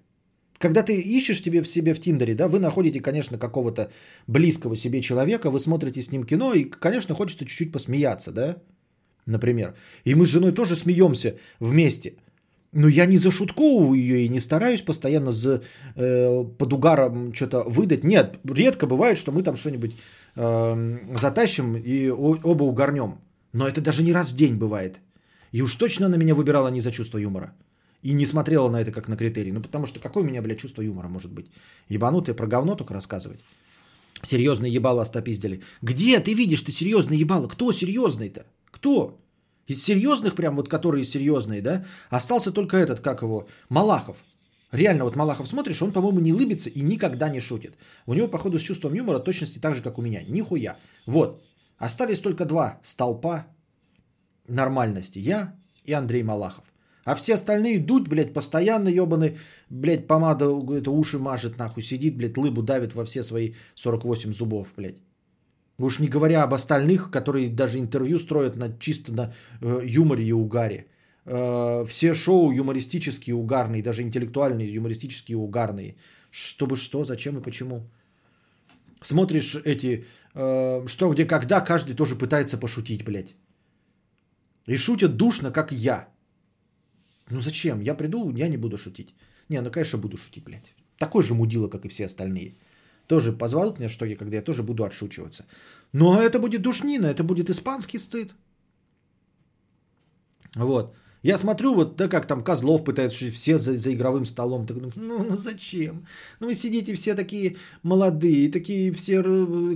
Когда 0.57 0.81
ты 0.81 0.99
ищешь 0.99 1.43
тебе 1.43 1.61
в 1.61 1.67
себе 1.67 1.93
в 1.93 1.99
Тиндере, 1.99 2.33
да, 2.33 2.47
вы 2.47 2.59
находите, 2.59 2.99
конечно, 2.99 3.37
какого-то 3.37 3.91
близкого 4.25 4.75
себе 4.75 5.01
человека, 5.01 5.51
вы 5.51 5.59
смотрите 5.59 6.01
с 6.01 6.11
ним 6.11 6.23
кино, 6.23 6.53
и, 6.53 6.63
конечно, 6.63 7.13
хочется 7.13 7.45
чуть-чуть 7.45 7.71
посмеяться, 7.71 8.31
да 8.31 8.57
например. 9.27 9.75
И 10.05 10.15
мы 10.15 10.25
с 10.25 10.29
женой 10.29 10.53
тоже 10.53 10.75
смеемся 10.75 11.37
вместе. 11.59 12.15
Но 12.73 12.87
я 12.87 13.05
не 13.05 13.17
зашутковываю 13.17 13.99
ее 13.99 14.25
и 14.25 14.29
не 14.29 14.39
стараюсь 14.39 14.81
постоянно 14.81 15.31
за, 15.31 15.61
э, 15.95 16.43
под 16.57 16.73
угаром 16.73 17.33
что-то 17.33 17.63
выдать. 17.63 18.03
Нет, 18.03 18.39
редко 18.43 18.87
бывает, 18.87 19.17
что 19.17 19.31
мы 19.31 19.43
там 19.43 19.55
что-нибудь 19.55 19.95
э, 20.35 20.97
затащим 21.19 21.75
и 21.75 22.09
оба 22.09 22.63
угорнем. 22.63 23.19
Но 23.53 23.67
это 23.67 23.81
даже 23.81 24.03
не 24.03 24.13
раз 24.13 24.29
в 24.29 24.35
день 24.35 24.55
бывает. 24.55 24.99
И 25.51 25.61
уж 25.61 25.75
точно 25.75 26.05
она 26.05 26.17
меня 26.17 26.35
выбирала 26.35 26.69
не 26.69 26.81
за 26.81 26.91
чувство 26.91 27.17
юмора. 27.17 27.53
И 28.03 28.13
не 28.13 28.25
смотрела 28.25 28.69
на 28.69 28.81
это 28.81 28.91
как 28.91 29.07
на 29.07 29.17
критерий. 29.17 29.51
Ну, 29.51 29.61
потому 29.61 29.85
что 29.87 29.99
какое 29.99 30.23
у 30.23 30.27
меня, 30.27 30.41
блядь, 30.41 30.59
чувство 30.59 30.81
юмора 30.81 31.07
может 31.07 31.31
быть? 31.31 31.47
Ебанутые 31.89 32.35
про 32.35 32.47
говно 32.47 32.75
только 32.75 32.93
рассказывать. 32.93 33.39
Серьезный 34.21 34.69
ебало 34.69 35.01
остопиздили. 35.01 35.61
Где 35.81 36.19
ты 36.19 36.33
видишь 36.33 36.61
ты 36.61 36.71
серьезный 36.71 37.17
ебало? 37.17 37.47
Кто 37.47 37.71
серьезный-то? 37.71 38.45
Кто? 38.71 39.19
Из 39.67 39.83
серьезных 39.83 40.35
прям 40.35 40.55
вот, 40.55 40.69
которые 40.69 41.05
серьезные, 41.05 41.61
да? 41.61 41.85
Остался 42.09 42.51
только 42.51 42.77
этот, 42.77 43.01
как 43.01 43.21
его, 43.21 43.47
Малахов. 43.69 44.17
Реально, 44.71 45.03
вот 45.03 45.15
Малахов 45.15 45.47
смотришь, 45.47 45.81
он, 45.81 45.91
по-моему, 45.91 46.19
не 46.19 46.33
лыбится 46.33 46.69
и 46.69 46.81
никогда 46.81 47.29
не 47.29 47.39
шутит. 47.39 47.77
У 48.05 48.13
него, 48.13 48.27
походу, 48.27 48.59
с 48.59 48.63
чувством 48.63 48.93
юмора 48.93 49.19
точности 49.19 49.59
так 49.59 49.75
же, 49.75 49.81
как 49.81 49.97
у 49.97 50.01
меня. 50.01 50.23
Нихуя. 50.27 50.77
Вот. 51.05 51.41
Остались 51.77 52.19
только 52.19 52.45
два 52.45 52.79
столпа 52.83 53.45
нормальности. 54.47 55.19
Я 55.19 55.55
и 55.83 55.93
Андрей 55.93 56.23
Малахов. 56.23 56.63
А 57.05 57.15
все 57.15 57.35
остальные 57.35 57.79
дуть, 57.79 58.09
блядь, 58.09 58.33
постоянно 58.33 58.89
ебаный, 58.89 59.37
блядь, 59.69 60.07
помада, 60.07 60.45
это 60.77 60.91
уши 60.91 61.17
мажет, 61.17 61.57
нахуй, 61.57 61.83
сидит, 61.83 62.17
блядь, 62.17 62.37
лыбу 62.37 62.61
давит 62.61 62.93
во 62.95 63.05
все 63.05 63.23
свои 63.23 63.53
48 63.75 64.33
зубов, 64.33 64.73
блядь. 64.75 64.97
Уж 65.79 65.99
не 65.99 66.07
говоря 66.07 66.43
об 66.43 66.53
остальных, 66.53 67.09
которые 67.11 67.49
даже 67.49 67.79
интервью 67.79 68.19
строят 68.19 68.57
на, 68.57 68.77
чисто 68.77 69.13
на 69.13 69.33
э, 69.61 69.81
юморе 69.85 70.25
и 70.25 70.33
угаре. 70.33 70.87
Э, 71.25 71.85
все 71.85 72.13
шоу 72.13 72.51
юмористические, 72.51 73.35
угарные, 73.35 73.83
даже 73.83 74.01
интеллектуальные, 74.01 74.73
юмористические, 74.73 75.37
угарные. 75.37 75.95
Чтобы 76.31 76.75
что, 76.75 77.03
зачем 77.03 77.37
и 77.37 77.41
почему. 77.41 77.89
Смотришь 79.01 79.55
эти 79.55 80.05
э, 80.33 80.87
«Что, 80.87 81.13
где, 81.13 81.25
когда», 81.25 81.61
каждый 81.61 81.95
тоже 81.95 82.15
пытается 82.15 82.57
пошутить, 82.57 83.05
блядь. 83.05 83.35
И 84.67 84.77
шутят 84.77 85.17
душно, 85.17 85.51
как 85.51 85.71
я. 85.71 86.07
Ну 87.29 87.41
зачем? 87.41 87.81
Я 87.81 87.95
приду, 87.95 88.35
я 88.35 88.49
не 88.49 88.57
буду 88.57 88.77
шутить. 88.77 89.15
Не, 89.49 89.61
ну 89.61 89.71
конечно 89.71 89.97
буду 89.97 90.17
шутить, 90.17 90.43
блядь. 90.43 90.73
Такой 90.97 91.23
же 91.23 91.33
мудила, 91.33 91.69
как 91.69 91.85
и 91.85 91.89
все 91.89 92.05
остальные. 92.05 92.55
Тоже 93.07 93.31
позовут 93.31 93.79
меня 93.79 93.89
что 93.89 94.05
я, 94.05 94.17
когда 94.17 94.35
я 94.35 94.41
тоже 94.41 94.63
буду 94.63 94.83
отшучиваться. 94.83 95.45
Но 95.93 96.21
это 96.21 96.39
будет 96.39 96.61
душнина, 96.61 97.07
это 97.07 97.23
будет 97.23 97.49
испанский 97.49 97.99
стыд. 97.99 98.35
Вот. 100.55 100.95
Я 101.23 101.37
смотрю, 101.37 101.73
вот 101.73 101.95
да 101.95 102.07
как 102.07 102.25
там 102.25 102.43
Козлов 102.43 102.83
пытается 102.83 103.29
все 103.31 103.57
за, 103.57 103.75
за 103.75 103.93
игровым 103.93 104.25
столом. 104.25 104.65
Так, 104.65 104.77
ну, 104.77 104.91
ну 104.95 105.35
зачем? 105.35 106.05
Ну 106.39 106.47
вы 106.47 106.53
сидите 106.53 106.93
все 106.93 107.15
такие 107.15 107.57
молодые, 107.83 108.51
такие 108.51 108.91
все 108.91 109.23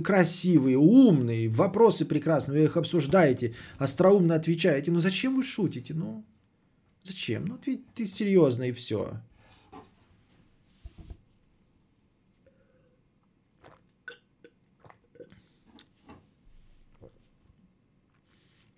красивые, 0.02 0.78
умные, 0.78 1.48
вопросы 1.48 2.04
прекрасные, 2.04 2.60
вы 2.60 2.64
их 2.64 2.76
обсуждаете, 2.76 3.54
остроумно 3.78 4.34
отвечаете. 4.34 4.90
Ну 4.92 5.00
зачем 5.00 5.36
вы 5.36 5.42
шутите? 5.42 5.94
Ну 5.94 6.24
зачем? 7.02 7.46
Ну 7.46 7.58
ведь 7.66 7.86
ты 7.94 8.06
серьезно 8.06 8.64
и 8.64 8.72
все. 8.72 9.20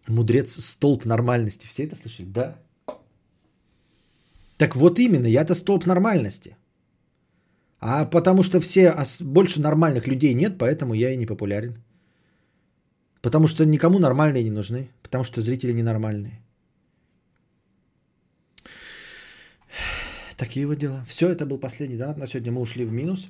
Мудрец 0.09 0.61
столб 0.61 1.05
нормальности. 1.05 1.67
Все 1.67 1.85
это 1.85 1.97
слышали? 1.97 2.27
Да. 2.27 2.59
Так 4.57 4.77
вот 4.77 4.99
именно, 4.99 5.27
я-то 5.27 5.55
столб 5.55 5.87
нормальности. 5.87 6.57
А 7.81 8.05
потому 8.05 8.43
что 8.43 8.61
все, 8.61 8.95
больше 9.21 9.61
нормальных 9.61 10.07
людей 10.07 10.35
нет, 10.35 10.59
поэтому 10.59 10.95
я 10.95 11.11
и 11.11 11.17
не 11.17 11.27
популярен. 11.27 11.75
Потому 13.21 13.47
что 13.47 13.65
никому 13.65 13.99
нормальные 13.99 14.45
не 14.45 14.51
нужны. 14.51 14.91
Потому 15.03 15.25
что 15.25 15.41
зрители 15.41 15.73
ненормальные. 15.73 16.41
Такие 20.37 20.67
вот 20.67 20.79
дела. 20.79 21.05
Все, 21.07 21.29
это 21.29 21.47
был 21.47 21.59
последний 21.59 21.97
донат. 21.97 22.19
На 22.19 22.27
сегодня 22.27 22.53
мы 22.53 22.61
ушли 22.61 22.85
в 22.85 22.93
минус. 22.93 23.29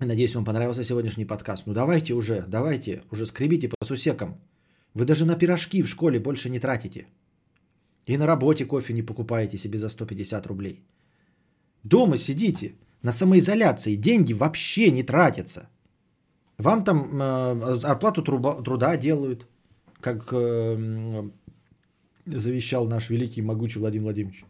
Надеюсь, 0.00 0.34
вам 0.34 0.44
понравился 0.44 0.84
сегодняшний 0.84 1.24
подкаст. 1.24 1.66
Ну 1.66 1.72
давайте 1.72 2.12
уже, 2.14 2.44
давайте, 2.48 3.02
уже 3.10 3.26
скребите 3.26 3.68
по 3.68 3.86
сусекам. 3.86 4.36
Вы 4.94 5.04
даже 5.04 5.24
на 5.24 5.36
пирожки 5.36 5.82
в 5.82 5.88
школе 5.88 6.20
больше 6.20 6.50
не 6.50 6.60
тратите. 6.60 7.06
И 8.06 8.18
на 8.18 8.26
работе 8.26 8.66
кофе 8.66 8.92
не 8.92 9.02
покупаете 9.02 9.56
себе 9.56 9.78
за 9.78 9.88
150 9.88 10.46
рублей. 10.46 10.84
Дома 11.82 12.18
сидите, 12.18 12.74
на 13.02 13.12
самоизоляции, 13.12 13.96
деньги 13.96 14.34
вообще 14.34 14.90
не 14.90 15.02
тратятся. 15.02 15.68
Вам 16.58 16.84
там 16.84 17.20
э, 17.20 17.74
зарплату 17.74 18.22
труба, 18.22 18.62
труда 18.62 18.96
делают, 18.96 19.46
как 20.00 20.30
э, 20.32 21.30
завещал 22.26 22.86
наш 22.86 23.10
великий 23.10 23.42
могучий 23.42 23.78
Владимир 23.78 24.04
Владимирович. 24.04 24.44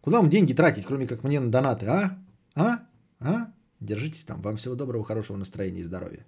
Куда 0.00 0.18
вам 0.18 0.28
деньги 0.28 0.52
тратить, 0.52 0.84
кроме 0.84 1.06
как 1.06 1.22
мне 1.22 1.40
на 1.40 1.50
донаты, 1.50 1.86
а? 1.86 2.18
А? 2.54 2.78
А? 3.20 3.52
Держитесь 3.84 4.24
там. 4.24 4.40
Вам 4.40 4.56
всего 4.56 4.74
доброго, 4.74 5.04
хорошего 5.04 5.36
настроения 5.36 5.80
и 5.80 5.84
здоровья. 5.84 6.26